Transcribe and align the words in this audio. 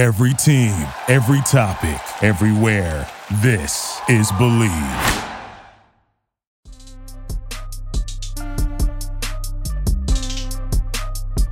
Every 0.00 0.32
team, 0.32 0.72
every 1.08 1.42
topic, 1.42 2.00
everywhere. 2.22 3.06
This 3.42 4.00
is 4.08 4.32
Bleav. 4.32 5.26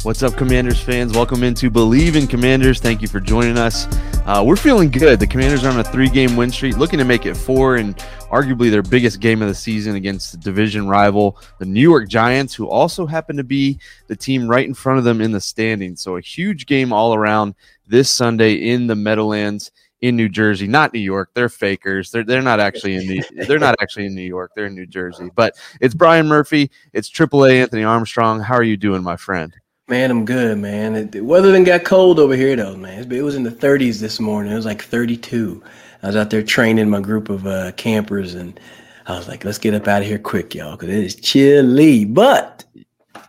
What's 0.03 0.22
up, 0.22 0.34
Commanders 0.38 0.80
fans? 0.80 1.12
Welcome 1.12 1.42
into 1.42 1.71
Bleav 1.71 2.16
in 2.16 2.26
Commanders. 2.26 2.80
Thank 2.80 3.03
you 3.03 3.08
for 3.08 3.21
joining 3.21 3.58
us. 3.58 3.87
Uh, 4.24 4.42
we're 4.42 4.56
feeling 4.56 4.90
good. 4.90 5.20
The 5.20 5.26
Commanders 5.26 5.64
are 5.64 5.70
on 5.70 5.80
a 5.80 5.84
three 5.84 6.08
game 6.08 6.34
win 6.34 6.50
streak, 6.50 6.78
looking 6.78 6.98
to 7.00 7.04
make 7.04 7.26
it 7.26 7.34
four, 7.34 7.76
and 7.76 7.96
arguably 8.30 8.70
their 8.70 8.82
biggest 8.82 9.20
game 9.20 9.42
of 9.42 9.48
the 9.48 9.54
season 9.54 9.96
against 9.96 10.32
the 10.32 10.38
division 10.38 10.88
rival, 10.88 11.38
the 11.58 11.66
New 11.66 11.82
York 11.82 12.08
Giants, 12.08 12.54
who 12.54 12.66
also 12.66 13.06
happen 13.06 13.36
to 13.36 13.44
be 13.44 13.78
the 14.06 14.16
team 14.16 14.48
right 14.48 14.66
in 14.66 14.72
front 14.72 14.98
of 14.98 15.04
them 15.04 15.20
in 15.20 15.32
the 15.32 15.40
standings. 15.40 16.00
So, 16.00 16.16
a 16.16 16.20
huge 16.22 16.64
game 16.64 16.92
all 16.92 17.14
around 17.14 17.54
this 17.89 18.11
Sunday 18.11 18.55
in 18.55 18.86
the 18.86 18.95
Meadowlands 18.95 19.71
in 20.00 20.17
New 20.17 20.29
Jersey, 20.29 20.67
not 20.67 20.93
New 20.93 21.00
York. 21.00 21.31
They're 21.35 21.49
fakers. 21.49 22.11
They're 22.11 22.25
they're 22.25 22.43
not 22.43 22.61
actually 22.61 22.96
in 22.96 23.07
the 23.07 23.25
they're 23.46 23.58
not 23.58 23.76
actually 23.81 24.07
in 24.07 24.14
New 24.14 24.22
York. 24.22 24.53
They're 24.54 24.67
in 24.67 24.75
New 24.75 24.86
Jersey. 24.86 25.31
But 25.35 25.57
it's 25.81 25.95
Brian 25.95 26.26
Murphy. 26.26 26.71
It's 26.93 27.11
AAA 27.11 27.62
Anthony 27.62 27.85
Armstrong. 27.85 28.40
How 28.40 28.54
are 28.54 28.62
you 28.62 28.76
doing, 28.76 29.03
my 29.03 29.17
friend? 29.17 29.53
Man, 29.89 30.11
I'm 30.11 30.26
good, 30.26 30.59
man. 30.59 30.95
It, 30.95 31.12
the 31.12 31.22
weather 31.22 31.50
then 31.50 31.64
got 31.64 31.85
cold 31.85 32.19
over 32.19 32.36
here, 32.36 32.55
though, 32.55 32.77
man. 32.77 33.11
It 33.11 33.22
was 33.22 33.36
in 33.36 33.42
the 33.42 33.50
30s 33.50 34.00
this 34.00 34.20
morning. 34.20 34.53
It 34.53 34.56
was 34.56 34.67
like 34.67 34.83
32. 34.83 35.62
I 36.03 36.06
was 36.06 36.17
out 36.17 36.28
there 36.28 36.42
training 36.42 36.91
my 36.91 37.00
group 37.00 37.31
of 37.31 37.47
uh, 37.47 37.73
campers, 37.73 38.34
and 38.34 38.61
I 39.06 39.17
was 39.17 39.28
like, 39.28 39.47
let's 39.47 39.56
get 39.56 39.73
up 39.73 39.89
out 39.89 40.03
of 40.03 40.09
here 40.09 40.19
quick, 40.19 40.55
y'all, 40.55 40.73
because 40.73 40.91
it 40.91 41.03
is 41.03 41.14
chilly. 41.14 42.05
But 42.05 42.67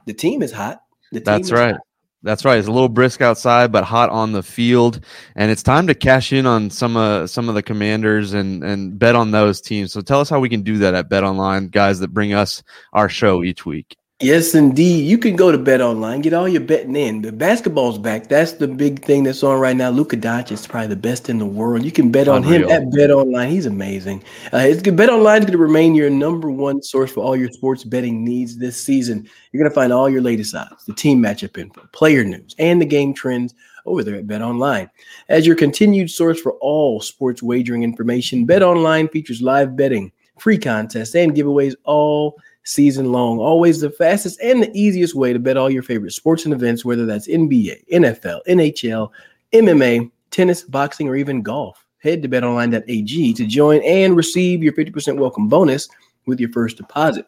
the 0.05 0.13
team 0.13 0.41
is 0.41 0.52
hot. 0.52 0.83
The 1.13 1.21
That's 1.21 1.49
right. 1.49 1.71
Hot. 1.71 1.81
That's 2.21 2.43
right. 2.43 2.57
It's 2.57 2.67
a 2.67 2.71
little 2.71 2.89
brisk 2.89 3.21
outside, 3.21 3.71
but 3.71 3.85
hot 3.85 4.09
on 4.09 4.33
the 4.33 4.43
field, 4.43 5.05
and 5.35 5.49
it's 5.49 5.63
time 5.63 5.87
to 5.87 5.95
cash 5.95 6.33
in 6.33 6.45
on 6.45 6.69
some 6.69 6.97
uh, 6.97 7.27
some 7.27 7.47
of 7.47 7.55
the 7.55 7.63
commanders 7.63 8.33
and 8.33 8.61
and 8.61 8.99
bet 8.99 9.16
on 9.16 9.31
those 9.31 9.61
teams. 9.61 9.94
So 9.94 10.02
tell 10.02 10.19
us 10.19 10.29
how 10.29 10.39
we 10.41 10.49
can 10.49 10.61
do 10.61 10.79
that 10.79 10.94
at 10.94 11.09
Bet 11.09 11.23
Online, 11.23 11.67
guys 11.67 11.99
that 11.99 12.13
bring 12.13 12.33
us 12.33 12.61
our 12.91 13.07
show 13.07 13.41
each 13.44 13.66
week. 13.66 13.98
Yes, 14.22 14.53
indeed. 14.53 15.08
You 15.08 15.17
can 15.17 15.38
go 15.38 15.50
to 15.50 15.58
Bet 15.58 15.80
Online, 15.80 16.20
get 16.20 16.34
all 16.34 16.50
your 16.50 16.59
betting 16.59 16.98
in. 16.98 17.22
The 17.22 17.31
basketball's 17.31 17.98
back. 17.98 18.28
That's 18.28 18.52
the 18.52 18.67
big 18.67 19.06
thing 19.06 19.23
that's 19.23 19.44
on 19.44 19.58
right 19.62 19.78
now. 19.78 19.92
Luka 19.92 20.17
Doncic 20.17 20.52
is 20.52 20.67
probably 20.67 20.89
the 20.89 20.98
best 20.98 21.30
in 21.30 21.39
the 21.39 21.45
world. 21.45 21.86
You 21.86 21.92
can 21.94 22.12
bet 22.12 22.28
on 22.28 22.44
Unreal. 22.44 22.67
him 22.67 22.70
at 22.70 22.92
Bet 22.92 23.12
Online. 23.12 23.50
He's 23.50 23.66
amazing. 23.66 24.22
Uh, 24.52 24.58
it's 24.58 24.81
good. 24.81 24.97
Bet 24.97 25.09
Online 25.09 25.38
is 25.40 25.45
going 25.45 25.53
to 25.53 25.58
remain 25.58 25.95
your 25.95 26.09
number 26.09 26.52
one 26.52 26.81
source 26.84 27.14
for 27.14 27.22
all 27.22 27.38
your 27.38 27.50
sports 27.50 27.86
betting 27.86 28.25
needs 28.25 28.58
this 28.58 28.84
season. 28.84 29.25
You're 29.53 29.64
going 29.64 29.72
to 29.72 29.75
find 29.75 29.94
all 29.94 30.09
your 30.09 30.22
latest 30.22 30.53
odds, 30.53 30.84
the 30.84 30.94
team 30.94 31.23
matchup 31.23 31.58
info, 31.58 31.88
player 31.94 32.25
news, 32.25 32.53
and 32.59 32.81
the 32.81 32.86
game 32.86 33.14
trends 33.14 33.53
over 33.86 34.03
there 34.03 34.16
at 34.16 34.28
Bet 34.28 34.42
Online. 34.42 34.90
As 35.30 35.47
your 35.47 35.56
continued 35.56 36.12
source 36.12 36.42
for 36.42 36.56
all 36.56 37.00
sports 37.00 37.42
wagering 37.42 37.84
information, 37.84 38.44
Bet 38.44 38.64
Online 38.64 39.08
features 39.08 39.42
live 39.42 39.78
betting, 39.78 40.12
free 40.38 40.58
contests, 40.58 41.16
and 41.16 41.34
giveaways 41.34 41.75
all 41.86 42.38
season 42.70 43.12
long. 43.12 43.39
Always 43.39 43.81
the 43.81 43.89
fastest 43.89 44.39
and 44.42 44.62
the 44.62 44.72
easiest 44.73 45.16
way 45.16 45.34
to 45.34 45.39
bet 45.39 45.58
all 45.58 45.70
your 45.70 45.84
favorite 45.84 46.14
sports 46.14 46.45
and 46.45 46.53
events, 46.53 46.86
whether 46.86 47.06
that's 47.06 47.28
NBA, 47.28 47.89
NFL, 47.92 48.42
NHL, 48.48 49.09
MMA, 49.53 50.12
tennis, 50.31 50.64
boxing, 50.64 51.08
or 51.08 51.16
even 51.16 51.42
golf. 51.42 51.86
Head 51.97 52.22
to 52.22 52.30
betonline.ag 52.30 53.34
to 53.34 53.45
join 53.45 53.81
and 53.84 54.16
receive 54.16 54.64
your 54.64 54.73
50% 54.73 55.17
welcome 55.17 55.50
bonus 55.50 55.90
with 56.28 56.40
your 56.40 56.52
first 56.52 56.78
deposit. 56.78 57.25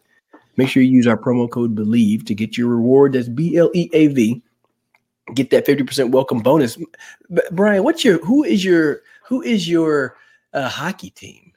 Make 0.58 0.70
sure 0.70 0.84
you 0.84 0.92
use 0.92 1.08
our 1.08 1.18
promo 1.18 1.50
code 1.50 1.76
BLEAV 1.76 2.26
to 2.28 2.36
get 2.36 2.58
your 2.58 2.68
reward. 2.68 3.14
That's 3.14 3.28
B 3.28 3.58
L 3.58 3.72
E 3.74 3.90
A 3.94 4.08
V. 4.08 4.42
Get 5.34 5.50
that 5.50 5.66
50% 5.66 6.12
welcome 6.12 6.40
bonus. 6.40 6.78
Brian, 7.52 7.84
what's 7.84 8.06
your 8.06 8.24
who 8.26 8.44
is 8.44 8.64
your 8.64 9.02
who 9.26 9.42
is 9.42 9.68
your 9.68 10.18
uh, 10.54 10.70
hockey 10.70 11.10
team? 11.10 11.51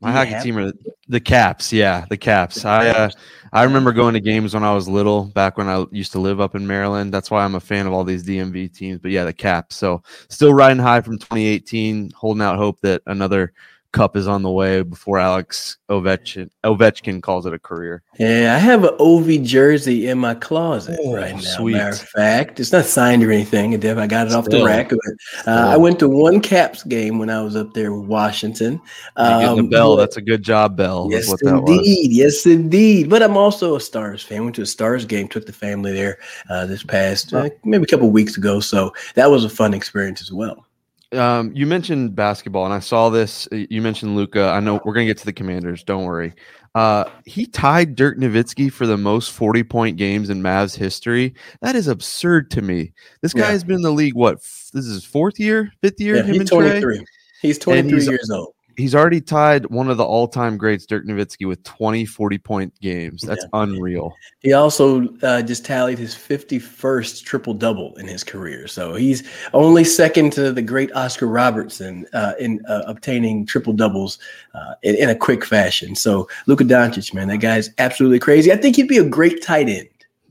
My 0.00 0.12
hockey 0.12 0.38
team 0.42 0.58
are 0.58 0.72
the 1.08 1.20
Caps. 1.20 1.72
Yeah, 1.72 2.04
the 2.08 2.16
Caps. 2.16 2.64
I 2.64 2.88
uh, 2.88 3.10
I 3.52 3.64
remember 3.64 3.92
going 3.92 4.14
to 4.14 4.20
games 4.20 4.54
when 4.54 4.62
I 4.62 4.74
was 4.74 4.88
little, 4.88 5.24
back 5.24 5.56
when 5.56 5.68
I 5.68 5.86
used 5.90 6.12
to 6.12 6.20
live 6.20 6.40
up 6.40 6.54
in 6.54 6.66
Maryland. 6.66 7.12
That's 7.12 7.30
why 7.30 7.44
I'm 7.44 7.54
a 7.54 7.60
fan 7.60 7.86
of 7.86 7.92
all 7.92 8.04
these 8.04 8.24
DMV 8.24 8.74
teams. 8.74 9.00
But 9.00 9.10
yeah, 9.10 9.24
the 9.24 9.32
Caps. 9.32 9.76
So 9.76 10.02
still 10.28 10.54
riding 10.54 10.82
high 10.82 11.00
from 11.00 11.18
2018, 11.18 12.12
holding 12.14 12.42
out 12.42 12.56
hope 12.56 12.80
that 12.82 13.02
another 13.06 13.52
Cup 13.92 14.16
is 14.16 14.28
on 14.28 14.42
the 14.42 14.50
way 14.50 14.82
before 14.82 15.18
Alex 15.18 15.78
Ovechkin, 15.90 16.50
Ovechkin 16.62 17.22
calls 17.22 17.46
it 17.46 17.54
a 17.54 17.58
career. 17.58 18.02
Yeah, 18.18 18.54
I 18.54 18.58
have 18.58 18.84
an 18.84 18.94
Ovi 18.98 19.42
jersey 19.42 20.08
in 20.08 20.18
my 20.18 20.34
closet 20.34 21.00
oh, 21.02 21.14
right 21.14 21.34
now. 21.34 21.40
Sweet. 21.40 21.72
Matter 21.72 21.90
of 21.90 22.00
fact, 22.00 22.60
it's 22.60 22.70
not 22.70 22.84
signed 22.84 23.24
or 23.24 23.32
anything. 23.32 23.72
I 23.74 24.06
got 24.06 24.26
it 24.26 24.34
off 24.34 24.44
the 24.44 24.62
rack. 24.62 24.90
But, 24.90 25.50
uh, 25.50 25.68
I 25.68 25.78
went 25.78 25.98
to 26.00 26.08
one 26.08 26.40
Caps 26.40 26.84
game 26.84 27.18
when 27.18 27.30
I 27.30 27.40
was 27.40 27.56
up 27.56 27.72
there 27.72 27.94
with 27.94 28.06
Washington. 28.06 28.78
Um, 29.16 29.56
the 29.56 29.62
bell. 29.62 29.96
But, 29.96 30.02
That's 30.02 30.18
a 30.18 30.22
good 30.22 30.42
job, 30.42 30.76
Bell. 30.76 31.08
Yes, 31.10 31.34
indeed. 31.40 32.12
Yes, 32.12 32.44
indeed. 32.44 33.08
But 33.08 33.22
I'm 33.22 33.38
also 33.38 33.76
a 33.76 33.80
Stars 33.80 34.22
fan. 34.22 34.44
Went 34.44 34.56
to 34.56 34.62
a 34.62 34.66
Stars 34.66 35.06
game. 35.06 35.28
Took 35.28 35.46
the 35.46 35.52
family 35.52 35.92
there 35.92 36.18
uh, 36.50 36.66
this 36.66 36.82
past 36.82 37.32
uh, 37.32 37.48
maybe 37.64 37.84
a 37.84 37.86
couple 37.86 38.10
weeks 38.10 38.36
ago. 38.36 38.60
So 38.60 38.92
that 39.14 39.30
was 39.30 39.44
a 39.44 39.50
fun 39.50 39.72
experience 39.72 40.20
as 40.20 40.30
well 40.30 40.67
um, 41.12 41.52
you 41.54 41.66
mentioned 41.66 42.14
basketball, 42.14 42.64
and 42.64 42.74
I 42.74 42.80
saw 42.80 43.10
this. 43.10 43.48
Uh, 43.52 43.64
you 43.70 43.80
mentioned 43.82 44.16
Luka. 44.16 44.48
I 44.48 44.60
know 44.60 44.80
we're 44.84 44.94
gonna 44.94 45.06
get 45.06 45.18
to 45.18 45.24
the 45.24 45.32
Commanders. 45.32 45.82
Don't 45.84 46.04
worry. 46.04 46.34
Uh, 46.74 47.04
he 47.24 47.46
tied 47.46 47.96
Dirk 47.96 48.18
Nowitzki 48.18 48.70
for 48.70 48.86
the 48.86 48.96
most 48.96 49.32
forty-point 49.32 49.96
games 49.96 50.30
in 50.30 50.42
Mavs 50.42 50.76
history. 50.76 51.34
That 51.62 51.74
is 51.74 51.88
absurd 51.88 52.50
to 52.52 52.62
me. 52.62 52.92
This 53.22 53.32
guy 53.32 53.46
yeah. 53.46 53.52
has 53.52 53.64
been 53.64 53.76
in 53.76 53.82
the 53.82 53.90
league. 53.90 54.14
What? 54.14 54.40
This 54.72 54.86
is 54.86 55.04
fourth 55.04 55.40
year, 55.40 55.72
fifth 55.80 56.00
year. 56.00 56.16
Yeah, 56.16 56.24
he's 56.24 56.50
twenty-three. 56.50 57.04
He's 57.40 57.58
twenty-three 57.58 58.04
years 58.04 58.30
old 58.30 58.54
he's 58.78 58.94
already 58.94 59.20
tied 59.20 59.66
one 59.66 59.90
of 59.90 59.96
the 59.96 60.04
all-time 60.04 60.56
greats, 60.56 60.86
Dirk 60.86 61.04
Nowitzki, 61.04 61.46
with 61.46 61.62
20 61.64 62.06
40-point 62.06 62.80
games. 62.80 63.22
That's 63.22 63.44
yeah. 63.44 63.60
unreal. 63.60 64.14
He 64.40 64.52
also 64.52 65.08
uh, 65.18 65.42
just 65.42 65.64
tallied 65.64 65.98
his 65.98 66.14
51st 66.14 67.24
triple-double 67.24 67.96
in 67.96 68.06
his 68.06 68.24
career. 68.24 68.68
So 68.68 68.94
he's 68.94 69.28
only 69.52 69.84
second 69.84 70.32
to 70.34 70.52
the 70.52 70.62
great 70.62 70.92
Oscar 70.92 71.26
Robertson 71.26 72.06
uh, 72.14 72.34
in 72.38 72.64
uh, 72.66 72.84
obtaining 72.86 73.44
triple-doubles 73.44 74.18
uh, 74.54 74.74
in, 74.82 74.94
in, 74.94 75.10
a 75.10 75.14
quick 75.14 75.44
fashion. 75.44 75.94
So 75.94 76.28
Luka 76.46 76.64
Doncic, 76.64 77.12
man, 77.12 77.28
that 77.28 77.38
guy's 77.38 77.70
absolutely 77.78 78.20
crazy. 78.20 78.52
I 78.52 78.56
think 78.56 78.76
he'd 78.76 78.88
be 78.88 78.98
a 78.98 79.04
great 79.04 79.42
tight 79.42 79.68
end. 79.68 79.88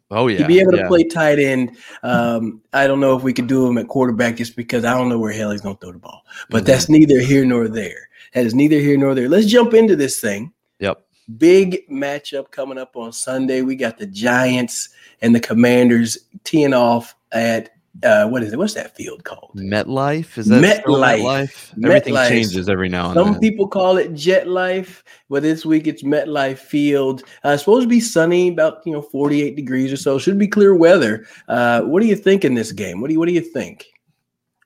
Oh 0.09 0.27
yeah, 0.27 0.37
he'd 0.37 0.47
be 0.47 0.61
able 0.61 0.71
to 0.71 0.77
yeah. 0.77 0.87
play 0.87 1.03
tight 1.03 1.37
end. 1.37 1.75
Um, 2.01 2.61
I 2.71 2.87
don't 2.87 3.01
know 3.01 3.17
if 3.17 3.23
we 3.23 3.33
could 3.33 3.47
do 3.47 3.67
him 3.67 3.77
at 3.77 3.89
quarterback 3.89 4.37
just 4.37 4.55
because 4.55 4.85
I 4.85 4.97
don't 4.97 5.09
know 5.09 5.19
where 5.19 5.33
hell 5.33 5.51
he's 5.51 5.59
going 5.59 5.75
to 5.75 5.81
throw 5.81 5.91
the 5.91 5.99
ball. 5.99 6.23
But 6.49 6.59
mm-hmm. 6.59 6.65
that's 6.67 6.87
neither 6.87 7.19
here 7.19 7.43
nor 7.43 7.67
there. 7.67 8.07
That 8.37 8.45
is 8.45 8.53
neither 8.53 8.77
here 8.77 8.97
nor 8.97 9.15
there. 9.15 9.27
Let's 9.27 9.47
jump 9.47 9.73
into 9.73 9.95
this 9.95 10.21
thing. 10.21 10.53
Yep. 10.77 11.03
Big 11.39 11.89
matchup 11.89 12.51
coming 12.51 12.77
up 12.77 12.95
on 12.95 13.11
Sunday. 13.11 13.63
We 13.63 13.75
got 13.75 13.97
the 13.97 14.05
Giants 14.05 14.89
and 15.23 15.33
the 15.33 15.39
Commanders 15.39 16.19
teeing 16.43 16.71
off 16.71 17.15
at 17.31 17.71
uh, 18.03 18.27
what 18.27 18.43
is 18.43 18.53
it? 18.53 18.59
What's 18.59 18.75
that 18.75 18.95
field 18.95 19.23
called? 19.23 19.53
MetLife. 19.55 20.37
Is 20.37 20.45
that 20.49 20.63
MetLife? 20.63 21.23
MetLife? 21.23 21.83
Everything 21.83 22.13
MetLife. 22.13 22.29
changes 22.29 22.69
every 22.69 22.89
now 22.89 23.07
and 23.07 23.15
Some 23.15 23.23
then. 23.23 23.33
Some 23.33 23.41
people 23.41 23.67
call 23.67 23.97
it 23.97 24.13
Jet 24.13 24.47
Life, 24.47 25.03
but 25.31 25.41
this 25.41 25.65
week 25.65 25.87
it's 25.87 26.03
MetLife 26.03 26.59
Field. 26.59 27.23
Uh, 27.43 27.53
it's 27.53 27.63
supposed 27.63 27.85
to 27.85 27.89
be 27.89 27.99
sunny, 27.99 28.49
about 28.49 28.83
you 28.85 28.91
know 28.91 29.01
48 29.01 29.55
degrees 29.55 29.91
or 29.91 29.97
so. 29.97 30.19
Should 30.19 30.37
be 30.37 30.47
clear 30.47 30.75
weather. 30.75 31.25
Uh, 31.47 31.81
what 31.81 32.03
do 32.03 32.07
you 32.07 32.15
think 32.15 32.45
in 32.45 32.53
this 32.53 32.71
game? 32.71 33.01
What 33.01 33.07
do 33.07 33.13
you 33.13 33.19
What 33.19 33.29
do 33.29 33.33
you 33.33 33.41
think? 33.41 33.87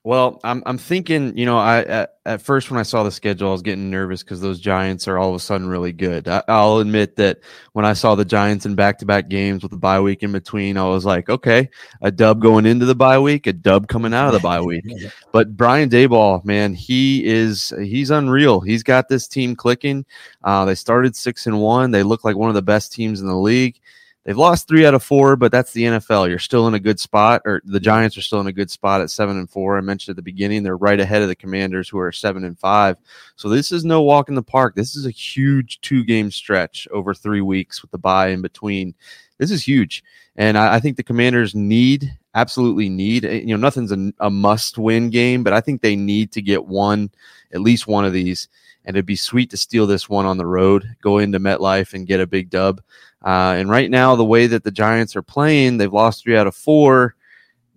Well, 0.03 0.39
I'm 0.43 0.63
I'm 0.65 0.79
thinking, 0.79 1.37
you 1.37 1.45
know, 1.45 1.59
I 1.59 1.83
at, 1.83 2.15
at 2.25 2.41
first 2.41 2.71
when 2.71 2.79
I 2.79 2.83
saw 2.83 3.03
the 3.03 3.11
schedule, 3.11 3.49
I 3.49 3.51
was 3.51 3.61
getting 3.61 3.91
nervous 3.91 4.23
because 4.23 4.41
those 4.41 4.59
Giants 4.59 5.07
are 5.07 5.19
all 5.19 5.29
of 5.29 5.35
a 5.35 5.39
sudden 5.39 5.67
really 5.67 5.91
good. 5.91 6.27
I, 6.27 6.41
will 6.47 6.79
admit 6.79 7.17
that 7.17 7.41
when 7.73 7.85
I 7.85 7.93
saw 7.93 8.15
the 8.15 8.25
Giants 8.25 8.65
in 8.65 8.73
back-to-back 8.73 9.29
games 9.29 9.61
with 9.61 9.69
the 9.69 9.77
bye 9.77 9.99
week 9.99 10.23
in 10.23 10.31
between, 10.31 10.75
I 10.75 10.87
was 10.87 11.05
like, 11.05 11.29
okay, 11.29 11.69
a 12.01 12.11
dub 12.11 12.41
going 12.41 12.65
into 12.65 12.87
the 12.87 12.95
bye 12.95 13.19
week, 13.19 13.45
a 13.45 13.53
dub 13.53 13.87
coming 13.87 14.11
out 14.11 14.25
of 14.25 14.33
the 14.33 14.39
bye 14.39 14.61
week. 14.65 14.85
But 15.31 15.55
Brian 15.55 15.87
Daboll, 15.87 16.43
man, 16.43 16.73
he 16.73 17.23
is 17.23 17.71
he's 17.79 18.09
unreal. 18.09 18.59
He's 18.59 18.81
got 18.81 19.07
this 19.07 19.27
team 19.27 19.55
clicking. 19.55 20.03
Uh, 20.43 20.65
they 20.65 20.73
started 20.73 21.15
six 21.15 21.45
and 21.45 21.61
one. 21.61 21.91
They 21.91 22.01
look 22.01 22.23
like 22.23 22.35
one 22.35 22.49
of 22.49 22.55
the 22.55 22.63
best 22.63 22.91
teams 22.91 23.21
in 23.21 23.27
the 23.27 23.35
league. 23.37 23.79
They've 24.23 24.37
lost 24.37 24.67
three 24.67 24.85
out 24.85 24.93
of 24.93 25.01
four, 25.01 25.35
but 25.35 25.51
that's 25.51 25.73
the 25.73 25.83
NFL. 25.83 26.29
You're 26.29 26.37
still 26.37 26.67
in 26.67 26.75
a 26.75 26.79
good 26.79 26.99
spot, 26.99 27.41
or 27.43 27.61
the 27.65 27.79
Giants 27.79 28.15
are 28.17 28.21
still 28.21 28.39
in 28.39 28.47
a 28.47 28.51
good 28.51 28.69
spot 28.69 29.01
at 29.01 29.09
seven 29.09 29.37
and 29.37 29.49
four. 29.49 29.77
I 29.77 29.81
mentioned 29.81 30.13
at 30.13 30.15
the 30.15 30.21
beginning 30.21 30.61
they're 30.61 30.77
right 30.77 30.99
ahead 30.99 31.23
of 31.23 31.27
the 31.27 31.35
Commanders, 31.35 31.89
who 31.89 31.97
are 31.97 32.11
seven 32.11 32.43
and 32.43 32.57
five. 32.59 32.97
So 33.35 33.49
this 33.49 33.71
is 33.71 33.83
no 33.83 34.03
walk 34.03 34.29
in 34.29 34.35
the 34.35 34.43
park. 34.43 34.75
This 34.75 34.95
is 34.95 35.07
a 35.07 35.11
huge 35.11 35.81
two 35.81 36.03
game 36.03 36.29
stretch 36.29 36.87
over 36.91 37.13
three 37.13 37.41
weeks 37.41 37.81
with 37.81 37.89
the 37.89 37.97
bye 37.97 38.27
in 38.27 38.41
between. 38.41 38.93
This 39.39 39.49
is 39.49 39.63
huge, 39.63 40.03
and 40.35 40.55
I, 40.55 40.75
I 40.75 40.79
think 40.79 40.97
the 40.97 41.03
Commanders 41.03 41.55
need 41.55 42.15
absolutely 42.35 42.89
need. 42.89 43.25
Eh, 43.25 43.41
you 43.41 43.47
know, 43.47 43.57
nothing's 43.57 43.91
a, 43.91 44.11
a 44.19 44.29
must 44.29 44.77
win 44.77 45.09
game, 45.09 45.43
but 45.43 45.53
I 45.53 45.61
think 45.61 45.81
they 45.81 45.95
need 45.95 46.31
to 46.33 46.41
get 46.41 46.65
one, 46.65 47.09
at 47.53 47.61
least 47.61 47.87
one 47.87 48.05
of 48.05 48.13
these. 48.13 48.47
And 48.85 48.95
it'd 48.95 49.05
be 49.05 49.15
sweet 49.15 49.51
to 49.51 49.57
steal 49.57 49.85
this 49.85 50.09
one 50.09 50.25
on 50.25 50.37
the 50.37 50.45
road, 50.45 50.95
go 51.01 51.19
into 51.19 51.39
MetLife 51.39 51.93
and 51.93 52.07
get 52.07 52.19
a 52.19 52.25
big 52.25 52.49
dub. 52.49 52.81
Uh, 53.23 53.55
and 53.57 53.69
right 53.69 53.89
now, 53.91 54.15
the 54.15 54.25
way 54.25 54.47
that 54.47 54.63
the 54.63 54.71
Giants 54.71 55.15
are 55.15 55.21
playing, 55.21 55.77
they've 55.77 55.93
lost 55.93 56.23
three 56.23 56.37
out 56.37 56.47
of 56.47 56.55
four. 56.55 57.15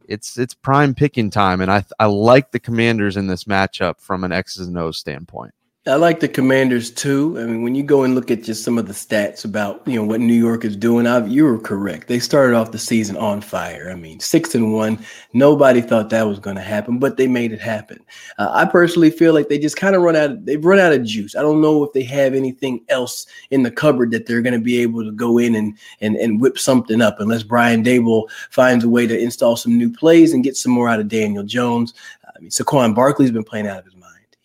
it's 0.09 0.39
it's 0.39 0.55
prime 0.55 0.95
picking 0.95 1.31
time, 1.31 1.61
and 1.61 1.71
I 1.71 1.85
I 1.99 2.07
like 2.07 2.51
the 2.51 2.61
Commanders 2.61 3.17
in 3.17 3.27
this 3.27 3.45
matchup 3.45 4.01
from 4.01 4.25
an 4.25 4.33
X's 4.33 4.69
and 4.69 4.79
O's 4.79 4.99
standpoint. 4.99 5.53
I 5.87 5.97
like 5.97 6.21
the 6.21 6.29
Commanders 6.29 6.91
too. 6.91 7.39
I 7.39 7.45
mean, 7.45 7.63
when 7.63 7.75
you 7.75 7.83
go 7.83 8.05
and 8.05 8.15
look 8.15 8.31
at 8.31 8.43
just 8.43 8.65
some 8.65 8.79
of 8.79 8.87
the 8.87 8.95
stats 8.95 9.45
about 9.45 9.87
you 9.87 9.97
know 9.97 10.05
what 10.05 10.19
New 10.19 10.33
York 10.33 10.65
is 10.65 10.77
doing, 10.77 11.07
I, 11.07 11.27
you 11.27 11.45
were 11.45 11.59
correct. 11.59 12.09
They 12.09 12.21
started 12.21 12.57
off 12.57 12.73
the 12.73 12.79
season 12.79 13.19
on 13.19 13.43
fire. 13.43 13.91
I 13.91 13.95
mean, 13.95 14.19
six 14.19 14.55
and 14.55 14.73
one. 14.73 14.99
Nobody 15.35 15.83
thought 15.83 16.09
that 16.09 16.27
was 16.27 16.39
going 16.39 16.57
to 16.57 16.63
happen, 16.63 16.99
but 16.99 17.19
they 17.19 17.27
made 17.27 17.53
it 17.53 17.61
happen. 17.61 18.03
Uh, 18.39 18.49
I 18.51 18.65
personally 18.65 19.11
feel 19.11 19.35
like 19.35 19.51
they 19.51 19.59
just 19.59 19.77
kind 19.77 19.95
of 19.95 20.01
run 20.01 20.17
out. 20.17 20.31
Of, 20.31 20.47
they've 20.47 20.65
run 20.65 20.79
out 20.79 20.95
of 20.95 21.05
juice. 21.05 21.37
I 21.37 21.43
don't 21.43 21.61
know 21.61 21.85
if 21.85 21.93
they 21.93 22.05
have 22.05 22.33
anything 22.33 22.83
else 22.89 23.27
in 23.51 23.63
the 23.63 23.71
cupboard 23.71 24.11
that 24.13 24.25
they're 24.25 24.41
going 24.41 24.59
to 24.59 24.65
be 24.65 24.81
able 24.81 25.05
to 25.05 25.13
go 25.13 25.37
in 25.37 25.55
and 25.55 25.77
and 26.01 26.17
and 26.17 26.41
whip 26.41 26.59
something 26.59 27.03
up, 27.03 27.21
unless 27.21 27.43
Brian 27.43 27.85
Daboll 27.85 28.31
finds 28.49 28.85
a 28.85 28.89
way 28.89 29.07
to 29.07 29.19
install 29.19 29.55
some 29.55 29.77
new 29.77 29.93
plays 29.93 30.33
and 30.33 30.45
get 30.45 30.57
some 30.57 30.73
more 30.73 30.89
out 30.89 31.01
of 31.01 31.09
Daniel 31.09 31.45
Jones. 31.45 31.93
I 32.27 32.41
mean, 32.41 32.51
Saquon 32.51 32.95
Barkley's 32.95 33.31
been 33.31 33.45
playing 33.45 33.67
out 33.67 33.81
of 33.81 33.85
his 33.85 33.94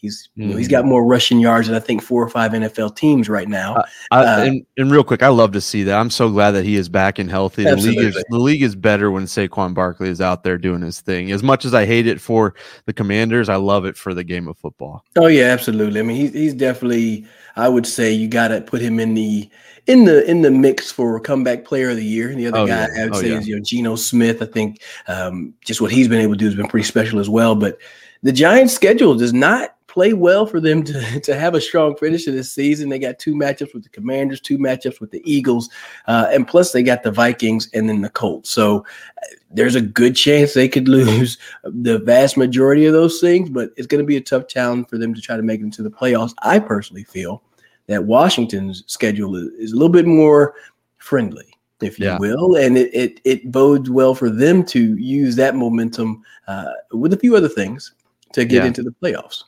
He's 0.01 0.29
you 0.35 0.47
know, 0.47 0.55
he's 0.55 0.69
got 0.69 0.81
mm-hmm. 0.81 0.89
more 0.89 1.05
rushing 1.05 1.39
yards 1.39 1.67
than 1.67 1.75
I 1.75 1.79
think 1.79 2.01
four 2.01 2.23
or 2.23 2.29
five 2.29 2.53
NFL 2.53 2.95
teams 2.95 3.27
right 3.27 3.49
now. 3.49 3.75
Uh, 3.75 3.83
I, 4.11 4.23
uh, 4.23 4.45
and, 4.45 4.65
and, 4.77 4.91
real 4.91 5.03
quick, 5.03 5.21
I 5.21 5.27
love 5.27 5.51
to 5.51 5.61
see 5.61 5.83
that. 5.83 5.99
I'm 5.99 6.09
so 6.09 6.29
glad 6.29 6.51
that 6.51 6.63
he 6.63 6.77
is 6.77 6.87
back 6.87 7.19
and 7.19 7.29
healthy. 7.29 7.63
The 7.63 7.71
absolutely. 7.71 8.05
league 8.05 8.15
is 8.15 8.23
the 8.29 8.39
league 8.39 8.63
is 8.63 8.75
better 8.75 9.11
when 9.11 9.25
Saquon 9.25 9.73
Barkley 9.73 10.09
is 10.09 10.21
out 10.21 10.43
there 10.43 10.57
doing 10.57 10.81
his 10.81 11.01
thing. 11.01 11.31
As 11.31 11.43
much 11.43 11.65
as 11.65 11.73
I 11.73 11.85
hate 11.85 12.07
it 12.07 12.21
for 12.21 12.55
the 12.85 12.93
Commanders, 12.93 13.49
I 13.49 13.57
love 13.57 13.85
it 13.85 13.97
for 13.97 14.13
the 14.13 14.23
game 14.23 14.47
of 14.47 14.57
football. 14.57 15.03
Oh 15.17 15.27
yeah, 15.27 15.45
absolutely. 15.45 15.99
I 15.99 16.03
mean, 16.03 16.15
he's 16.15 16.33
he's 16.33 16.53
definitely. 16.53 17.25
I 17.55 17.67
would 17.67 17.85
say 17.85 18.13
you 18.13 18.29
got 18.29 18.49
to 18.49 18.61
put 18.61 18.79
him 18.79 19.01
in 19.01 19.15
the 19.15 19.49
in 19.87 20.05
the 20.05 20.23
in 20.29 20.43
the 20.43 20.51
mix 20.51 20.91
for 20.91 21.19
comeback 21.19 21.65
player 21.65 21.89
of 21.89 21.97
the 21.97 22.05
year. 22.05 22.29
And 22.29 22.39
the 22.39 22.47
other 22.47 22.59
oh, 22.59 22.67
guy 22.67 22.87
yeah. 22.93 23.01
I 23.01 23.03
would 23.05 23.15
oh, 23.15 23.21
say 23.21 23.29
yeah. 23.29 23.39
is 23.39 23.47
you 23.47 23.55
know 23.55 23.61
Geno 23.61 23.95
Smith. 23.95 24.41
I 24.41 24.45
think 24.45 24.81
um, 25.07 25.53
just 25.65 25.81
what 25.81 25.91
he's 25.91 26.07
been 26.07 26.21
able 26.21 26.33
to 26.33 26.39
do 26.39 26.45
has 26.45 26.55
been 26.55 26.67
pretty 26.67 26.85
special 26.85 27.19
as 27.19 27.27
well. 27.27 27.55
But 27.55 27.79
the 28.21 28.31
Giants' 28.31 28.73
schedule 28.73 29.15
does 29.15 29.33
not 29.33 29.75
play 29.89 30.13
well 30.13 30.45
for 30.45 30.61
them 30.61 30.83
to, 30.83 31.19
to 31.23 31.37
have 31.37 31.55
a 31.55 31.61
strong 31.61 31.95
finish 31.97 32.23
to 32.25 32.31
this 32.31 32.51
season. 32.51 32.87
They 32.87 32.99
got 32.99 33.19
two 33.19 33.33
matchups 33.33 33.73
with 33.73 33.83
the 33.83 33.89
Commanders, 33.89 34.39
two 34.39 34.57
matchups 34.57 35.01
with 35.01 35.11
the 35.11 35.21
Eagles, 35.25 35.69
uh, 36.07 36.27
and 36.31 36.47
plus 36.47 36.71
they 36.71 36.83
got 36.83 37.03
the 37.03 37.11
Vikings 37.11 37.69
and 37.73 37.89
then 37.89 38.01
the 38.01 38.09
Colts. 38.09 38.49
So 38.49 38.79
uh, 38.79 39.25
there's 39.51 39.75
a 39.75 39.81
good 39.81 40.15
chance 40.15 40.53
they 40.53 40.69
could 40.69 40.87
lose 40.99 41.37
the 41.63 41.99
vast 41.99 42.37
majority 42.37 42.85
of 42.85 42.93
those 42.93 43.19
things, 43.19 43.49
but 43.49 43.71
it's 43.75 43.87
going 43.87 44.01
to 44.01 44.07
be 44.07 44.17
a 44.17 44.21
tough 44.21 44.47
challenge 44.47 44.87
for 44.87 44.97
them 44.97 45.13
to 45.13 45.21
try 45.21 45.35
to 45.35 45.43
make 45.43 45.59
it 45.59 45.63
into 45.63 45.83
the 45.83 45.91
playoffs. 45.91 46.33
I 46.43 46.59
personally 46.59 47.03
feel 47.03 47.43
that 47.87 48.05
Washington's 48.05 48.83
schedule 48.85 49.35
is, 49.35 49.47
is 49.53 49.71
a 49.71 49.75
little 49.75 49.89
bit 49.89 50.05
more 50.05 50.53
friendly 50.97 51.45
if 51.81 51.97
you 51.97 52.07
yeah. 52.07 52.17
will, 52.19 52.57
and 52.57 52.77
it, 52.77 52.93
it, 52.93 53.21
it 53.23 53.51
bodes 53.51 53.89
well 53.89 54.13
for 54.13 54.29
them 54.29 54.65
to 54.65 54.97
use 54.97 55.37
that 55.37 55.55
momentum 55.55 56.21
uh, 56.47 56.71
with 56.91 57.13
a 57.13 57.17
few 57.17 57.37
other 57.37 57.47
things 57.47 57.93
to 58.33 58.43
get 58.43 58.63
yeah. 58.63 58.65
into 58.65 58.83
the 58.83 58.93
playoffs. 59.01 59.43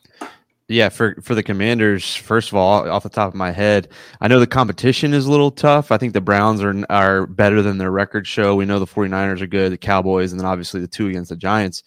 Yeah, 0.71 0.87
for 0.87 1.15
for 1.21 1.35
the 1.35 1.43
Commanders, 1.43 2.15
first 2.15 2.47
of 2.47 2.55
all, 2.55 2.89
off 2.89 3.03
the 3.03 3.09
top 3.09 3.27
of 3.27 3.35
my 3.35 3.51
head, 3.51 3.89
I 4.21 4.29
know 4.29 4.39
the 4.39 4.47
competition 4.47 5.13
is 5.13 5.25
a 5.25 5.31
little 5.31 5.51
tough. 5.51 5.91
I 5.91 5.97
think 5.97 6.13
the 6.13 6.21
Browns 6.21 6.61
are 6.61 6.73
are 6.89 7.27
better 7.27 7.61
than 7.61 7.77
their 7.77 7.91
record 7.91 8.25
show. 8.25 8.55
We 8.55 8.63
know 8.63 8.79
the 8.79 8.87
49ers 8.87 9.41
are 9.41 9.47
good, 9.47 9.73
the 9.73 9.77
Cowboys, 9.77 10.31
and 10.31 10.39
then 10.39 10.47
obviously 10.47 10.79
the 10.79 10.87
two 10.87 11.07
against 11.07 11.29
the 11.29 11.35
Giants. 11.35 11.83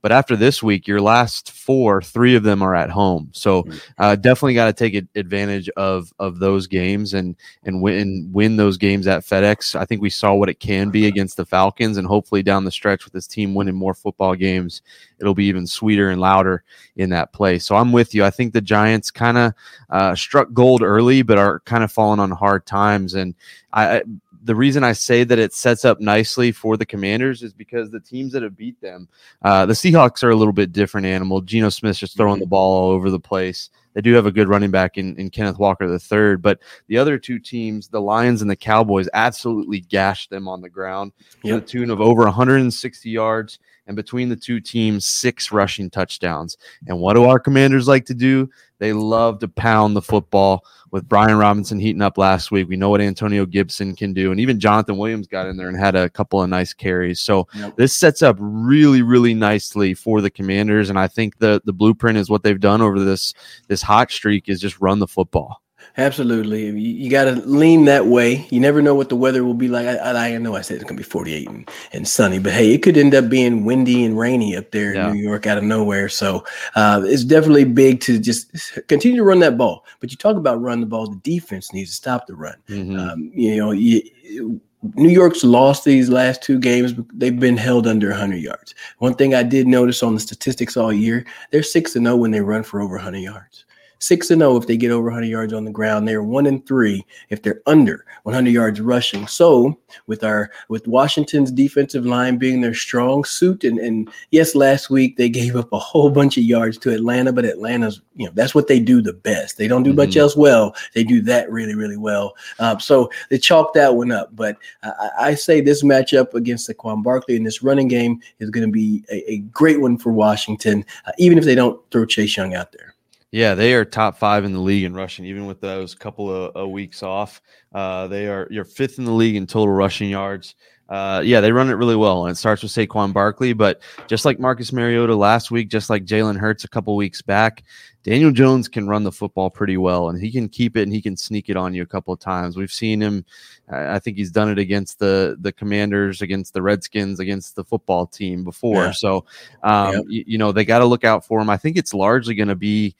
But 0.00 0.12
after 0.12 0.36
this 0.36 0.62
week, 0.62 0.86
your 0.86 1.00
last 1.00 1.50
four, 1.50 2.00
three 2.00 2.34
of 2.36 2.42
them 2.42 2.62
are 2.62 2.74
at 2.74 2.90
home. 2.90 3.30
So 3.32 3.64
mm. 3.64 3.80
uh, 3.98 4.16
definitely 4.16 4.54
got 4.54 4.66
to 4.66 4.72
take 4.72 5.06
advantage 5.14 5.68
of 5.70 6.12
of 6.18 6.38
those 6.38 6.66
games 6.66 7.14
and 7.14 7.36
and 7.64 7.82
win 7.82 8.30
win 8.32 8.56
those 8.56 8.76
games 8.76 9.06
at 9.06 9.24
FedEx. 9.24 9.74
I 9.74 9.84
think 9.84 10.00
we 10.00 10.10
saw 10.10 10.34
what 10.34 10.48
it 10.48 10.60
can 10.60 10.90
be 10.90 11.06
against 11.06 11.36
the 11.36 11.46
Falcons, 11.46 11.96
and 11.96 12.06
hopefully 12.06 12.42
down 12.42 12.64
the 12.64 12.70
stretch 12.70 13.04
with 13.04 13.12
this 13.12 13.26
team 13.26 13.54
winning 13.54 13.74
more 13.74 13.94
football 13.94 14.34
games, 14.34 14.82
it'll 15.20 15.34
be 15.34 15.46
even 15.46 15.66
sweeter 15.66 16.10
and 16.10 16.20
louder 16.20 16.62
in 16.96 17.10
that 17.10 17.32
play. 17.32 17.58
So 17.58 17.76
I'm 17.76 17.92
with 17.92 18.14
you. 18.14 18.24
I 18.24 18.30
think 18.30 18.52
the 18.52 18.60
Giants 18.60 19.10
kind 19.10 19.38
of 19.38 19.52
uh, 19.90 20.14
struck 20.14 20.52
gold 20.52 20.82
early, 20.82 21.22
but 21.22 21.38
are 21.38 21.60
kind 21.60 21.82
of 21.84 21.90
falling 21.90 22.20
on 22.20 22.30
hard 22.30 22.66
times. 22.66 23.14
And 23.14 23.34
I 23.72 24.02
the 24.42 24.54
reason 24.54 24.84
I 24.84 24.92
say 24.92 25.24
that 25.24 25.38
it 25.38 25.52
sets 25.52 25.84
up 25.84 26.00
nicely 26.00 26.52
for 26.52 26.76
the 26.76 26.86
Commanders 26.86 27.42
is 27.42 27.52
because 27.52 27.90
the 27.90 28.00
teams 28.00 28.32
that 28.32 28.42
have 28.42 28.56
beat 28.56 28.80
them, 28.80 29.08
uh, 29.42 29.66
the 29.66 29.74
Seahawks 29.74 30.22
are 30.22 30.30
a 30.30 30.36
little 30.36 30.52
bit 30.52 30.72
different 30.72 31.06
animal. 31.06 31.40
Geno 31.40 31.68
Smith's 31.68 31.98
just 31.98 32.16
throwing 32.16 32.38
the 32.38 32.44
mm-hmm. 32.44 32.50
ball 32.50 32.84
all 32.84 32.90
over 32.90 33.10
the 33.10 33.20
place. 33.20 33.70
They 33.94 34.02
do 34.02 34.14
have 34.14 34.26
a 34.26 34.32
good 34.32 34.48
running 34.48 34.70
back 34.70 34.96
in, 34.96 35.16
in 35.16 35.30
Kenneth 35.30 35.58
Walker 35.58 35.88
the 35.88 35.98
third, 35.98 36.40
but 36.40 36.60
the 36.86 36.98
other 36.98 37.18
two 37.18 37.38
teams, 37.38 37.88
the 37.88 38.00
Lions 38.00 38.42
and 38.42 38.50
the 38.50 38.56
Cowboys, 38.56 39.08
absolutely 39.12 39.80
gashed 39.80 40.30
them 40.30 40.46
on 40.46 40.60
the 40.60 40.68
ground 40.68 41.12
yep. 41.42 41.54
to 41.54 41.60
the 41.60 41.66
tune 41.66 41.90
of 41.90 42.00
over 42.00 42.22
160 42.22 43.10
yards. 43.10 43.58
And 43.88 43.96
between 43.96 44.28
the 44.28 44.36
two 44.36 44.60
teams, 44.60 45.04
six 45.04 45.50
rushing 45.50 45.90
touchdowns. 45.90 46.56
And 46.86 47.00
what 47.00 47.14
do 47.14 47.24
our 47.24 47.40
commanders 47.40 47.88
like 47.88 48.04
to 48.06 48.14
do? 48.14 48.48
They 48.78 48.92
love 48.92 49.40
to 49.40 49.48
pound 49.48 49.96
the 49.96 50.02
football 50.02 50.64
with 50.90 51.08
Brian 51.08 51.36
Robinson 51.36 51.80
heating 51.80 52.02
up 52.02 52.16
last 52.16 52.50
week. 52.50 52.68
We 52.68 52.76
know 52.76 52.90
what 52.90 53.00
Antonio 53.00 53.44
Gibson 53.44 53.96
can 53.96 54.12
do, 54.12 54.30
and 54.30 54.40
even 54.40 54.60
Jonathan 54.60 54.96
Williams 54.96 55.26
got 55.26 55.46
in 55.46 55.56
there 55.56 55.68
and 55.68 55.76
had 55.76 55.96
a 55.96 56.08
couple 56.08 56.40
of 56.42 56.48
nice 56.48 56.72
carries. 56.72 57.20
So 57.20 57.48
yep. 57.54 57.76
this 57.76 57.92
sets 57.92 58.22
up 58.22 58.36
really, 58.38 59.02
really 59.02 59.34
nicely 59.34 59.94
for 59.94 60.20
the 60.20 60.30
Commanders, 60.30 60.90
and 60.90 60.98
I 60.98 61.08
think 61.08 61.38
the 61.38 61.60
the 61.64 61.72
blueprint 61.72 62.18
is 62.18 62.30
what 62.30 62.42
they've 62.42 62.60
done 62.60 62.80
over 62.80 63.00
this 63.00 63.34
this 63.66 63.82
hot 63.82 64.10
streak 64.10 64.48
is 64.48 64.60
just 64.60 64.80
run 64.80 65.00
the 65.00 65.08
football. 65.08 65.60
Absolutely. 65.98 66.66
You, 66.66 66.74
you 66.74 67.10
got 67.10 67.24
to 67.24 67.32
lean 67.44 67.84
that 67.86 68.06
way. 68.06 68.46
You 68.50 68.60
never 68.60 68.80
know 68.80 68.94
what 68.94 69.08
the 69.08 69.16
weather 69.16 69.42
will 69.44 69.52
be 69.52 69.66
like. 69.66 69.84
I, 69.84 69.96
I, 69.96 70.34
I 70.34 70.38
know 70.38 70.54
I 70.54 70.60
said 70.60 70.76
it's 70.76 70.84
going 70.84 70.96
to 70.96 71.02
be 71.02 71.08
48 71.08 71.48
and, 71.48 71.68
and, 71.92 72.06
sunny, 72.06 72.38
but 72.38 72.52
hey, 72.52 72.72
it 72.72 72.84
could 72.84 72.96
end 72.96 73.16
up 73.16 73.28
being 73.28 73.64
windy 73.64 74.04
and 74.04 74.16
rainy 74.16 74.56
up 74.56 74.70
there 74.70 74.94
yeah. 74.94 75.08
in 75.08 75.16
New 75.16 75.22
York 75.22 75.48
out 75.48 75.58
of 75.58 75.64
nowhere. 75.64 76.08
So 76.08 76.44
uh, 76.76 77.02
it's 77.04 77.24
definitely 77.24 77.64
big 77.64 78.00
to 78.02 78.20
just 78.20 78.78
continue 78.86 79.16
to 79.16 79.24
run 79.24 79.40
that 79.40 79.58
ball. 79.58 79.84
But 79.98 80.12
you 80.12 80.16
talk 80.16 80.36
about 80.36 80.62
run 80.62 80.80
the 80.80 80.86
ball, 80.86 81.08
the 81.08 81.16
defense 81.16 81.72
needs 81.72 81.90
to 81.90 81.96
stop 81.96 82.28
the 82.28 82.36
run. 82.36 82.56
Mm-hmm. 82.68 82.96
Um, 82.96 83.32
you 83.34 83.56
know, 83.56 83.72
you, 83.72 84.60
New 84.94 85.08
York's 85.08 85.42
lost 85.42 85.84
these 85.84 86.08
last 86.08 86.42
two 86.42 86.60
games. 86.60 86.94
They've 87.12 87.40
been 87.40 87.56
held 87.56 87.88
under 87.88 88.10
100 88.10 88.36
yards. 88.36 88.76
One 88.98 89.14
thing 89.14 89.34
I 89.34 89.42
did 89.42 89.66
notice 89.66 90.04
on 90.04 90.14
the 90.14 90.20
statistics 90.20 90.76
all 90.76 90.92
year, 90.92 91.26
they're 91.50 91.64
6 91.64 91.96
and 91.96 92.06
0 92.06 92.16
when 92.16 92.30
they 92.30 92.40
run 92.40 92.62
for 92.62 92.80
over 92.80 92.94
100 92.94 93.18
yards 93.18 93.64
six 93.98 94.30
and 94.30 94.40
zero 94.40 94.52
oh 94.52 94.56
if 94.56 94.66
they 94.66 94.76
get 94.76 94.90
over 94.90 95.06
100 95.06 95.26
yards 95.26 95.52
on 95.52 95.64
the 95.64 95.70
ground. 95.70 96.06
They're 96.06 96.22
one 96.22 96.46
and 96.46 96.64
three 96.66 97.04
if 97.30 97.42
they're 97.42 97.62
under 97.66 98.04
100 98.24 98.50
yards 98.50 98.80
rushing. 98.80 99.26
So 99.26 99.78
with 100.06 100.24
our 100.24 100.50
with 100.68 100.86
Washington's 100.86 101.50
defensive 101.50 102.06
line 102.06 102.36
being 102.36 102.60
their 102.60 102.74
strong 102.74 103.24
suit, 103.24 103.64
and 103.64 103.78
and 103.78 104.08
yes, 104.30 104.54
last 104.54 104.90
week 104.90 105.16
they 105.16 105.28
gave 105.38 105.56
up 105.56 105.72
a 105.72 105.78
whole 105.78 106.10
bunch 106.10 106.36
of 106.36 106.44
yards 106.44 106.78
to 106.78 106.90
Atlanta, 106.90 107.32
but 107.32 107.44
Atlanta's 107.44 108.00
you 108.16 108.26
know 108.26 108.32
that's 108.34 108.54
what 108.54 108.68
they 108.68 108.80
do 108.80 109.00
the 109.02 109.12
best. 109.12 109.58
They 109.58 109.68
don't 109.68 109.82
do 109.82 109.90
mm-hmm. 109.90 109.98
much 109.98 110.16
else 110.16 110.36
well. 110.36 110.74
They 110.94 111.04
do 111.04 111.20
that 111.22 111.50
really 111.50 111.74
really 111.74 111.96
well. 111.96 112.34
Um, 112.58 112.80
so 112.80 113.10
they 113.30 113.38
chalk 113.38 113.74
that 113.74 113.94
one 113.94 114.12
up. 114.12 114.34
But 114.34 114.56
I, 114.82 115.10
I 115.20 115.34
say 115.34 115.60
this 115.60 115.82
matchup 115.82 116.34
against 116.34 116.68
Saquon 116.68 117.02
Barkley 117.02 117.36
in 117.36 117.44
this 117.44 117.62
running 117.62 117.88
game 117.88 118.20
is 118.38 118.50
going 118.50 118.66
to 118.66 118.72
be 118.72 119.04
a, 119.10 119.32
a, 119.32 119.38
great 119.38 119.80
one 119.80 119.96
for 119.96 120.12
Washington, 120.12 120.84
uh, 121.06 121.12
even 121.18 121.38
if 121.38 121.44
they 121.44 121.54
don't 121.54 121.80
throw 121.90 122.04
Chase 122.04 122.36
Young 122.36 122.54
out 122.54 122.72
there. 122.72 122.94
Yeah, 123.30 123.54
they 123.54 123.74
are 123.74 123.84
top 123.84 124.16
five 124.16 124.44
in 124.44 124.52
the 124.52 124.58
league 124.60 124.84
in 124.84 124.94
rushing, 124.94 125.26
even 125.26 125.46
with 125.46 125.60
those 125.60 125.94
couple 125.94 126.30
of, 126.34 126.56
of 126.56 126.70
weeks 126.70 127.02
off. 127.02 127.42
Uh, 127.74 128.06
they 128.06 128.26
are 128.26 128.48
you're 128.50 128.64
fifth 128.64 128.98
in 128.98 129.04
the 129.04 129.12
league 129.12 129.36
in 129.36 129.46
total 129.46 129.74
rushing 129.74 130.08
yards. 130.08 130.54
Uh, 130.88 131.20
yeah, 131.22 131.40
they 131.40 131.52
run 131.52 131.68
it 131.68 131.74
really 131.74 131.96
well, 131.96 132.24
and 132.24 132.32
it 132.32 132.36
starts 132.36 132.62
with 132.62 132.72
Saquon 132.72 133.12
Barkley. 133.12 133.52
But 133.52 133.82
just 134.06 134.24
like 134.24 134.40
Marcus 134.40 134.72
Mariota 134.72 135.14
last 135.14 135.50
week, 135.50 135.68
just 135.68 135.90
like 135.90 136.04
Jalen 136.04 136.38
Hurts 136.38 136.64
a 136.64 136.68
couple 136.68 136.96
weeks 136.96 137.20
back, 137.20 137.62
Daniel 138.04 138.30
Jones 138.30 138.68
can 138.68 138.88
run 138.88 139.04
the 139.04 139.12
football 139.12 139.50
pretty 139.50 139.76
well, 139.76 140.08
and 140.08 140.18
he 140.18 140.30
can 140.30 140.48
keep 140.48 140.78
it 140.78 140.82
and 140.82 140.92
he 140.92 141.02
can 141.02 141.16
sneak 141.16 141.50
it 141.50 141.56
on 141.58 141.74
you 141.74 141.82
a 141.82 141.86
couple 141.86 142.14
of 142.14 142.20
times. 142.20 142.56
We've 142.56 142.72
seen 142.72 143.02
him. 143.02 143.24
I 143.70 143.98
think 143.98 144.16
he's 144.16 144.30
done 144.30 144.50
it 144.50 144.58
against 144.58 144.98
the 144.98 145.36
the 145.40 145.52
Commanders, 145.52 146.22
against 146.22 146.54
the 146.54 146.62
Redskins, 146.62 147.20
against 147.20 147.54
the 147.54 147.64
football 147.64 148.06
team 148.06 148.42
before. 148.42 148.86
Yeah. 148.86 148.92
So, 148.92 149.26
um, 149.62 149.92
yep. 149.92 150.04
you, 150.08 150.24
you 150.26 150.38
know, 150.38 150.52
they 150.52 150.64
got 150.64 150.78
to 150.78 150.86
look 150.86 151.04
out 151.04 151.26
for 151.26 151.38
him. 151.38 151.50
I 151.50 151.58
think 151.58 151.76
it's 151.76 151.92
largely 151.92 152.34
going 152.34 152.48
to 152.48 152.54
be 152.54 152.96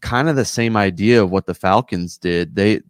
kind 0.00 0.28
of 0.28 0.36
the 0.36 0.44
same 0.44 0.76
idea 0.76 1.22
of 1.22 1.30
what 1.30 1.46
the 1.46 1.54
Falcons 1.54 2.18
did. 2.18 2.54
They 2.54 2.82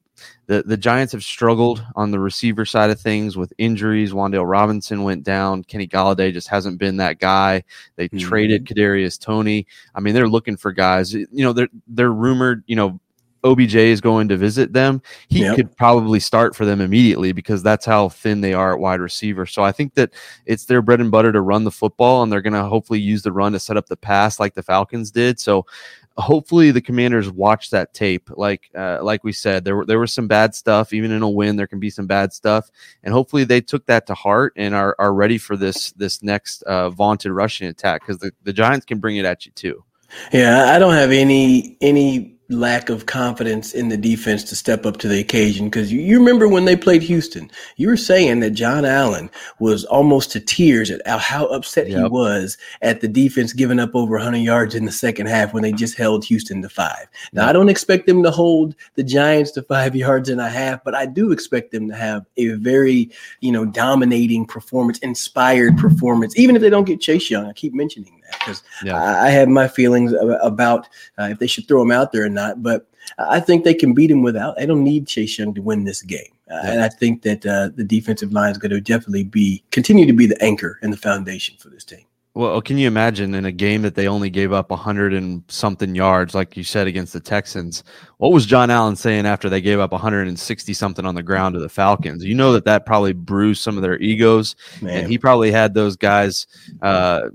the, 0.47 0.63
the 0.63 0.77
Giants 0.77 1.13
have 1.13 1.25
struggled 1.25 1.85
on 1.97 2.11
the 2.11 2.19
receiver 2.19 2.65
side 2.65 2.91
of 2.91 3.01
things 3.01 3.37
with 3.37 3.53
injuries. 3.59 4.13
Wan'Dale 4.13 4.49
Robinson 4.49 5.03
went 5.03 5.25
down. 5.25 5.65
Kenny 5.65 5.87
Golladay 5.87 6.33
just 6.33 6.49
hasn't 6.49 6.79
been 6.79 6.97
that 6.99 7.19
guy. 7.19 7.63
They 7.97 8.09
mm-hmm. 8.09 8.19
traded 8.19 8.67
Kadarius 8.67 9.19
Toney. 9.19 9.67
I 9.95 10.01
mean, 10.01 10.15
they're 10.15 10.29
looking 10.29 10.57
for 10.57 10.73
guys. 10.73 11.15
You 11.15 11.27
know, 11.33 11.53
they're 11.53 11.69
they're 11.87 12.13
rumored. 12.13 12.65
You 12.67 12.77
know, 12.77 13.01
OBJ 13.45 13.75
is 13.75 14.01
going 14.01 14.29
to 14.29 14.37
visit 14.37 14.73
them, 14.73 15.03
he 15.29 15.41
yep. 15.41 15.57
could 15.57 15.77
probably 15.77 16.21
start 16.21 16.55
for 16.55 16.65
them 16.65 16.81
immediately 16.81 17.33
because 17.33 17.63
that's 17.63 17.85
how 17.85 18.09
thin 18.09 18.41
they 18.41 18.55
are 18.55 18.73
at 18.73 18.79
wide 18.79 19.01
receiver. 19.01 19.47
So 19.47 19.63
I 19.63 19.73
think 19.73 19.95
that 19.95 20.13
it's 20.47 20.67
their 20.67 20.83
bread 20.83 21.01
and 21.01 21.11
butter 21.11 21.33
to 21.33 21.41
run 21.41 21.65
the 21.65 21.71
football, 21.71 22.23
and 22.23 22.31
they're 22.31 22.43
going 22.43 22.53
to 22.53 22.65
hopefully 22.65 23.01
use 23.01 23.23
the 23.23 23.33
run 23.33 23.53
to 23.53 23.59
set 23.59 23.77
up 23.77 23.87
the 23.87 23.97
pass 23.97 24.39
like 24.39 24.55
the 24.55 24.63
Falcons 24.63 25.11
did. 25.11 25.41
So 25.41 25.67
hopefully 26.17 26.71
the 26.71 26.81
Commanders 26.81 27.31
watch 27.31 27.71
that 27.71 27.95
tape. 27.95 28.31
Like 28.31 28.71
uh, 28.75 28.99
like 29.03 29.25
we 29.25 29.33
said, 29.33 29.65
there 29.65 29.77
were 29.77 29.87
there 29.87 29.99
was 29.99 30.13
some 30.13 30.29
bad 30.29 30.55
stuff. 30.55 30.93
Even 30.93 31.11
in 31.11 31.23
a 31.23 31.29
win, 31.29 31.57
there 31.57 31.67
can 31.67 31.81
be 31.81 31.91
some 31.91 32.07
bad 32.07 32.33
stuff, 32.33 32.71
and 33.03 33.13
hopefully 33.13 33.45
they 33.45 33.61
took 33.61 33.87
that 33.87 34.07
to 34.07 34.15
heart 34.15 34.53
and 34.57 34.75
are 34.75 34.95
are 34.99 35.15
ready 35.15 35.39
for 35.39 35.57
this 35.57 35.93
this 35.93 36.23
next 36.23 36.63
uh, 36.65 36.91
vaunted 36.91 37.33
rushing 37.33 37.69
attack 37.69 38.03
because 38.03 38.19
the 38.19 38.33
the 38.43 38.53
Giants 38.53 38.87
can 38.87 38.99
bring 38.99 39.17
it 39.17 39.25
at 39.25 39.47
you 39.47 39.53
too. 39.53 39.85
Yeah, 40.33 40.75
I 40.75 40.79
don't 40.79 40.95
have 40.95 41.11
any 41.11 41.77
any 41.81 42.37
lack 42.53 42.91
of 42.91 43.07
confidence 43.07 43.73
in 43.73 43.89
the 43.89 43.97
defense 43.97 44.45
to 44.45 44.57
step 44.57 44.87
up 44.87 44.99
to 44.99 45.09
the 45.09 45.19
occasion 45.19 45.67
because 45.67 45.93
you, 45.93 46.01
you 46.01 46.19
remember 46.19 46.47
when 46.47 46.65
they 46.65 46.77
played 46.77 47.03
Houston, 47.03 47.51
you 47.77 47.89
were 47.89 47.97
saying 47.97 48.41
that 48.41 48.51
Jon 48.51 48.85
Allen 48.85 49.31
was 49.59 49.85
almost 49.87 50.31
to 50.33 50.41
tears 50.41 50.91
at 50.91 51.21
how 51.21 51.47
upset 51.47 51.89
yep. 51.89 51.99
he 51.99 52.09
was 52.09 52.59
at 52.83 53.01
the 53.01 53.09
defense 53.09 53.53
giving 53.53 53.81
up 53.81 53.95
over 53.95 54.17
100 54.17 54.39
yards 54.39 54.75
in 54.75 54.85
the 54.85 54.93
second 54.93 55.27
half 55.27 55.53
when 55.53 55.63
they 55.63 55.73
just 55.73 55.97
held 55.97 56.25
Houston 56.25 56.63
to 56.63 56.69
five. 56.69 57.07
Now. 57.33 57.49
I 57.49 57.53
don't 57.53 57.69
expect 57.69 58.07
them 58.07 58.23
to 58.23 58.31
hold 58.31 58.75
the 58.95 59.03
Giants 59.03 59.51
to 59.53 59.63
five 59.63 59.97
yards 59.97 60.29
and 60.29 60.41
a 60.41 60.49
half, 60.49 60.85
but 60.85 60.95
I 60.95 61.07
do 61.07 61.33
expect 61.33 61.73
them 61.73 61.89
to 61.89 61.95
have 61.95 62.27
a 62.37 62.49
very, 62.51 63.11
you 63.41 63.53
know, 63.53 63.65
dominating 63.65 64.47
performance, 64.47 64.99
inspired 64.99 65.77
performance, 65.79 66.39
even 66.39 66.57
if 66.57 66.63
they 66.63 66.71
don't 66.71 66.85
get 66.85 67.01
Chase 67.01 67.31
Young. 67.31 67.47
I 67.47 67.53
keep 67.53 67.75
mentioning 67.75 68.22
that 68.33 68.39
because 68.41 68.63
yeah. 68.85 68.97
I, 68.97 69.27
I, 69.27 69.31
have 69.31 69.49
my 69.49 69.69
feelings 69.69 70.13
about 70.43 70.89
uh, 71.19 71.29
if 71.31 71.39
they 71.39 71.47
should 71.47 71.69
throw 71.69 71.83
him 71.83 71.91
out 71.91 72.13
there 72.13 72.25
or 72.25 72.29
not. 72.29 72.63
But 72.63 72.89
I 73.19 73.41
think 73.41 73.65
they 73.65 73.75
can 73.75 73.95
beat 73.95 74.11
him 74.11 74.23
without. 74.23 74.57
They 74.57 74.67
don't 74.67 74.85
need 74.85 75.07
Chase 75.07 75.39
Young 75.39 75.55
to 75.55 75.63
win 75.63 75.85
this 75.85 76.03
game, 76.03 76.33
uh, 76.51 76.61
yeah. 76.63 76.73
and 76.73 76.83
I 76.83 76.89
think 76.89 77.23
that 77.23 77.45
uh, 77.47 77.71
the 77.75 77.85
defensive 77.85 78.33
line 78.33 78.53
is 78.53 78.59
going 78.59 78.71
to 78.71 78.81
definitely 78.81 79.25
be 79.25 79.63
continue 79.71 80.07
to 80.07 80.13
be 80.13 80.27
the 80.27 80.43
anchor 80.43 80.79
and 80.83 80.93
the 80.93 80.97
foundation 80.97 81.57
for 81.59 81.69
this 81.69 81.85
team. 81.85 82.07
Well, 82.35 82.63
can 82.63 82.79
you 82.79 82.87
imagine 82.87 83.35
in 83.35 83.45
a 83.45 83.53
game 83.53 83.83
that 83.83 83.95
they 83.95 84.09
only 84.09 84.31
gave 84.31 84.55
up 84.55 84.71
100 84.71 85.13
and 85.13 85.43
something 85.49 85.95
yards, 85.95 86.35
like 86.35 86.57
you 86.57 86.65
said, 86.65 86.87
against 86.87 87.13
the 87.13 87.21
Texans? 87.21 87.85
What 88.17 88.33
was 88.33 88.47
Jon 88.47 88.71
Allen 88.71 88.97
saying 88.97 89.27
after 89.27 89.51
they 89.51 89.61
gave 89.61 89.79
up 89.79 89.93
160 89.93 90.73
something 90.73 91.05
on 91.05 91.15
the 91.15 91.23
ground 91.23 91.55
to 91.55 91.61
the 91.61 91.69
Falcons? 91.69 92.25
You 92.25 92.35
know 92.35 92.55
that 92.55 92.65
that 92.65 92.87
probably 92.87 93.13
bruised 93.13 93.61
some 93.61 93.77
of 93.77 93.83
their 93.83 93.99
egos, 93.99 94.57
Man. 94.81 94.97
and 94.97 95.11
he 95.11 95.19
probably 95.19 95.53
had 95.53 95.75
those 95.75 95.95
guys 95.95 96.47
uh, 96.81 97.29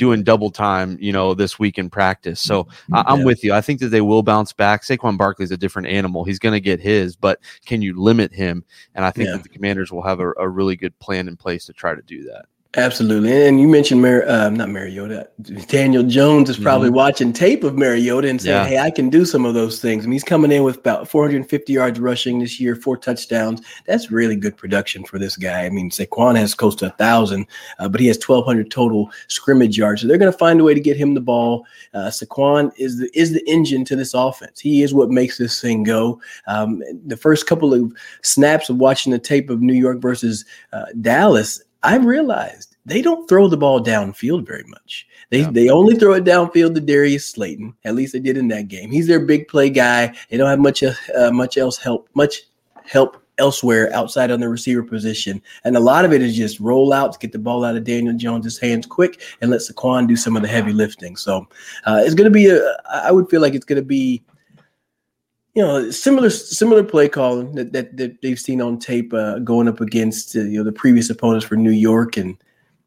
doing 0.00 0.22
double 0.22 0.50
time, 0.50 0.96
you 0.98 1.12
know, 1.12 1.34
this 1.34 1.58
week 1.58 1.76
in 1.76 1.90
practice. 1.90 2.40
So 2.40 2.64
mm-hmm. 2.64 2.94
I, 2.94 3.04
am 3.12 3.22
with 3.22 3.44
you. 3.44 3.52
I 3.52 3.60
think 3.60 3.80
that 3.80 3.88
they 3.88 4.00
will 4.00 4.22
bounce 4.22 4.50
back. 4.50 4.82
Saquon 4.82 5.18
Barkley's 5.18 5.50
a 5.50 5.58
different 5.58 5.88
animal. 5.88 6.24
He's 6.24 6.38
going 6.38 6.54
to 6.54 6.60
get 6.60 6.80
his, 6.80 7.16
but 7.16 7.38
can 7.66 7.82
you 7.82 8.00
limit 8.00 8.32
him? 8.32 8.64
And 8.94 9.04
I 9.04 9.10
think 9.10 9.26
yeah. 9.26 9.32
that 9.32 9.42
the 9.42 9.50
Commanders 9.50 9.92
will 9.92 10.00
have 10.00 10.18
a, 10.18 10.32
a 10.38 10.48
really 10.48 10.74
good 10.74 10.98
plan 11.00 11.28
in 11.28 11.36
place 11.36 11.66
to 11.66 11.74
try 11.74 11.94
to 11.94 12.00
do 12.00 12.24
that. 12.24 12.46
Absolutely. 12.76 13.46
And 13.48 13.60
you 13.60 13.66
mentioned 13.66 14.00
Mar- 14.00 14.24
uh, 14.28 14.48
not 14.48 14.68
Mariota. 14.68 15.28
Daniel 15.66 16.04
Jones 16.04 16.48
is 16.48 16.56
probably 16.56 16.86
mm-hmm. 16.86 16.98
watching 16.98 17.32
tape 17.32 17.64
of 17.64 17.76
Mariota 17.76 18.28
and 18.28 18.40
saying, 18.40 18.64
yeah. 18.64 18.68
Hey, 18.68 18.78
I 18.78 18.92
can 18.92 19.10
do 19.10 19.24
some 19.24 19.44
of 19.44 19.54
those 19.54 19.80
things. 19.80 20.04
Mean, 20.04 20.12
he's 20.12 20.22
coming 20.22 20.52
in 20.52 20.62
with 20.62 20.76
about 20.76 21.08
450 21.08 21.72
yards 21.72 21.98
rushing 21.98 22.38
this 22.38 22.60
year, 22.60 22.76
four 22.76 22.96
touchdowns. 22.96 23.60
That's 23.86 24.12
really 24.12 24.36
good 24.36 24.56
production 24.56 25.02
for 25.02 25.18
this 25.18 25.36
guy. 25.36 25.64
I 25.64 25.70
mean, 25.70 25.90
Saquon 25.90 26.36
has 26.36 26.54
close 26.54 26.76
to 26.76 26.86
a 26.86 26.90
thousand, 26.90 27.48
uh, 27.80 27.88
but 27.88 28.00
he 28.00 28.06
has 28.06 28.20
1,200 28.24 28.70
total 28.70 29.10
scrimmage 29.26 29.76
yards. 29.76 30.02
So 30.02 30.06
they're 30.06 30.16
going 30.16 30.30
to 30.30 30.38
find 30.38 30.60
a 30.60 30.64
way 30.64 30.74
to 30.74 30.80
get 30.80 30.96
him 30.96 31.14
the 31.14 31.20
ball. 31.20 31.66
Uh, 31.92 32.06
Saquon 32.06 32.70
is 32.76 33.00
the, 33.00 33.10
is 33.18 33.32
the 33.32 33.42
engine 33.50 33.84
to 33.86 33.96
this 33.96 34.14
offense. 34.14 34.60
He 34.60 34.84
is 34.84 34.94
what 34.94 35.10
makes 35.10 35.38
this 35.38 35.60
thing 35.60 35.82
go. 35.82 36.20
Um, 36.46 36.84
the 37.04 37.16
first 37.16 37.48
couple 37.48 37.74
of 37.74 37.92
snaps 38.22 38.70
of 38.70 38.76
watching 38.76 39.10
the 39.10 39.18
tape 39.18 39.50
of 39.50 39.60
New 39.60 39.74
York 39.74 39.98
versus 40.00 40.44
uh, 40.72 40.84
Dallas, 41.00 41.60
I 41.82 41.96
realized 41.96 42.76
they 42.84 43.02
don't 43.02 43.28
throw 43.28 43.48
the 43.48 43.56
ball 43.56 43.82
downfield 43.82 44.46
very 44.46 44.64
much. 44.66 45.06
They 45.30 45.40
yeah. 45.40 45.50
they 45.50 45.70
only 45.70 45.96
throw 45.96 46.14
it 46.14 46.24
downfield 46.24 46.74
to 46.74 46.80
Darius 46.80 47.26
Slayton. 47.26 47.74
At 47.84 47.94
least 47.94 48.12
they 48.12 48.20
did 48.20 48.36
in 48.36 48.48
that 48.48 48.68
game. 48.68 48.90
He's 48.90 49.06
their 49.06 49.24
big 49.24 49.48
play 49.48 49.70
guy. 49.70 50.14
They 50.28 50.36
don't 50.36 50.50
have 50.50 50.58
much 50.58 50.82
uh, 50.82 51.30
much 51.32 51.56
else 51.56 51.78
help 51.78 52.08
much 52.14 52.42
help 52.84 53.22
elsewhere 53.38 53.92
outside 53.94 54.30
on 54.30 54.38
the 54.38 54.48
receiver 54.48 54.82
position. 54.82 55.42
And 55.64 55.76
a 55.76 55.80
lot 55.80 56.04
of 56.04 56.12
it 56.12 56.20
is 56.20 56.36
just 56.36 56.60
rollouts, 56.60 57.18
get 57.18 57.32
the 57.32 57.38
ball 57.38 57.64
out 57.64 57.76
of 57.76 57.84
Daniel 57.84 58.14
Jones's 58.14 58.58
hands 58.58 58.86
quick, 58.86 59.22
and 59.40 59.50
let 59.50 59.60
Saquon 59.60 60.06
do 60.06 60.14
some 60.14 60.36
of 60.36 60.42
the 60.42 60.48
heavy 60.48 60.72
lifting. 60.72 61.16
So 61.16 61.48
uh, 61.86 62.02
it's 62.04 62.14
going 62.14 62.30
to 62.30 62.34
be 62.34 62.48
a. 62.48 62.60
I 62.92 63.10
would 63.10 63.28
feel 63.30 63.40
like 63.40 63.54
it's 63.54 63.64
going 63.64 63.80
to 63.80 63.86
be 63.86 64.22
you 65.54 65.62
know, 65.62 65.90
similar 65.90 66.30
similar 66.30 66.84
play 66.84 67.08
calling 67.08 67.54
that, 67.54 67.72
that, 67.72 67.96
that 67.96 68.22
they've 68.22 68.38
seen 68.38 68.60
on 68.60 68.78
tape 68.78 69.12
uh, 69.12 69.38
going 69.40 69.68
up 69.68 69.80
against 69.80 70.36
uh, 70.36 70.40
you 70.40 70.58
know 70.58 70.64
the 70.64 70.72
previous 70.72 71.10
opponents 71.10 71.44
for 71.44 71.56
New 71.56 71.70
York, 71.70 72.16
and 72.16 72.36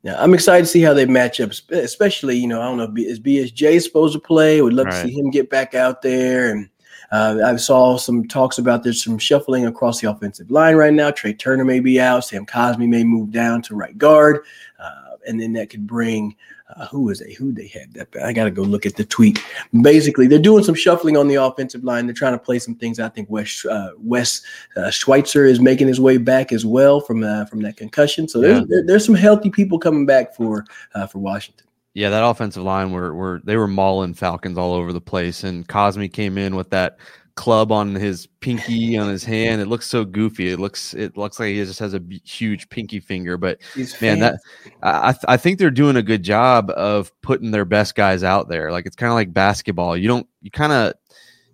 yeah, 0.04 0.22
I'm 0.22 0.34
excited 0.34 0.66
to 0.66 0.72
see 0.72 0.82
how 0.82 0.94
they 0.94 1.06
match 1.06 1.40
up. 1.40 1.52
Especially, 1.72 2.38
you 2.38 2.48
know, 2.48 2.62
I 2.62 2.66
don't 2.66 2.78
know, 2.78 2.94
is 3.02 3.20
BSJ 3.20 3.72
is 3.72 3.86
supposed 3.86 4.14
to 4.14 4.20
play? 4.20 4.62
Would 4.62 4.74
love 4.74 4.88
right. 4.88 5.02
to 5.02 5.08
see 5.08 5.18
him 5.18 5.32
get 5.32 5.50
back 5.50 5.76
out 5.76 6.02
there. 6.02 6.52
And 6.52 6.70
uh, 7.14 7.38
I 7.46 7.56
saw 7.58 7.96
some 7.96 8.28
talks 8.28 8.58
about 8.58 8.82
there's 8.82 9.04
some 9.04 9.20
shuffling 9.20 9.68
across 9.68 10.02
the 10.02 10.10
offensive 10.10 10.50
line 10.50 10.76
right 10.76 10.94
now. 10.94 11.12
Trai 11.12 11.38
Turner 11.38 11.64
may 11.64 11.80
be 11.80 12.02
out. 12.02 12.26
Sam 12.26 12.44
Cosmi 12.44 12.90
may 12.90 13.04
move 13.04 13.30
down 13.30 13.62
to 13.64 13.76
right 13.76 13.96
guard, 13.96 14.40
uh, 14.80 15.18
and 15.28 15.40
then 15.40 15.54
that 15.54 15.70
could 15.70 15.86
bring 15.86 16.36
uh, 16.76 16.88
who 16.88 17.12
is 17.12 17.20
they? 17.20 17.34
Who 17.34 17.52
they 17.52 17.68
had 17.68 17.94
that? 17.94 18.08
I 18.24 18.34
got 18.34 18.46
to 18.46 18.52
go 18.52 18.64
look 18.64 18.88
at 18.88 18.96
the 18.96 19.06
tweet. 19.06 19.44
Basically, 19.82 20.26
they're 20.26 20.40
doing 20.40 20.64
some 20.64 20.74
shuffling 20.74 21.16
on 21.16 21.28
the 21.28 21.36
offensive 21.36 21.84
line. 21.84 22.08
They're 22.08 22.16
trying 22.16 22.34
to 22.34 22.40
play 22.40 22.58
some 22.58 22.74
things. 22.74 23.00
I 23.00 23.10
think 23.10 23.30
Wes 23.30 23.64
uh, 23.66 23.92
Wes 24.00 24.42
uh, 24.76 24.90
Schweitzer 24.90 25.46
is 25.46 25.60
making 25.60 25.90
his 25.90 26.02
way 26.02 26.18
back 26.18 26.52
as 26.52 26.66
well 26.66 27.00
from 27.00 27.24
uh, 27.24 27.46
from 27.46 27.62
that 27.62 27.78
concussion. 27.78 28.28
So 28.28 28.42
there's 28.42 28.66
there, 28.68 28.84
there's 28.84 29.06
some 29.06 29.14
healthy 29.14 29.52
people 29.52 29.78
coming 29.78 30.08
back 30.08 30.36
for 30.36 30.66
uh, 30.96 31.06
for 31.06 31.20
Washington. 31.20 31.63
Yeah, 31.94 32.10
that 32.10 32.26
offensive 32.26 32.64
line 32.64 32.92
were 32.92 33.14
were 33.14 33.42
they 33.44 33.56
were 33.56 33.68
mauling 33.68 34.16
Falcons 34.16 34.58
all 34.58 34.74
over 34.74 34.92
the 34.92 35.02
place, 35.02 35.44
and 35.44 35.68
Cosmi 35.68 36.12
came 36.12 36.38
in 36.38 36.56
with 36.56 36.72
that 36.72 36.98
club 37.36 37.72
on 37.72 37.96
his 37.96 38.28
pinky 38.42 38.98
on 38.98 39.10
his 39.10 39.24
hand. 39.24 39.62
It 39.62 39.68
looks 39.68 39.88
so 39.88 40.06
goofy. 40.06 40.50
It 40.50 40.60
looks 40.60 40.94
it 40.94 41.18
looks 41.18 41.40
like 41.40 41.50
he 41.50 41.64
just 41.64 41.80
has 41.80 41.94
a 41.94 42.00
b- 42.00 42.22
huge 42.24 42.70
pinky 42.70 43.00
finger. 43.00 43.38
But 43.38 43.60
He's 43.74 44.00
man, 44.02 44.20
that 44.20 44.40
I 44.82 45.16
I 45.28 45.38
think 45.38 45.60
they're 45.60 45.72
doing 45.72 45.96
a 45.96 46.04
good 46.04 46.24
job 46.24 46.70
of 46.72 47.12
putting 47.22 47.52
their 47.52 47.66
best 47.66 47.96
guys 47.96 48.24
out 48.24 48.50
there. 48.50 48.72
Like 48.72 48.86
it's 48.86 48.96
kind 48.96 49.12
of 49.12 49.16
like 49.16 49.34
basketball. 49.34 49.98
You 49.98 50.08
don't 50.08 50.28
you 50.42 50.52
kind 50.52 50.72
of 50.72 50.94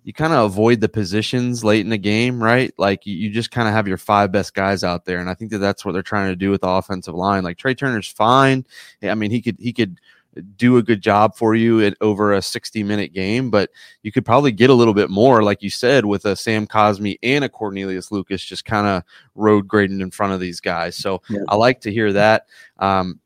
you 0.04 0.12
kind 0.12 0.32
of 0.32 0.46
avoid 0.46 0.80
the 0.80 0.88
positions 0.88 1.62
late 1.62 1.80
in 1.80 1.90
the 1.90 1.98
game, 1.98 2.42
right? 2.42 2.72
Like 2.78 3.04
you, 3.06 3.14
you 3.14 3.30
just 3.30 3.50
kind 3.50 3.68
of 3.68 3.74
have 3.74 3.86
your 3.86 3.98
five 3.98 4.32
best 4.32 4.54
guys 4.54 4.82
out 4.82 5.04
there, 5.04 5.18
and 5.20 5.28
I 5.28 5.34
think 5.34 5.50
that 5.50 5.58
that's 5.58 5.84
what 5.84 5.92
they're 5.92 6.02
trying 6.02 6.30
to 6.30 6.36
do 6.36 6.50
with 6.50 6.62
the 6.62 6.68
offensive 6.68 7.14
line. 7.14 7.44
Like 7.44 7.58
Trai 7.58 7.76
Turner's 7.76 8.08
fine. 8.08 8.66
I 9.02 9.14
mean, 9.14 9.30
he 9.30 9.42
could 9.42 9.56
he 9.58 9.72
could 9.72 10.00
do 10.40 10.76
a 10.76 10.82
good 10.82 11.00
job 11.00 11.36
for 11.36 11.54
you 11.54 11.80
at 11.84 11.96
over 12.00 12.32
a 12.32 12.42
60 12.42 12.82
minute 12.82 13.12
game, 13.12 13.50
but 13.50 13.70
you 14.02 14.12
could 14.12 14.24
probably 14.24 14.52
get 14.52 14.70
a 14.70 14.74
little 14.74 14.94
bit 14.94 15.10
more, 15.10 15.42
like 15.42 15.62
you 15.62 15.70
said, 15.70 16.04
with 16.04 16.24
a 16.24 16.36
Sam 16.36 16.66
Cosmi 16.66 17.18
and 17.22 17.44
a 17.44 17.48
Cornelius 17.48 18.10
Lucas 18.10 18.44
just 18.44 18.64
kind 18.64 18.86
of 18.86 19.02
road 19.34 19.68
grading 19.68 20.00
in 20.00 20.10
front 20.10 20.32
of 20.32 20.40
these 20.40 20.60
guys. 20.60 20.96
So 20.96 21.22
yeah. 21.28 21.40
I 21.48 21.56
like 21.56 21.80
to 21.82 21.92
hear 21.92 22.12
that. 22.12 22.46
Um, 22.78 23.20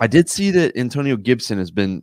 I 0.00 0.06
did 0.06 0.28
see 0.28 0.50
that 0.52 0.76
Antonio 0.76 1.16
Gibson 1.16 1.58
has 1.58 1.70
been 1.70 2.02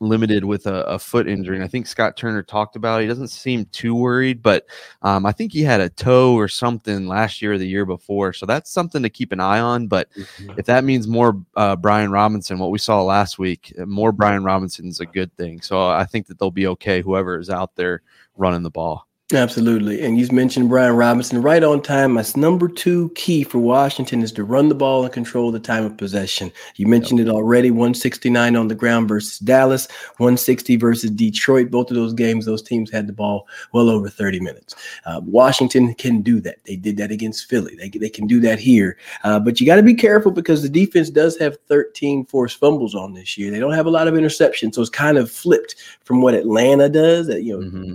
limited 0.00 0.44
with 0.44 0.66
a, 0.66 0.82
a, 0.84 0.98
foot 0.98 1.28
injury. 1.28 1.56
And 1.56 1.64
I 1.64 1.68
think 1.68 1.86
Scott 1.86 2.16
Turner 2.16 2.42
talked 2.42 2.74
about 2.74 3.00
it. 3.00 3.02
He 3.02 3.08
doesn't 3.08 3.28
seem 3.28 3.66
too 3.66 3.94
worried, 3.94 4.42
but 4.42 4.66
um, 5.02 5.26
I 5.26 5.32
think 5.32 5.52
he 5.52 5.62
had 5.62 5.80
a 5.80 5.90
toe 5.90 6.34
or 6.34 6.48
something 6.48 7.06
last 7.06 7.42
year 7.42 7.52
or 7.52 7.58
the 7.58 7.66
year 7.66 7.84
before. 7.84 8.32
So 8.32 8.46
that's 8.46 8.70
something 8.70 9.02
to 9.02 9.10
keep 9.10 9.30
an 9.32 9.40
eye 9.40 9.60
on. 9.60 9.88
But 9.88 10.10
mm-hmm. 10.12 10.58
if 10.58 10.66
that 10.66 10.84
means 10.84 11.06
more 11.06 11.40
uh, 11.56 11.76
Brian 11.76 12.10
Robinson, 12.10 12.58
what 12.58 12.70
we 12.70 12.78
saw 12.78 13.02
last 13.02 13.38
week, 13.38 13.74
more 13.86 14.12
Brian 14.12 14.42
Robinson 14.42 14.88
is 14.88 15.00
a 15.00 15.06
good 15.06 15.36
thing. 15.36 15.60
So 15.60 15.88
I 15.88 16.04
think 16.04 16.26
that 16.28 16.38
they'll 16.38 16.50
be 16.50 16.66
okay, 16.68 17.02
whoever 17.02 17.38
is 17.38 17.50
out 17.50 17.76
there 17.76 18.02
running 18.36 18.62
the 18.62 18.70
ball. 18.70 19.06
Absolutely. 19.32 20.02
And 20.02 20.18
you 20.18 20.26
mentioned 20.32 20.68
Brian 20.68 20.96
Robinson 20.96 21.40
right 21.40 21.62
on 21.62 21.82
time. 21.82 22.12
My 22.12 22.24
number 22.34 22.66
two 22.66 23.10
key 23.10 23.44
for 23.44 23.58
Washington 23.58 24.22
is 24.22 24.32
to 24.32 24.42
run 24.42 24.68
the 24.68 24.74
ball 24.74 25.04
and 25.04 25.12
control 25.12 25.52
the 25.52 25.60
time 25.60 25.84
of 25.84 25.96
possession. 25.96 26.50
You 26.76 26.88
mentioned 26.88 27.20
yep. 27.20 27.28
it 27.28 27.30
already 27.30 27.70
169 27.70 28.56
on 28.56 28.66
the 28.66 28.74
ground 28.74 29.08
versus 29.08 29.38
Dallas, 29.38 29.86
160 30.16 30.76
versus 30.76 31.10
Detroit. 31.10 31.70
Both 31.70 31.90
of 31.90 31.96
those 31.96 32.12
games, 32.12 32.44
those 32.44 32.62
teams 32.62 32.90
had 32.90 33.06
the 33.06 33.12
ball 33.12 33.46
well 33.72 33.88
over 33.88 34.08
30 34.08 34.40
minutes. 34.40 34.74
Uh, 35.06 35.20
Washington 35.24 35.94
can 35.94 36.22
do 36.22 36.40
that. 36.40 36.56
They 36.64 36.74
did 36.74 36.96
that 36.96 37.12
against 37.12 37.48
Philly. 37.48 37.76
They, 37.76 37.88
they 37.88 38.10
can 38.10 38.26
do 38.26 38.40
that 38.40 38.58
here. 38.58 38.96
Uh, 39.22 39.38
but 39.38 39.60
you 39.60 39.66
got 39.66 39.76
to 39.76 39.82
be 39.82 39.94
careful 39.94 40.32
because 40.32 40.62
the 40.62 40.68
defense 40.68 41.08
does 41.08 41.38
have 41.38 41.56
13 41.68 42.26
forced 42.26 42.58
fumbles 42.58 42.96
on 42.96 43.14
this 43.14 43.38
year. 43.38 43.52
They 43.52 43.60
don't 43.60 43.74
have 43.74 43.86
a 43.86 43.90
lot 43.90 44.08
of 44.08 44.14
interceptions. 44.14 44.74
So 44.74 44.80
it's 44.80 44.90
kind 44.90 45.18
of 45.18 45.30
flipped 45.30 45.76
from 46.02 46.20
what 46.20 46.34
Atlanta 46.34 46.88
does. 46.88 47.28
That, 47.28 47.42
you 47.42 47.60
know, 47.60 47.66
mm-hmm. 47.66 47.94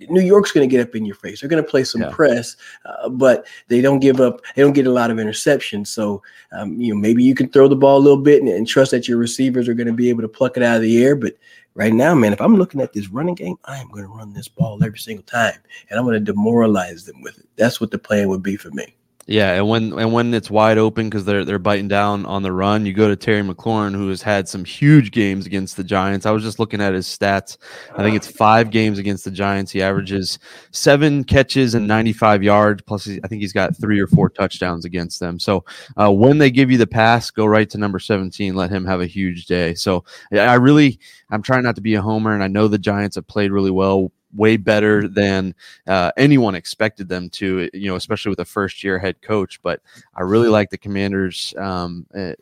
New 0.00 0.20
York's 0.20 0.52
going 0.52 0.68
to 0.68 0.70
get 0.70 0.86
up 0.86 0.94
in 0.94 1.04
your 1.04 1.14
face. 1.14 1.40
They're 1.40 1.48
going 1.48 1.62
to 1.62 1.68
play 1.68 1.84
some 1.84 2.02
yeah. 2.02 2.10
press, 2.10 2.56
uh, 2.84 3.08
but 3.08 3.46
they 3.68 3.80
don't 3.80 4.00
give 4.00 4.20
up. 4.20 4.40
They 4.54 4.62
don't 4.62 4.74
get 4.74 4.86
a 4.86 4.92
lot 4.92 5.10
of 5.10 5.16
interceptions. 5.16 5.88
So, 5.88 6.22
um, 6.52 6.80
you 6.80 6.94
know, 6.94 7.00
maybe 7.00 7.22
you 7.22 7.34
can 7.34 7.48
throw 7.48 7.68
the 7.68 7.76
ball 7.76 7.98
a 7.98 8.00
little 8.00 8.20
bit 8.22 8.42
and, 8.42 8.50
and 8.50 8.66
trust 8.66 8.90
that 8.90 9.08
your 9.08 9.18
receivers 9.18 9.68
are 9.68 9.74
going 9.74 9.86
to 9.86 9.92
be 9.92 10.08
able 10.08 10.22
to 10.22 10.28
pluck 10.28 10.56
it 10.56 10.62
out 10.62 10.76
of 10.76 10.82
the 10.82 11.02
air. 11.02 11.16
But 11.16 11.36
right 11.74 11.92
now, 11.92 12.14
man, 12.14 12.32
if 12.32 12.40
I'm 12.40 12.56
looking 12.56 12.80
at 12.80 12.92
this 12.92 13.08
running 13.08 13.34
game, 13.34 13.56
I 13.64 13.78
am 13.78 13.88
going 13.88 14.04
to 14.04 14.12
run 14.12 14.32
this 14.32 14.48
ball 14.48 14.82
every 14.84 14.98
single 14.98 15.24
time, 15.24 15.58
and 15.88 15.98
I'm 15.98 16.04
going 16.04 16.22
to 16.22 16.32
demoralize 16.32 17.04
them 17.04 17.22
with 17.22 17.38
it. 17.38 17.48
That's 17.56 17.80
what 17.80 17.90
the 17.90 17.98
plan 17.98 18.28
would 18.28 18.42
be 18.42 18.56
for 18.56 18.70
me. 18.70 18.96
Yeah, 19.28 19.54
and 19.54 19.68
when 19.68 19.92
and 19.98 20.12
when 20.12 20.32
it's 20.34 20.52
wide 20.52 20.78
open 20.78 21.10
because 21.10 21.24
they're 21.24 21.44
they're 21.44 21.58
biting 21.58 21.88
down 21.88 22.24
on 22.26 22.44
the 22.44 22.52
run, 22.52 22.86
you 22.86 22.92
go 22.92 23.08
to 23.08 23.16
Terry 23.16 23.42
McLaurin, 23.42 23.92
who 23.92 24.08
has 24.08 24.22
had 24.22 24.48
some 24.48 24.64
huge 24.64 25.10
games 25.10 25.46
against 25.46 25.76
the 25.76 25.82
Giants. 25.82 26.26
I 26.26 26.30
was 26.30 26.44
just 26.44 26.60
looking 26.60 26.80
at 26.80 26.94
his 26.94 27.08
stats. 27.08 27.56
I 27.96 28.04
think 28.04 28.14
it's 28.14 28.30
five 28.30 28.70
games 28.70 29.00
against 29.00 29.24
the 29.24 29.32
Giants. 29.32 29.72
He 29.72 29.82
averages 29.82 30.38
seven 30.70 31.24
catches 31.24 31.74
and 31.74 31.88
95 31.88 32.44
yards. 32.44 32.82
Plus, 32.82 33.08
I 33.08 33.26
think 33.26 33.42
he's 33.42 33.52
got 33.52 33.76
three 33.76 33.98
or 33.98 34.06
four 34.06 34.30
touchdowns 34.30 34.84
against 34.84 35.18
them. 35.18 35.40
So 35.40 35.64
uh, 35.96 36.12
when 36.12 36.38
they 36.38 36.52
give 36.52 36.70
you 36.70 36.78
the 36.78 36.86
pass, 36.86 37.32
go 37.32 37.46
right 37.46 37.68
to 37.70 37.78
number 37.78 37.98
17. 37.98 38.54
Let 38.54 38.70
him 38.70 38.84
have 38.84 39.00
a 39.00 39.06
huge 39.06 39.46
day. 39.46 39.74
So 39.74 40.04
I 40.30 40.54
really, 40.54 41.00
I'm 41.30 41.42
trying 41.42 41.64
not 41.64 41.74
to 41.74 41.80
be 41.80 41.94
a 41.94 42.02
homer, 42.02 42.32
and 42.32 42.44
I 42.44 42.48
know 42.48 42.68
the 42.68 42.78
Giants 42.78 43.16
have 43.16 43.26
played 43.26 43.50
really 43.50 43.72
well 43.72 44.12
way 44.34 44.56
better 44.56 45.08
than 45.08 45.54
uh, 45.86 46.12
anyone 46.16 46.54
expected 46.54 47.08
them 47.08 47.30
to, 47.30 47.68
you 47.72 47.88
know, 47.88 47.96
especially 47.96 48.30
with 48.30 48.40
a 48.40 48.44
first 48.44 48.82
year 48.84 48.98
head 48.98 49.20
coach. 49.22 49.60
But 49.62 49.80
I 50.14 50.22
really 50.22 50.48
like 50.48 50.70
the 50.70 50.78
commanders, 50.78 51.54
um, 51.56 52.06
uh, 52.14 52.32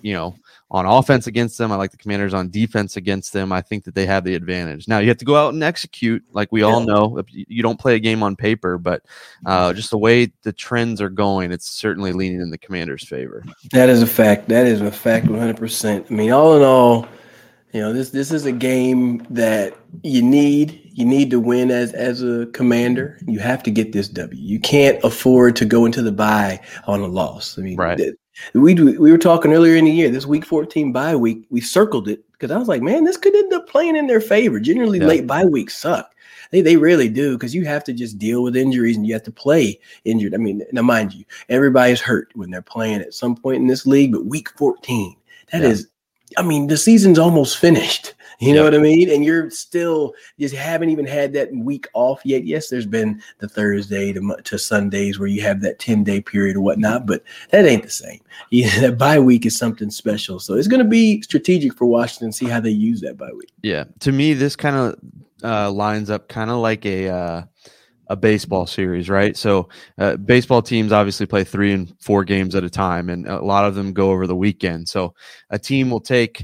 you 0.00 0.12
know, 0.12 0.34
on 0.70 0.84
offense 0.84 1.26
against 1.26 1.58
them. 1.58 1.70
I 1.70 1.76
like 1.76 1.92
the 1.92 1.96
commanders 1.96 2.34
on 2.34 2.50
defense 2.50 2.96
against 2.96 3.32
them. 3.32 3.52
I 3.52 3.60
think 3.60 3.84
that 3.84 3.94
they 3.94 4.06
have 4.06 4.24
the 4.24 4.34
advantage. 4.34 4.88
Now 4.88 4.98
you 4.98 5.08
have 5.08 5.18
to 5.18 5.24
go 5.24 5.36
out 5.36 5.54
and 5.54 5.62
execute, 5.62 6.24
like 6.32 6.50
we 6.50 6.60
yeah. 6.60 6.66
all 6.66 6.80
know. 6.80 7.22
You 7.28 7.62
don't 7.62 7.78
play 7.78 7.94
a 7.94 8.00
game 8.00 8.22
on 8.22 8.34
paper, 8.34 8.78
but 8.78 9.02
uh, 9.46 9.72
just 9.72 9.90
the 9.90 9.98
way 9.98 10.32
the 10.42 10.52
trends 10.52 11.00
are 11.00 11.08
going, 11.08 11.52
it's 11.52 11.68
certainly 11.68 12.12
leaning 12.12 12.40
in 12.40 12.50
the 12.50 12.58
commanders' 12.58 13.04
favor. 13.04 13.44
That 13.70 13.88
is 13.88 14.02
a 14.02 14.06
fact. 14.06 14.48
That 14.48 14.66
is 14.66 14.80
a 14.80 14.90
fact 14.90 15.26
100%. 15.26 16.10
I 16.10 16.14
mean, 16.14 16.32
all 16.32 16.56
in 16.56 16.62
all, 16.62 17.06
you 17.72 17.80
know, 17.80 17.92
this 17.92 18.10
this 18.10 18.30
is 18.30 18.44
a 18.44 18.52
game 18.52 19.26
that 19.30 19.74
you 20.02 20.22
need 20.22 20.90
you 20.92 21.06
need 21.06 21.30
to 21.30 21.40
win 21.40 21.70
as 21.70 21.92
as 21.94 22.22
a 22.22 22.46
commander. 22.52 23.18
You 23.26 23.38
have 23.38 23.62
to 23.62 23.70
get 23.70 23.92
this 23.92 24.08
W. 24.08 24.40
You 24.40 24.60
can't 24.60 25.02
afford 25.02 25.56
to 25.56 25.64
go 25.64 25.86
into 25.86 26.02
the 26.02 26.12
bye 26.12 26.60
on 26.86 27.00
a 27.00 27.06
loss. 27.06 27.58
I 27.58 27.62
mean, 27.62 27.76
right. 27.76 27.98
we 28.52 28.74
we 28.74 29.10
were 29.10 29.18
talking 29.18 29.54
earlier 29.54 29.76
in 29.76 29.86
the 29.86 29.90
year. 29.90 30.10
This 30.10 30.26
week 30.26 30.44
fourteen 30.44 30.92
bye 30.92 31.16
week, 31.16 31.46
we 31.48 31.62
circled 31.62 32.08
it 32.08 32.22
because 32.32 32.50
I 32.50 32.58
was 32.58 32.68
like, 32.68 32.82
man, 32.82 33.04
this 33.04 33.16
could 33.16 33.34
end 33.34 33.52
up 33.54 33.68
playing 33.68 33.96
in 33.96 34.06
their 34.06 34.20
favor. 34.20 34.60
Generally, 34.60 35.00
yeah. 35.00 35.06
late 35.06 35.26
bye 35.26 35.46
weeks 35.46 35.76
suck. 35.76 36.14
They 36.50 36.60
they 36.60 36.76
really 36.76 37.08
do 37.08 37.38
because 37.38 37.54
you 37.54 37.64
have 37.64 37.84
to 37.84 37.94
just 37.94 38.18
deal 38.18 38.42
with 38.42 38.54
injuries 38.54 38.98
and 38.98 39.06
you 39.06 39.14
have 39.14 39.22
to 39.22 39.32
play 39.32 39.80
injured. 40.04 40.34
I 40.34 40.36
mean, 40.36 40.62
now 40.72 40.82
mind 40.82 41.14
you, 41.14 41.24
everybody's 41.48 42.02
hurt 42.02 42.30
when 42.34 42.50
they're 42.50 42.60
playing 42.60 43.00
at 43.00 43.14
some 43.14 43.34
point 43.34 43.62
in 43.62 43.66
this 43.66 43.86
league, 43.86 44.12
but 44.12 44.26
week 44.26 44.50
fourteen, 44.58 45.16
that 45.52 45.62
yeah. 45.62 45.68
is 45.68 45.88
I 46.36 46.42
mean, 46.42 46.66
the 46.66 46.76
season's 46.76 47.18
almost 47.18 47.58
finished. 47.58 48.14
You 48.42 48.52
know 48.52 48.64
what 48.64 48.74
I 48.74 48.78
mean? 48.78 49.08
And 49.08 49.24
you're 49.24 49.50
still 49.50 50.14
just 50.40 50.52
haven't 50.52 50.90
even 50.90 51.06
had 51.06 51.32
that 51.34 51.54
week 51.54 51.86
off 51.94 52.22
yet. 52.24 52.44
Yes, 52.44 52.68
there's 52.68 52.86
been 52.86 53.22
the 53.38 53.48
Thursday 53.48 54.12
to, 54.12 54.36
to 54.42 54.58
Sundays 54.58 55.20
where 55.20 55.28
you 55.28 55.42
have 55.42 55.60
that 55.60 55.78
10 55.78 56.02
day 56.02 56.20
period 56.20 56.56
or 56.56 56.60
whatnot, 56.60 57.06
but 57.06 57.22
that 57.50 57.66
ain't 57.66 57.84
the 57.84 57.90
same. 57.90 58.20
Yeah, 58.50 58.80
that 58.80 58.98
bye 58.98 59.20
week 59.20 59.46
is 59.46 59.56
something 59.56 59.90
special. 59.90 60.40
So 60.40 60.54
it's 60.54 60.66
going 60.66 60.82
to 60.82 60.88
be 60.88 61.22
strategic 61.22 61.74
for 61.74 61.86
Washington, 61.86 62.32
see 62.32 62.46
how 62.46 62.60
they 62.60 62.70
use 62.70 63.00
that 63.02 63.16
bye 63.16 63.30
week. 63.32 63.50
Yeah. 63.62 63.84
To 64.00 64.10
me, 64.10 64.34
this 64.34 64.56
kind 64.56 64.76
of 64.76 64.98
uh, 65.44 65.70
lines 65.70 66.10
up 66.10 66.28
kind 66.28 66.50
of 66.50 66.56
like 66.56 66.84
a, 66.84 67.08
uh, 67.08 67.42
a 68.12 68.16
baseball 68.16 68.66
series, 68.66 69.08
right? 69.08 69.36
So, 69.38 69.70
uh, 69.98 70.16
baseball 70.16 70.60
teams 70.60 70.92
obviously 70.92 71.24
play 71.24 71.44
three 71.44 71.72
and 71.72 71.92
four 71.98 72.24
games 72.24 72.54
at 72.54 72.62
a 72.62 72.68
time, 72.68 73.08
and 73.08 73.26
a 73.26 73.42
lot 73.42 73.64
of 73.64 73.74
them 73.74 73.94
go 73.94 74.10
over 74.10 74.26
the 74.26 74.36
weekend. 74.36 74.86
So, 74.86 75.14
a 75.48 75.58
team 75.58 75.88
will 75.88 76.00
take 76.00 76.42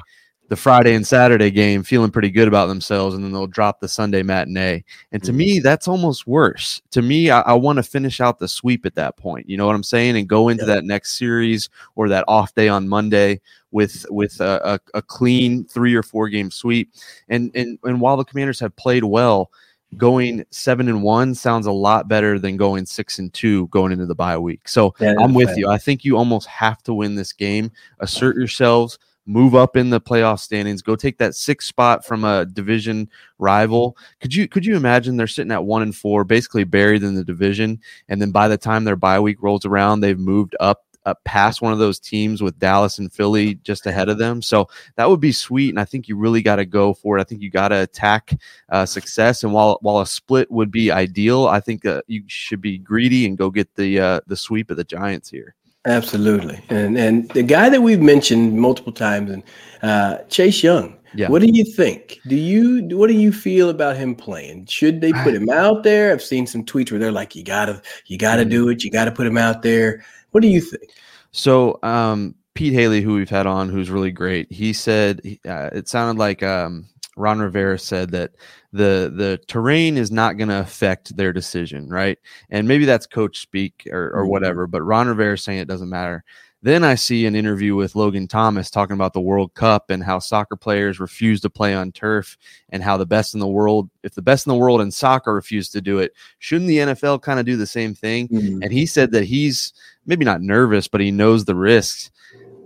the 0.48 0.56
Friday 0.56 0.94
and 0.94 1.06
Saturday 1.06 1.50
game 1.50 1.82
feeling 1.82 2.10
pretty 2.10 2.30
good 2.30 2.48
about 2.48 2.68
themselves, 2.68 3.14
and 3.14 3.22
then 3.22 3.32
they'll 3.32 3.46
drop 3.46 3.80
the 3.80 3.88
Sunday 3.88 4.22
matinee. 4.22 4.82
And 5.12 5.22
to 5.22 5.30
mm-hmm. 5.30 5.36
me, 5.36 5.58
that's 5.58 5.86
almost 5.86 6.26
worse. 6.26 6.80
To 6.92 7.02
me, 7.02 7.30
I, 7.30 7.40
I 7.42 7.52
want 7.52 7.76
to 7.76 7.82
finish 7.82 8.18
out 8.18 8.38
the 8.38 8.48
sweep 8.48 8.86
at 8.86 8.94
that 8.94 9.18
point. 9.18 9.46
You 9.46 9.58
know 9.58 9.66
what 9.66 9.76
I'm 9.76 9.82
saying? 9.82 10.16
And 10.16 10.26
go 10.26 10.48
into 10.48 10.64
yeah. 10.64 10.76
that 10.76 10.84
next 10.84 11.18
series 11.18 11.68
or 11.96 12.08
that 12.08 12.24
off 12.28 12.54
day 12.54 12.68
on 12.68 12.88
Monday 12.88 13.42
with 13.72 14.06
with 14.08 14.40
a, 14.40 14.80
a, 14.94 14.98
a 14.98 15.02
clean 15.02 15.66
three 15.66 15.94
or 15.94 16.02
four 16.02 16.30
game 16.30 16.50
sweep. 16.50 16.94
And 17.28 17.50
and 17.54 17.78
and 17.84 18.00
while 18.00 18.16
the 18.16 18.24
Commanders 18.24 18.60
have 18.60 18.74
played 18.74 19.04
well 19.04 19.50
going 19.96 20.44
seven 20.50 20.88
and 20.88 21.02
one 21.02 21.34
sounds 21.34 21.66
a 21.66 21.72
lot 21.72 22.08
better 22.08 22.38
than 22.38 22.56
going 22.56 22.84
six 22.86 23.18
and 23.18 23.32
two 23.32 23.66
going 23.68 23.92
into 23.92 24.06
the 24.06 24.14
bye 24.14 24.38
week. 24.38 24.68
So 24.68 24.94
I'm 25.00 25.34
with 25.34 25.56
you. 25.56 25.68
I 25.68 25.78
think 25.78 26.04
you 26.04 26.16
almost 26.16 26.46
have 26.48 26.82
to 26.84 26.94
win 26.94 27.14
this 27.14 27.32
game, 27.32 27.70
assert 28.00 28.36
yourselves, 28.36 28.98
move 29.28 29.54
up 29.54 29.76
in 29.76 29.90
the 29.90 30.00
playoff 30.00 30.40
standings, 30.40 30.82
go 30.82 30.96
take 30.96 31.18
that 31.18 31.34
sixth 31.34 31.68
spot 31.68 32.04
from 32.04 32.24
a 32.24 32.46
division 32.46 33.08
rival. 33.38 33.96
Could 34.20 34.34
you 34.34 34.48
could 34.48 34.64
you 34.64 34.76
imagine 34.76 35.16
they're 35.16 35.26
sitting 35.26 35.52
at 35.52 35.64
one 35.64 35.82
and 35.82 35.94
four, 35.94 36.24
basically 36.24 36.64
buried 36.64 37.02
in 37.02 37.14
the 37.14 37.24
division, 37.24 37.80
and 38.08 38.20
then 38.20 38.30
by 38.30 38.48
the 38.48 38.58
time 38.58 38.84
their 38.84 38.96
bye 38.96 39.20
week 39.20 39.42
rolls 39.42 39.64
around, 39.64 40.00
they've 40.00 40.18
moved 40.18 40.56
up 40.60 40.84
uh, 41.08 41.14
past 41.24 41.62
one 41.62 41.72
of 41.72 41.78
those 41.78 41.98
teams 41.98 42.42
with 42.42 42.58
Dallas 42.58 42.98
and 42.98 43.12
Philly 43.12 43.54
just 43.56 43.86
ahead 43.86 44.08
of 44.08 44.18
them. 44.18 44.42
So 44.42 44.68
that 44.96 45.08
would 45.08 45.20
be 45.20 45.32
sweet, 45.32 45.70
and 45.70 45.80
I 45.80 45.84
think 45.84 46.08
you 46.08 46.16
really 46.16 46.42
got 46.42 46.56
to 46.56 46.66
go 46.66 46.92
for 46.92 47.16
it. 47.16 47.20
I 47.20 47.24
think 47.24 47.40
you 47.40 47.50
got 47.50 47.68
to 47.68 47.82
attack 47.82 48.38
uh, 48.68 48.84
success, 48.84 49.42
and 49.42 49.52
while 49.52 49.78
while 49.80 50.00
a 50.00 50.06
split 50.06 50.50
would 50.50 50.70
be 50.70 50.90
ideal, 50.90 51.46
I 51.46 51.60
think 51.60 51.86
uh, 51.86 52.02
you 52.06 52.22
should 52.26 52.60
be 52.60 52.78
greedy 52.78 53.26
and 53.26 53.38
go 53.38 53.50
get 53.50 53.74
the 53.74 53.98
uh, 53.98 54.20
the 54.26 54.36
sweep 54.36 54.70
of 54.70 54.76
the 54.76 54.84
Giants 54.84 55.30
here. 55.30 55.54
Absolutely, 55.86 56.60
and 56.68 56.98
and 56.98 57.28
the 57.30 57.42
guy 57.42 57.70
that 57.70 57.80
we've 57.80 58.02
mentioned 58.02 58.58
multiple 58.58 58.92
times, 58.92 59.30
and 59.30 59.42
uh, 59.82 60.18
Chase 60.28 60.62
Young. 60.62 60.94
Yeah. 61.14 61.30
What 61.30 61.40
do 61.40 61.48
you 61.50 61.64
think? 61.64 62.20
Do 62.26 62.36
you 62.36 62.96
what 62.96 63.06
do 63.06 63.14
you 63.14 63.32
feel 63.32 63.70
about 63.70 63.96
him 63.96 64.14
playing? 64.14 64.66
Should 64.66 65.00
they 65.00 65.12
put 65.12 65.34
him 65.34 65.48
out 65.52 65.82
there? 65.82 66.12
I've 66.12 66.22
seen 66.22 66.46
some 66.46 66.64
tweets 66.64 66.90
where 66.90 67.00
they're 67.00 67.12
like, 67.12 67.34
"You 67.34 67.44
gotta, 67.44 67.80
you 68.06 68.18
gotta 68.18 68.42
mm-hmm. 68.42 68.50
do 68.50 68.68
it. 68.68 68.84
You 68.84 68.90
gotta 68.90 69.12
put 69.12 69.26
him 69.26 69.38
out 69.38 69.62
there." 69.62 70.04
What 70.30 70.40
do 70.40 70.48
you 70.48 70.60
think? 70.60 70.90
So, 71.30 71.78
um, 71.82 72.34
Pete 72.54 72.72
Hailey, 72.72 73.02
who 73.02 73.14
we've 73.14 73.30
had 73.30 73.46
on, 73.46 73.68
who's 73.68 73.90
really 73.90 74.10
great, 74.10 74.50
he 74.50 74.72
said 74.72 75.20
uh, 75.46 75.70
it 75.72 75.88
sounded 75.88 76.18
like 76.18 76.42
um, 76.42 76.88
Ron 77.16 77.40
Rivera 77.40 77.78
said 77.78 78.10
that 78.12 78.32
the 78.72 79.12
the 79.14 79.40
terrain 79.46 79.96
is 79.96 80.10
not 80.10 80.38
going 80.38 80.48
to 80.48 80.60
affect 80.60 81.16
their 81.16 81.32
decision, 81.32 81.88
right? 81.88 82.18
And 82.50 82.66
maybe 82.66 82.84
that's 82.84 83.06
coach 83.06 83.40
speak 83.40 83.86
or, 83.90 84.10
or 84.10 84.22
mm-hmm. 84.22 84.30
whatever, 84.30 84.66
but 84.66 84.82
Ron 84.82 85.08
Rivera 85.08 85.38
saying 85.38 85.58
it 85.58 85.68
doesn't 85.68 85.88
matter. 85.88 86.24
Then 86.60 86.82
I 86.82 86.96
see 86.96 87.24
an 87.26 87.36
interview 87.36 87.76
with 87.76 87.94
Logan 87.94 88.26
Thomas 88.26 88.68
talking 88.68 88.94
about 88.94 89.12
the 89.12 89.20
World 89.20 89.54
Cup 89.54 89.90
and 89.90 90.02
how 90.02 90.18
soccer 90.18 90.56
players 90.56 90.98
refuse 90.98 91.40
to 91.42 91.50
play 91.50 91.72
on 91.72 91.92
turf 91.92 92.36
and 92.70 92.82
how 92.82 92.96
the 92.96 93.06
best 93.06 93.34
in 93.34 93.40
the 93.40 93.46
world, 93.46 93.88
if 94.02 94.14
the 94.14 94.22
best 94.22 94.44
in 94.44 94.50
the 94.50 94.58
world 94.58 94.80
in 94.80 94.90
soccer 94.90 95.32
refuse 95.32 95.68
to 95.70 95.80
do 95.80 96.00
it, 96.00 96.12
shouldn't 96.40 96.66
the 96.66 96.78
NFL 96.78 97.22
kind 97.22 97.38
of 97.38 97.46
do 97.46 97.56
the 97.56 97.66
same 97.66 97.94
thing? 97.94 98.26
Mm-hmm. 98.26 98.62
And 98.62 98.72
he 98.72 98.86
said 98.86 99.12
that 99.12 99.24
he's 99.24 99.72
maybe 100.08 100.24
not 100.24 100.42
nervous, 100.42 100.88
but 100.88 101.00
he 101.00 101.12
knows 101.12 101.44
the 101.44 101.54
risks. 101.54 102.10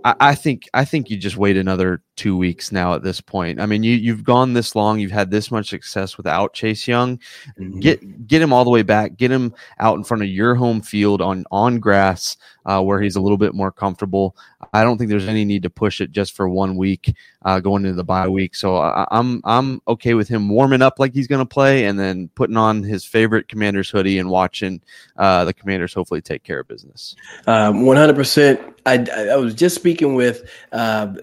I, 0.03 0.15
I 0.19 0.35
think 0.35 0.67
I 0.73 0.85
think 0.85 1.09
you 1.09 1.17
just 1.17 1.37
wait 1.37 1.57
another 1.57 2.01
two 2.15 2.35
weeks 2.35 2.71
now 2.71 2.93
at 2.95 3.03
this 3.03 3.21
point. 3.21 3.59
I 3.59 3.65
mean, 3.65 3.83
you 3.83 3.95
you've 3.95 4.23
gone 4.23 4.53
this 4.53 4.75
long, 4.75 4.99
you've 4.99 5.11
had 5.11 5.29
this 5.29 5.51
much 5.51 5.69
success 5.69 6.17
without 6.17 6.53
Chase 6.53 6.87
Young. 6.87 7.17
Mm-hmm. 7.59 7.79
Get 7.79 8.27
get 8.27 8.41
him 8.41 8.53
all 8.53 8.63
the 8.63 8.71
way 8.71 8.81
back, 8.81 9.17
get 9.17 9.31
him 9.31 9.53
out 9.79 9.97
in 9.97 10.03
front 10.03 10.23
of 10.23 10.29
your 10.29 10.55
home 10.55 10.81
field 10.81 11.21
on 11.21 11.45
on 11.51 11.79
grass 11.79 12.37
uh, 12.65 12.81
where 12.81 13.01
he's 13.01 13.15
a 13.15 13.21
little 13.21 13.37
bit 13.37 13.53
more 13.53 13.71
comfortable. 13.71 14.35
I 14.73 14.83
don't 14.83 14.97
think 14.97 15.09
there's 15.09 15.27
any 15.27 15.45
need 15.45 15.63
to 15.63 15.69
push 15.69 16.01
it 16.01 16.11
just 16.11 16.33
for 16.33 16.47
one 16.47 16.75
week 16.75 17.13
uh, 17.43 17.59
going 17.59 17.85
into 17.85 17.95
the 17.95 18.03
bye 18.03 18.27
week. 18.27 18.55
So 18.55 18.77
I, 18.77 19.05
I'm 19.11 19.41
I'm 19.43 19.81
okay 19.87 20.13
with 20.13 20.27
him 20.27 20.49
warming 20.49 20.81
up 20.81 20.99
like 20.99 21.13
he's 21.13 21.27
going 21.27 21.45
to 21.45 21.45
play 21.45 21.85
and 21.85 21.99
then 21.99 22.29
putting 22.35 22.57
on 22.57 22.83
his 22.83 23.05
favorite 23.05 23.47
Commanders 23.47 23.89
hoodie 23.89 24.19
and 24.19 24.29
watching 24.29 24.81
uh, 25.17 25.45
the 25.45 25.53
Commanders 25.53 25.93
hopefully 25.93 26.21
take 26.21 26.43
care 26.43 26.59
of 26.59 26.67
business. 26.67 27.15
Um, 27.47 27.83
100%. 27.83 28.73
I, 28.85 29.31
I 29.31 29.35
was 29.37 29.53
just 29.53 29.75
speaking 29.75 30.15
with 30.15 30.49
uh, 30.71 31.13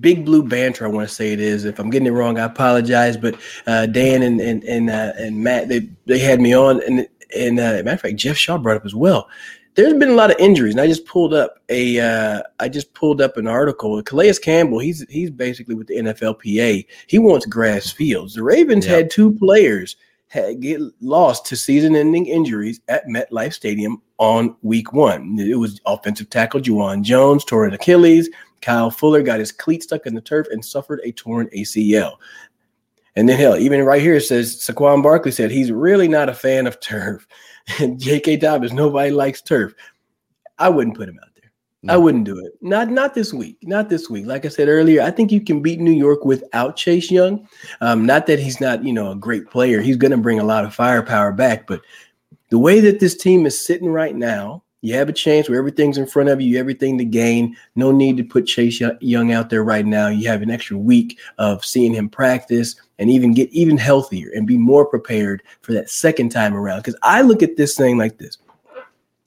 Big 0.00 0.24
Blue 0.24 0.42
Banter. 0.42 0.84
I 0.84 0.88
want 0.88 1.08
to 1.08 1.14
say 1.14 1.32
it 1.32 1.40
is. 1.40 1.64
If 1.64 1.78
I'm 1.78 1.90
getting 1.90 2.06
it 2.06 2.12
wrong, 2.12 2.38
I 2.38 2.44
apologize. 2.44 3.16
But 3.16 3.36
uh, 3.66 3.86
Dan 3.86 4.22
and 4.22 4.40
and 4.40 4.62
and, 4.64 4.90
uh, 4.90 5.12
and 5.18 5.42
Matt 5.42 5.68
they 5.68 5.88
they 6.06 6.18
had 6.18 6.40
me 6.40 6.54
on, 6.54 6.80
and 6.84 7.08
and 7.36 7.58
uh, 7.58 7.82
matter 7.82 7.90
of 7.90 8.00
fact, 8.00 8.16
Jeff 8.16 8.36
Shaw 8.36 8.58
brought 8.58 8.76
up 8.76 8.86
as 8.86 8.94
well. 8.94 9.28
There's 9.74 9.94
been 9.94 10.10
a 10.10 10.14
lot 10.14 10.30
of 10.30 10.36
injuries, 10.38 10.74
and 10.74 10.80
I 10.80 10.86
just 10.86 11.06
pulled 11.06 11.32
up 11.32 11.58
a 11.68 11.98
uh, 11.98 12.42
I 12.60 12.68
just 12.68 12.92
pulled 12.92 13.22
up 13.22 13.36
an 13.38 13.46
article. 13.46 14.02
Calais 14.02 14.34
Campbell, 14.34 14.78
he's 14.78 15.04
he's 15.08 15.30
basically 15.30 15.74
with 15.74 15.86
the 15.86 15.96
NFLPA. 15.96 16.86
He 17.06 17.18
wants 17.18 17.46
grass 17.46 17.90
fields. 17.90 18.34
The 18.34 18.42
Ravens 18.42 18.86
yep. 18.86 18.94
had 18.94 19.10
two 19.10 19.32
players 19.32 19.96
had 20.28 20.60
get 20.60 20.80
lost 21.02 21.44
to 21.44 21.56
season-ending 21.56 22.24
injuries 22.24 22.80
at 22.88 23.06
MetLife 23.06 23.52
Stadium 23.52 24.00
on 24.16 24.56
Week 24.62 24.92
One. 24.92 25.38
It 25.38 25.58
was 25.58 25.80
offensive 25.84 26.30
tackle 26.30 26.60
Juwan 26.60 27.02
Jones 27.02 27.44
tore 27.44 27.66
an 27.66 27.74
Achilles. 27.74 28.30
Kyle 28.62 28.90
Fuller 28.90 29.22
got 29.22 29.40
his 29.40 29.52
cleat 29.52 29.82
stuck 29.82 30.06
in 30.06 30.14
the 30.14 30.20
turf 30.20 30.46
and 30.50 30.64
suffered 30.64 31.00
a 31.04 31.12
torn 31.12 31.48
ACL. 31.48 32.14
And 33.16 33.28
then 33.28 33.38
hell, 33.38 33.56
even 33.56 33.82
right 33.84 34.00
here 34.00 34.14
it 34.14 34.22
says 34.22 34.56
Saquon 34.56 35.02
Barkley 35.02 35.32
said 35.32 35.50
he's 35.50 35.70
really 35.70 36.08
not 36.08 36.28
a 36.28 36.34
fan 36.34 36.66
of 36.66 36.80
turf. 36.80 37.26
And 37.78 38.00
J.K. 38.00 38.38
Dobbins, 38.38 38.72
nobody 38.72 39.12
likes 39.12 39.40
turf. 39.40 39.72
I 40.58 40.68
wouldn't 40.68 40.96
put 40.96 41.08
him 41.08 41.20
out 41.22 41.30
there. 41.36 41.52
No. 41.84 41.94
I 41.94 41.96
wouldn't 41.96 42.24
do 42.24 42.36
it. 42.44 42.54
Not 42.60 42.90
not 42.90 43.14
this 43.14 43.32
week. 43.32 43.56
Not 43.62 43.88
this 43.88 44.10
week. 44.10 44.26
Like 44.26 44.44
I 44.44 44.48
said 44.48 44.66
earlier, 44.66 45.00
I 45.00 45.12
think 45.12 45.30
you 45.30 45.40
can 45.40 45.62
beat 45.62 45.78
New 45.78 45.92
York 45.92 46.24
without 46.24 46.74
Chase 46.74 47.08
Young. 47.08 47.48
Um, 47.80 48.04
not 48.04 48.26
that 48.26 48.40
he's 48.40 48.60
not, 48.60 48.84
you 48.84 48.92
know, 48.92 49.12
a 49.12 49.16
great 49.16 49.48
player. 49.48 49.80
He's 49.80 49.96
going 49.96 50.10
to 50.10 50.16
bring 50.16 50.40
a 50.40 50.44
lot 50.44 50.64
of 50.64 50.74
firepower 50.74 51.30
back, 51.30 51.68
but 51.68 51.82
the 52.50 52.58
way 52.58 52.80
that 52.80 52.98
this 52.98 53.16
team 53.16 53.46
is 53.46 53.64
sitting 53.64 53.88
right 53.88 54.14
now, 54.16 54.64
You 54.82 54.94
have 54.94 55.08
a 55.08 55.12
chance 55.12 55.48
where 55.48 55.58
everything's 55.58 55.96
in 55.96 56.06
front 56.06 56.28
of 56.28 56.40
you, 56.40 56.58
everything 56.58 56.98
to 56.98 57.04
gain. 57.04 57.56
No 57.76 57.92
need 57.92 58.16
to 58.16 58.24
put 58.24 58.46
Chase 58.46 58.82
Young 59.00 59.32
out 59.32 59.48
there 59.48 59.62
right 59.62 59.86
now. 59.86 60.08
You 60.08 60.28
have 60.28 60.42
an 60.42 60.50
extra 60.50 60.76
week 60.76 61.20
of 61.38 61.64
seeing 61.64 61.94
him 61.94 62.08
practice 62.08 62.74
and 62.98 63.08
even 63.08 63.32
get 63.32 63.48
even 63.50 63.76
healthier 63.76 64.30
and 64.34 64.44
be 64.44 64.58
more 64.58 64.84
prepared 64.84 65.44
for 65.60 65.72
that 65.72 65.88
second 65.88 66.30
time 66.30 66.54
around. 66.54 66.80
Because 66.80 66.98
I 67.04 67.22
look 67.22 67.44
at 67.44 67.56
this 67.56 67.76
thing 67.76 67.96
like 67.96 68.18
this. 68.18 68.38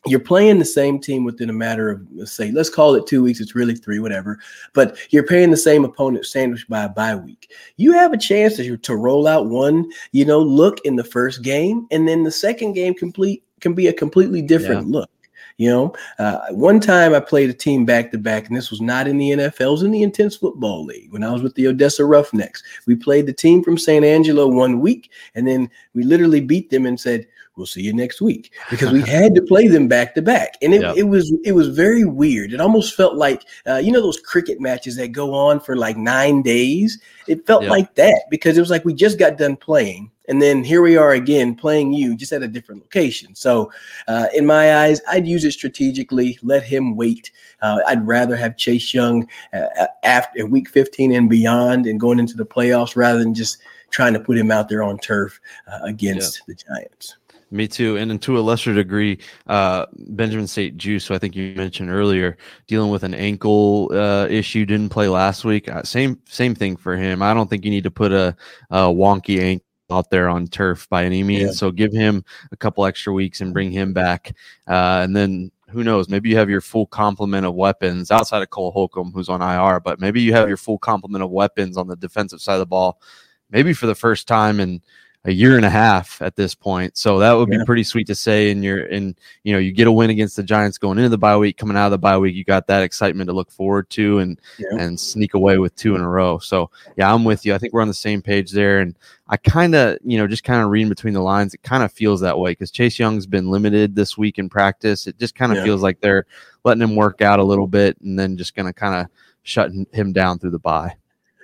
You're 0.06 0.20
playing 0.20 0.60
the 0.60 0.66
same 0.66 1.00
team 1.00 1.24
within 1.24 1.50
a 1.50 1.54
matter 1.54 1.90
of, 1.90 2.06
let's 2.14 2.34
say, 2.34 2.52
let's 2.52 2.70
call 2.70 2.94
it 2.94 3.08
two 3.08 3.24
weeks. 3.24 3.40
It's 3.40 3.56
really 3.56 3.76
three, 3.76 4.00
whatever. 4.00 4.38
But 4.74 4.98
you're 5.10 5.24
playing 5.24 5.52
the 5.52 5.58
same 5.58 5.86
opponent 5.86 6.26
sandwiched 6.26 6.70
by 6.70 6.84
a 6.84 6.90
bye 6.90 7.16
week. 7.16 7.52
You 7.78 7.94
have 7.94 8.12
a 8.12 8.18
chance 8.18 8.58
to, 8.58 8.78
to 8.78 8.96
roll 8.96 9.26
out 9.26 9.48
one, 9.48 9.90
you 10.12 10.26
know, 10.26 10.42
look 10.42 10.80
in 10.84 10.98
the 10.98 11.04
first 11.04 11.42
game, 11.42 11.88
and 11.92 12.08
then 12.08 12.24
the 12.24 12.30
second 12.30 12.74
game 12.74 12.94
complete 12.94 13.42
can 13.62 13.74
be 13.74 13.88
a 13.88 13.94
completely 13.94 14.44
different 14.44 14.86
yeah. 14.86 14.94
look. 15.00 15.10
You 15.58 15.70
know, 15.70 15.94
uh, 16.20 16.48
one 16.52 16.82
time 16.82 17.14
I 17.14 17.22
played 17.22 17.50
a 17.50 17.54
team 17.54 17.86
back 17.86 18.12
to 18.12 18.18
back, 18.18 18.48
and 18.48 18.58
this 18.58 18.70
was 18.70 18.82
not 18.82 19.08
in 19.08 19.18
the 19.18 19.32
NFL, 19.32 19.62
it 19.62 19.72
was 19.72 19.84
in 19.84 19.92
the 19.92 20.04
Intense 20.04 20.36
Football 20.36 20.84
League 20.84 21.14
when 21.14 21.24
I 21.24 21.32
was 21.32 21.42
with 21.42 21.56
the 21.56 21.68
Odessa 21.68 22.04
Roughnecks. 22.04 22.62
We 22.88 22.96
played 22.96 23.26
the 23.26 23.34
team 23.34 23.64
from 23.64 23.78
San 23.78 24.04
Angelo 24.04 24.50
one 24.50 24.82
week, 24.82 25.12
and 25.34 25.48
then 25.48 25.70
we 25.94 26.04
literally 26.04 26.42
beat 26.42 26.70
them 26.70 26.86
and 26.86 27.00
said, 27.00 27.28
we'll 27.56 27.66
see 27.66 27.82
you 27.82 27.94
next 27.94 28.22
week 28.22 28.54
because 28.70 28.92
we 28.92 29.02
had 29.10 29.34
to 29.36 29.42
play 29.42 29.68
them 29.68 29.88
back 29.88 30.14
to 30.16 30.22
back 30.22 30.58
and 30.62 30.74
it, 30.74 30.82
yep. 30.82 30.96
it 30.98 31.04
was 31.04 31.34
it 31.44 31.54
was 31.54 31.70
very 31.70 32.04
weird 32.04 32.54
it 32.54 32.62
almost 32.62 32.96
felt 32.96 33.16
like 33.16 33.44
uh, 33.68 33.78
you 33.78 33.92
know 33.92 34.02
those 34.02 34.20
cricket 34.20 34.60
matches 34.60 34.96
that 34.96 35.12
go 35.12 35.34
on 35.34 35.60
for 35.60 35.76
like 35.76 35.98
nine 35.98 36.42
days 36.42 37.00
it 37.28 37.46
felt 37.46 37.64
yep. 37.64 37.72
like 37.72 37.96
that 37.96 38.24
because 38.30 38.58
it 38.58 38.62
was 38.62 38.70
like 38.70 38.86
we 38.86 38.94
just 38.94 39.18
got 39.18 39.38
done 39.38 39.56
playing 39.56 40.12
and 40.28 40.42
then 40.42 40.64
here 40.64 40.82
we 40.82 40.98
are 40.98 41.12
again 41.12 41.56
playing 41.56 41.94
you 41.94 42.16
just 42.16 42.32
at 42.32 42.44
a 42.44 42.48
different 42.48 42.82
location 42.82 43.34
so 43.36 43.72
uh, 44.08 44.28
in 44.34 44.46
my 44.46 44.84
eyes 44.84 45.02
i'd 45.10 45.28
use 45.28 45.46
it 45.46 45.52
strategically 45.52 46.38
let 46.42 46.64
him 46.64 46.96
wait 46.96 47.32
uh, 47.62 47.80
i'd 47.88 48.06
rather 48.06 48.36
have 48.36 48.58
chase 48.58 48.94
young 48.94 49.28
uh, 49.54 49.88
after 50.04 50.46
week 50.46 50.70
15 50.70 51.14
and 51.14 51.30
beyond 51.30 51.86
and 51.86 52.00
going 52.00 52.20
into 52.20 52.36
the 52.36 52.46
playoffs 52.46 52.96
rather 52.96 53.20
than 53.20 53.34
just 53.34 53.60
trying 53.92 54.14
to 54.14 54.20
put 54.20 54.38
him 54.38 54.52
out 54.52 54.68
there 54.68 54.84
on 54.84 54.98
turf 54.98 55.40
uh, 55.72 55.80
against 55.84 56.40
yep. 56.40 56.48
the 56.48 56.64
giants 56.66 57.16
me 57.52 57.68
too, 57.68 57.98
and, 57.98 58.12
and 58.12 58.22
to 58.24 58.38
a 58.38 58.42
lesser 58.42 58.74
degree, 58.74 59.20
uh, 59.48 59.86
Benjamin 59.94 60.48
St-Juste, 60.48 61.08
who 61.08 61.14
I 61.14 61.18
think 61.18 61.36
you 61.36 61.54
mentioned 61.56 61.90
earlier, 61.90 62.38
dealing 62.68 62.92
with 62.92 63.04
an 63.04 63.14
ankle 63.14 63.90
uh, 63.94 64.28
issue, 64.30 64.66
didn't 64.66 64.90
play 64.90 65.08
last 65.08 65.46
week. 65.46 65.70
Uh, 65.70 65.84
same 65.84 66.20
same 66.26 66.56
thing 66.56 66.76
for 66.76 66.96
him. 66.96 67.22
I 67.22 67.34
don't 67.34 67.50
think 67.50 67.66
you 67.66 67.72
need 67.72 67.84
to 67.84 67.92
put 67.92 68.12
a, 68.12 68.36
a 68.70 68.82
wonky 68.84 69.40
ankle 69.40 69.66
out 69.92 70.10
there 70.10 70.30
on 70.30 70.48
turf 70.48 70.90
by 70.90 71.06
any 71.06 71.24
means. 71.24 71.44
Yeah. 71.44 71.52
So 71.52 71.72
give 71.72 71.94
him 71.94 72.26
a 72.52 72.58
couple 72.58 72.86
extra 72.86 73.14
weeks 73.14 73.42
and 73.42 73.54
bring 73.54 73.72
him 73.72 73.94
back, 73.94 74.36
uh, 74.68 75.02
and 75.04 75.16
then 75.16 75.52
who 75.70 75.84
knows? 75.84 76.10
Maybe 76.10 76.30
you 76.30 76.38
have 76.38 76.50
your 76.50 76.62
full 76.62 76.86
complement 76.86 77.46
of 77.46 77.54
weapons 77.54 78.12
outside 78.12 78.42
of 78.42 78.50
Cole 78.50 78.72
Holcomb, 78.72 79.12
who's 79.12 79.30
on 79.30 79.42
IR, 79.42 79.80
but 79.80 80.00
maybe 80.00 80.22
you 80.22 80.34
have 80.34 80.48
your 80.48 80.58
full 80.58 80.78
complement 80.78 81.24
of 81.24 81.32
weapons 81.32 81.76
on 81.76 81.88
the 81.88 81.96
defensive 81.96 82.42
side 82.42 82.54
of 82.54 82.60
the 82.60 82.66
ball, 82.66 83.02
maybe 83.50 83.74
for 83.74 83.86
the 83.86 83.96
first 83.96 84.28
time 84.28 84.60
in 84.60 84.82
a 85.26 85.32
year 85.32 85.56
and 85.58 85.66
a 85.66 85.70
half 85.70 86.22
at 86.22 86.36
this 86.36 86.54
point. 86.54 86.96
So 86.98 87.18
that 87.20 87.34
would 87.34 87.50
be 87.50 87.58
pretty 87.66 87.84
sweet 87.84 88.06
to 88.08 88.16
say. 88.16 88.52
And 88.52 88.64
you're 88.64 88.86
in, 88.86 89.16
you 89.44 89.54
know, 89.54 89.60
you 89.60 89.72
get 89.72 89.88
a 89.88 89.92
win 89.92 90.12
against 90.12 90.36
the 90.36 90.44
Giants 90.44 90.78
going 90.78 91.00
into 91.00 91.10
the 91.10 91.18
bye 91.18 91.36
week, 91.36 91.58
coming 91.58 91.76
out 91.76 91.88
of 91.88 91.92
the 91.92 91.98
bye 91.98 92.18
week, 92.18 92.36
you 92.36 92.44
got 92.44 92.68
that 92.68 92.84
excitement 92.84 93.28
to 93.28 93.34
look 93.34 93.52
forward 93.52 93.90
to 93.92 94.20
and 94.20 94.40
yeah. 94.60 94.78
and 94.78 95.00
sneak 95.00 95.34
away 95.34 95.58
with 95.58 95.76
two 95.76 95.96
in 95.96 96.02
a 96.02 96.10
row. 96.10 96.38
So 96.38 96.70
yeah, 96.96 97.12
I'm 97.12 97.24
with 97.24 97.44
you. 97.44 97.56
I 97.56 97.58
think 97.58 97.74
we're 97.74 97.82
on 97.82 97.88
the 97.88 97.94
same 97.94 98.22
page 98.22 98.52
there. 98.52 98.80
And 98.80 98.96
I 99.28 99.38
kind 99.38 99.74
of, 99.74 99.98
you 100.04 100.20
know, 100.20 100.28
just 100.28 100.44
kind 100.44 100.62
of 100.62 100.70
reading 100.70 100.90
between 100.90 101.16
the 101.16 101.22
lines, 101.22 101.56
it 101.56 101.64
kind 101.64 101.84
of 101.84 101.92
feels 101.92 102.22
that 102.22 102.38
way 102.38 102.52
because 102.52 102.70
Chase 102.70 103.00
Young's 103.00 103.26
been 103.26 103.50
limited 103.50 103.96
this 103.96 104.18
week 104.18 104.38
in 104.38 104.48
practice. 104.48 105.08
It 105.08 105.18
just 105.18 105.34
kind 105.34 105.52
of 105.52 105.58
yeah. 105.58 105.64
feels 105.64 105.82
like 105.82 106.02
they're 106.02 106.28
letting 106.64 106.84
him 106.84 106.96
work 106.96 107.22
out 107.22 107.40
a 107.40 107.44
little 107.44 107.68
bit 107.68 108.00
and 108.02 108.18
then 108.18 108.38
just 108.38 108.56
going 108.56 108.68
to 108.68 108.74
kind 108.74 108.94
of 108.94 109.08
shut 109.42 109.72
him 109.92 110.14
down 110.14 110.38
through 110.38 110.52
the 110.52 110.60
bye. 110.60 110.96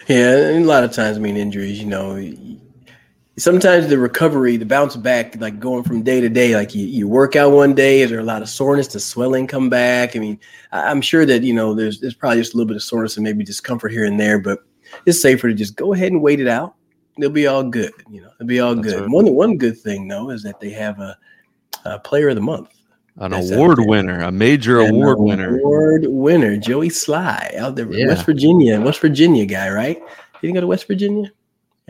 Yeah, 0.07 0.49
and 0.49 0.65
a 0.65 0.67
lot 0.67 0.83
of 0.83 0.91
times, 0.91 1.17
I 1.17 1.19
mean, 1.19 1.37
injuries, 1.37 1.79
you 1.79 1.85
know, 1.85 2.15
sometimes 3.41 3.87
the 3.87 3.97
recovery, 3.97 4.55
the 4.55 4.65
bounce 4.65 4.95
back, 4.95 5.35
like 5.41 5.59
going 5.59 5.83
from 5.83 6.03
day 6.03 6.21
to 6.21 6.29
day, 6.29 6.55
like 6.55 6.75
you, 6.75 6.85
you 6.85 7.07
work 7.07 7.35
out 7.35 7.51
one 7.51 7.73
day, 7.73 8.01
is 8.01 8.09
there 8.09 8.19
a 8.19 8.23
lot 8.23 8.41
of 8.41 8.49
soreness? 8.49 8.87
Does 8.87 9.05
swelling 9.05 9.47
come 9.47 9.69
back? 9.69 10.15
I 10.15 10.19
mean, 10.19 10.39
I'm 10.71 11.01
sure 11.01 11.25
that, 11.25 11.41
you 11.43 11.53
know, 11.53 11.73
there's, 11.73 11.99
there's 11.99 12.13
probably 12.13 12.39
just 12.39 12.53
a 12.53 12.57
little 12.57 12.67
bit 12.67 12.75
of 12.75 12.83
soreness 12.83 13.17
and 13.17 13.23
maybe 13.23 13.43
discomfort 13.43 13.91
here 13.91 14.05
and 14.05 14.19
there, 14.19 14.39
but 14.39 14.59
it's 15.05 15.21
safer 15.21 15.47
to 15.47 15.53
just 15.53 15.75
go 15.75 15.93
ahead 15.93 16.11
and 16.11 16.21
wait 16.21 16.39
it 16.39 16.47
out. 16.47 16.75
They'll 17.17 17.29
be 17.29 17.47
all 17.47 17.63
good. 17.63 17.91
You 18.09 18.21
know, 18.21 18.31
it'll 18.35 18.47
be 18.47 18.59
all 18.59 18.75
That's 18.75 18.87
good. 18.87 19.01
Right. 19.01 19.09
One, 19.09 19.33
one 19.33 19.57
good 19.57 19.77
thing 19.77 20.07
though, 20.07 20.29
is 20.29 20.43
that 20.43 20.59
they 20.59 20.69
have 20.69 20.99
a, 20.99 21.17
a 21.85 21.99
player 21.99 22.29
of 22.29 22.35
the 22.35 22.41
month. 22.41 22.69
An 23.17 23.31
That's 23.31 23.51
award 23.51 23.79
winner, 23.79 24.21
a 24.21 24.31
major 24.31 24.79
award 24.79 25.19
winner. 25.19 25.57
Award 25.57 26.05
winner, 26.07 26.55
Joey 26.57 26.89
Slye 26.89 27.55
out 27.57 27.75
there, 27.75 27.91
yeah. 27.91 28.07
West 28.07 28.25
Virginia, 28.25 28.79
West 28.79 28.99
Virginia 28.99 29.45
guy, 29.45 29.69
right? 29.69 29.97
He 30.39 30.47
didn't 30.47 30.55
go 30.55 30.61
to 30.61 30.67
West 30.67 30.87
Virginia? 30.87 31.29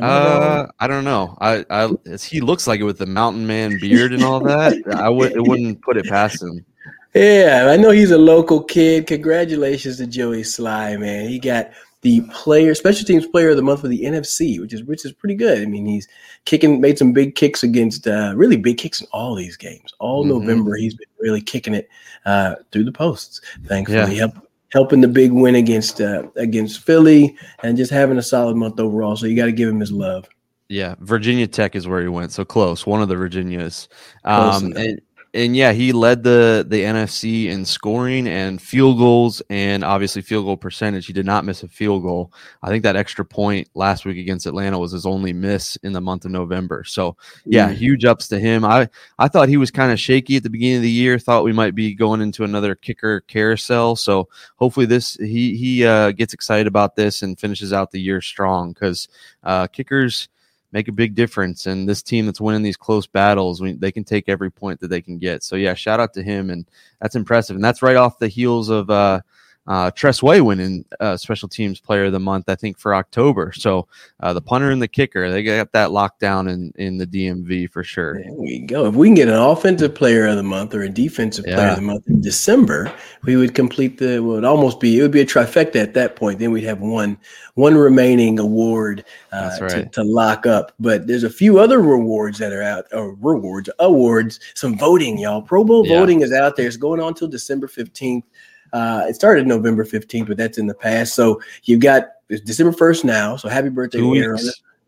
Uh, 0.02 0.68
I 0.80 0.88
don't 0.88 1.04
know. 1.04 1.38
I, 1.40 1.66
I, 1.70 1.90
he 2.20 2.42
looks 2.42 2.68
like 2.68 2.80
it 2.80 2.84
with 2.84 2.98
the 2.98 3.06
mountain 3.06 3.46
man 3.46 3.80
beard 3.80 4.14
and 4.14 4.24
all 4.24 4.40
that. 4.42 4.76
I 4.96 5.10
would, 5.10 5.34
it 5.34 5.42
wouldn't 5.42 5.82
put 5.82 5.98
it 5.98 6.06
past 6.08 6.42
him. 6.42 6.66
Yeah, 7.14 7.68
I 7.70 7.78
know 7.78 7.92
he's 7.92 8.12
a 8.12 8.18
local 8.18 8.64
kid. 8.64 9.08
Congratulations 9.08 9.98
to 9.98 10.08
Joey 10.08 10.44
Slye, 10.44 11.00
man. 11.00 11.28
He 11.28 11.40
got 11.40 11.72
the 12.02 12.22
player, 12.32 12.74
special 12.74 13.06
teams 13.06 13.28
player 13.28 13.50
of 13.50 13.58
the 13.58 13.62
month 13.62 13.82
for 13.82 13.90
the 13.90 14.04
NFC, 14.04 14.60
which 14.60 14.74
is 14.74 14.84
which 14.84 15.06
is 15.06 15.12
pretty 15.12 15.36
good. 15.36 15.62
I 15.62 15.66
mean, 15.66 15.86
he's 15.86 16.08
kicking, 16.46 16.80
made 16.80 16.98
some 16.98 17.12
big 17.12 17.36
kicks 17.36 17.64
against, 17.64 18.08
uh, 18.08 18.34
really 18.36 18.58
big 18.58 18.78
kicks 18.78 19.02
in 19.02 19.08
all 19.12 19.36
these 19.36 19.58
games. 19.58 19.94
All 20.00 20.24
mm-hmm. 20.24 20.40
November, 20.40 20.76
he's 20.78 20.96
been 20.96 21.10
really 21.20 21.42
kicking 21.42 21.74
it 21.74 21.90
uh, 22.26 22.56
through 22.72 22.86
the 22.86 22.92
posts. 22.92 23.42
Thankfully, 23.66 24.18
yeah 24.18 24.28
helping 24.72 25.02
the 25.02 25.08
big 25.08 25.32
win 25.32 25.56
against 25.56 26.02
uh, 26.02 26.24
against 26.36 26.82
Philly 26.82 27.36
and 27.64 27.78
just 27.78 27.92
having 27.92 28.18
a 28.18 28.24
solid 28.24 28.56
month 28.56 28.80
overall. 28.80 29.16
So 29.16 29.26
you 29.26 29.36
got 29.36 29.46
to 29.46 29.52
give 29.52 29.70
him 29.70 29.80
his 29.80 29.92
love. 29.92 30.28
Yeah, 30.70 30.96
Virginia 31.00 31.48
Tech 31.48 31.76
is 31.76 31.86
where 31.86 32.02
he 32.02 32.08
went. 32.08 32.32
So 32.32 32.46
close, 32.46 32.86
one 32.86 33.02
of 33.02 33.10
the 33.10 33.16
Virginias. 33.18 33.90
Um, 34.24 34.74
and, 34.78 35.02
and 35.34 35.56
yeah, 35.56 35.72
he 35.72 35.94
led 35.94 36.24
the 36.24 36.66
the 36.68 36.82
NFC 36.82 37.46
in 37.46 37.64
scoring 37.64 38.28
and 38.28 38.62
field 38.62 38.98
goals, 38.98 39.42
and 39.50 39.84
obviously 39.84 40.22
field 40.22 40.46
goal 40.46 40.58
percentage. 40.58 41.06
He 41.06 41.14
did 41.14 41.26
not 41.26 41.46
miss 41.46 41.64
a 41.64 41.70
field 41.70 42.04
goal. 42.04 42.34
I 42.62 42.68
think 42.68 42.84
that 42.84 42.98
extra 42.98 43.24
point 43.24 43.70
last 43.74 44.04
week 44.04 44.18
against 44.18 44.46
Atlanta 44.46 44.78
was 44.78 44.92
his 44.92 45.06
only 45.06 45.32
miss 45.32 45.78
in 45.78 45.94
the 45.94 46.02
month 46.02 46.26
of 46.26 46.32
November. 46.32 46.84
So 46.84 47.16
yeah, 47.46 47.70
mm. 47.70 47.76
huge 47.76 48.04
ups 48.04 48.28
to 48.30 48.40
him. 48.40 48.66
I 48.66 48.90
I 49.20 49.30
thought 49.30 49.48
he 49.48 49.58
was 49.58 49.72
kind 49.72 49.92
of 49.92 50.00
shaky 50.00 50.36
at 50.36 50.44
the 50.44 50.50
beginning 50.50 50.78
of 50.78 50.84
the 50.84 50.92
year. 50.92 51.18
Thought 51.18 51.46
we 51.46 51.54
might 51.54 51.76
be 51.76 51.94
going 51.94 52.22
into 52.22 52.44
another 52.44 52.76
kicker 52.76 53.22
carousel. 53.22 53.96
So 53.96 54.28
hopefully 54.58 54.86
this 54.86 55.16
he 55.16 55.56
he 55.56 55.86
uh, 55.86 56.12
gets 56.12 56.34
excited 56.34 56.68
about 56.68 56.98
this 56.98 57.22
and 57.22 57.40
finishes 57.40 57.72
out 57.72 57.92
the 57.92 58.02
year 58.02 58.20
strong 58.20 58.74
because 58.74 59.08
uh, 59.44 59.68
kickers 59.68 60.28
make 60.72 60.88
a 60.88 60.94
big 60.94 61.16
difference. 61.16 61.66
And 61.66 61.88
this 61.88 62.02
team 62.02 62.26
that's 62.26 62.42
winning 62.42 62.62
these 62.62 62.78
close 62.78 63.08
battles, 63.08 63.62
we, 63.62 63.74
they 63.74 63.92
can 63.92 64.04
take 64.04 64.30
every 64.30 64.52
point 64.52 64.80
that 64.80 64.88
they 64.88 65.02
can 65.02 65.18
get. 65.18 65.44
So 65.44 65.56
yeah, 65.56 65.74
shout 65.74 66.00
out 66.00 66.14
to 66.14 66.24
him, 66.24 66.50
and 66.50 66.66
that's 67.02 67.16
impressive. 67.16 67.56
And 67.56 67.64
that's 67.64 67.82
right 67.82 67.96
off 67.96 68.20
the 68.20 68.28
heels 68.28 68.70
of 68.70 68.90
uh, 68.90 69.22
uh, 69.68 69.92
Tress 69.92 70.24
Way 70.24 70.42
winning 70.42 70.86
uh, 71.00 71.16
Special 71.18 71.48
Teams 71.48 71.80
Player 71.80 72.06
of 72.06 72.12
the 72.12 72.20
Month, 72.20 72.50
I 72.50 72.56
think, 72.56 72.80
for 72.80 72.96
October. 72.96 73.52
So 73.56 73.88
uh, 74.20 74.34
the 74.34 74.42
punter 74.42 74.72
and 74.72 74.82
the 74.82 74.88
kicker, 74.88 75.30
they 75.30 75.44
got 75.44 75.72
that 75.74 75.92
locked 75.92 76.20
down 76.20 76.48
in, 76.48 76.74
in 76.78 76.98
the 76.98 77.06
DMV 77.06 77.70
for 77.70 77.84
sure. 77.84 78.16
There 78.16 78.34
we 78.34 78.60
go. 78.60 78.88
If 78.88 78.96
we 78.96 79.08
can 79.08 79.16
get 79.16 79.28
an 79.28 79.36
Offensive 79.36 79.94
Player 79.94 80.26
of 80.26 80.38
the 80.38 80.44
Month 80.44 80.74
or 80.74 80.82
a 80.82 80.90
Defensive 80.90 81.46
yeah. 81.48 81.56
Player 81.56 81.70
of 81.70 81.76
the 81.76 81.82
Month 81.84 82.08
in 82.08 82.22
December, 82.22 82.92
we 83.24 83.36
would 83.36 83.54
complete 83.54 84.00
the. 84.00 84.16
it 84.16 84.20
Would 84.20 84.46
almost 84.46 84.80
be 84.80 84.98
it 84.98 85.04
would 85.04 85.12
be 85.12 85.22
a 85.22 85.26
trifecta 85.26 85.76
at 85.76 85.94
that 85.94 86.16
point. 86.16 86.40
Then 86.40 86.52
we'd 86.52 86.64
have 86.64 86.82
one 86.82 87.18
one 87.54 87.76
remaining 87.76 88.40
award 88.40 89.06
uh, 89.32 89.58
right. 89.62 89.70
to, 89.70 89.86
to 89.86 90.04
lock 90.04 90.48
up. 90.48 90.72
But 90.80 91.06
there's 91.06 91.24
a 91.24 91.30
few 91.30 91.60
other 91.60 91.80
rewards 91.80 92.40
that 92.40 92.52
are 92.52 92.64
out, 92.64 92.86
or 92.92 93.16
rewards 93.16 93.70
awards. 93.80 94.40
Some 94.56 94.78
voting, 94.78 95.20
y'all. 95.20 95.42
Pro 95.42 95.64
Bowl 95.64 95.86
yeah. 95.86 96.00
voting 96.00 96.22
is 96.22 96.34
out 96.34 96.56
there. 96.56 96.68
It's 96.68 96.78
going 96.78 97.00
on 97.00 97.14
till 97.14 97.28
December 97.28 97.68
fifteenth. 97.68 98.26
Uh, 98.74 99.06
it 99.08 99.16
started 99.16 99.48
November 99.48 99.84
15th, 99.84 100.28
but 100.28 100.38
that's 100.38 100.58
in 100.58 100.68
the 100.68 100.74
past. 100.74 101.14
So 101.14 101.42
you've 101.64 101.82
got 101.82 102.10
it's 102.30 102.42
December 102.42 102.72
1st 102.72 103.04
now. 103.04 103.36
So 103.36 103.50
happy 103.50 103.70
birthday. 103.70 104.00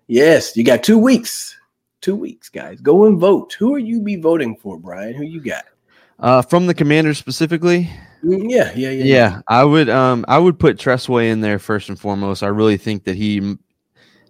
Yes, 0.08 0.56
you 0.56 0.64
got 0.64 0.84
two 0.84 0.98
weeks. 0.98 1.58
Two 2.02 2.16
weeks, 2.16 2.50
guys. 2.50 2.82
Go 2.82 3.06
and 3.06 3.18
vote. 3.18 3.54
Who 3.54 3.74
are 3.74 3.80
you 3.80 4.02
be 4.02 4.18
voting 4.18 4.58
for, 4.58 4.78
Brian? 4.78 5.14
Who 5.14 5.24
you 5.24 5.42
got? 5.42 5.66
Uh, 6.20 6.42
from 6.42 6.68
the 6.68 6.74
commander 6.74 7.14
specifically. 7.14 7.90
Mm, 8.24 8.50
yeah, 8.50 8.72
yeah, 8.76 8.90
yeah, 8.90 9.04
yeah. 9.04 9.42
I 9.48 9.64
would, 9.64 9.90
um, 9.90 10.26
I 10.28 10.38
would 10.38 10.60
put 10.60 10.80
Tress 10.80 11.08
Way 11.08 11.30
in 11.30 11.42
there 11.42 11.60
first 11.60 11.90
and 11.90 12.00
foremost. 12.00 12.44
I 12.44 12.48
really 12.48 12.78
think 12.78 13.06
that 13.06 13.16
he, 13.16 13.58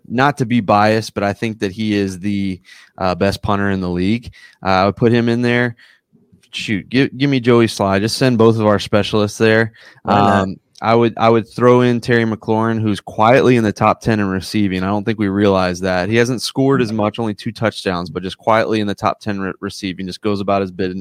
not 0.08 0.38
to 0.38 0.46
be 0.46 0.62
biased, 0.62 1.14
but 1.14 1.24
I 1.24 1.34
think 1.34 1.60
that 1.60 1.72
he 1.72 1.94
is 1.94 2.20
the 2.20 2.62
uh, 2.98 3.16
best 3.16 3.42
punter 3.42 3.70
in 3.70 3.82
the 3.82 3.90
league. 3.90 4.34
Uh, 4.64 4.70
I 4.70 4.86
would 4.86 4.96
put 4.96 5.12
him 5.12 5.30
in 5.30 5.42
there 5.42 5.76
shoot, 6.56 6.90
give 6.90 7.16
give 7.18 7.30
me 7.30 7.40
Joey 7.40 7.68
Slye. 7.68 8.00
Just 8.00 8.18
send 8.18 8.38
both 8.38 8.58
of 8.58 8.66
our 8.66 8.80
specialists 8.80 9.38
there. 9.38 9.74
Um, 10.06 10.58
I 10.82 10.96
would 10.96 11.14
I 11.18 11.30
would 11.30 11.48
throw 11.48 11.82
in 11.82 12.02
Terry 12.02 12.26
McLaurin, 12.26 12.82
who's 12.82 13.00
quietly 13.00 13.56
in 13.56 13.64
the 13.64 13.72
top 13.72 14.02
ten 14.02 14.20
in 14.20 14.28
receiving. 14.28 14.84
I 14.84 14.88
don't 14.88 15.06
think 15.06 15.18
we 15.18 15.30
realize 15.30 15.80
that 15.80 16.10
he 16.10 16.18
hasn't 16.18 16.42
scored 16.42 16.82
as 16.82 16.92
much, 16.92 17.20
only 17.20 17.34
two 17.34 17.54
touchdowns, 17.54 18.10
but 18.10 18.22
just 18.22 18.38
quietly 18.38 18.82
in 18.82 18.88
the 18.88 18.96
top 18.96 19.22
ten 19.22 19.40
re- 19.40 19.54
receiving. 19.62 20.06
Just 20.06 20.22
goes 20.22 20.42
about 20.42 20.62
his 20.62 20.72
bit, 20.72 20.98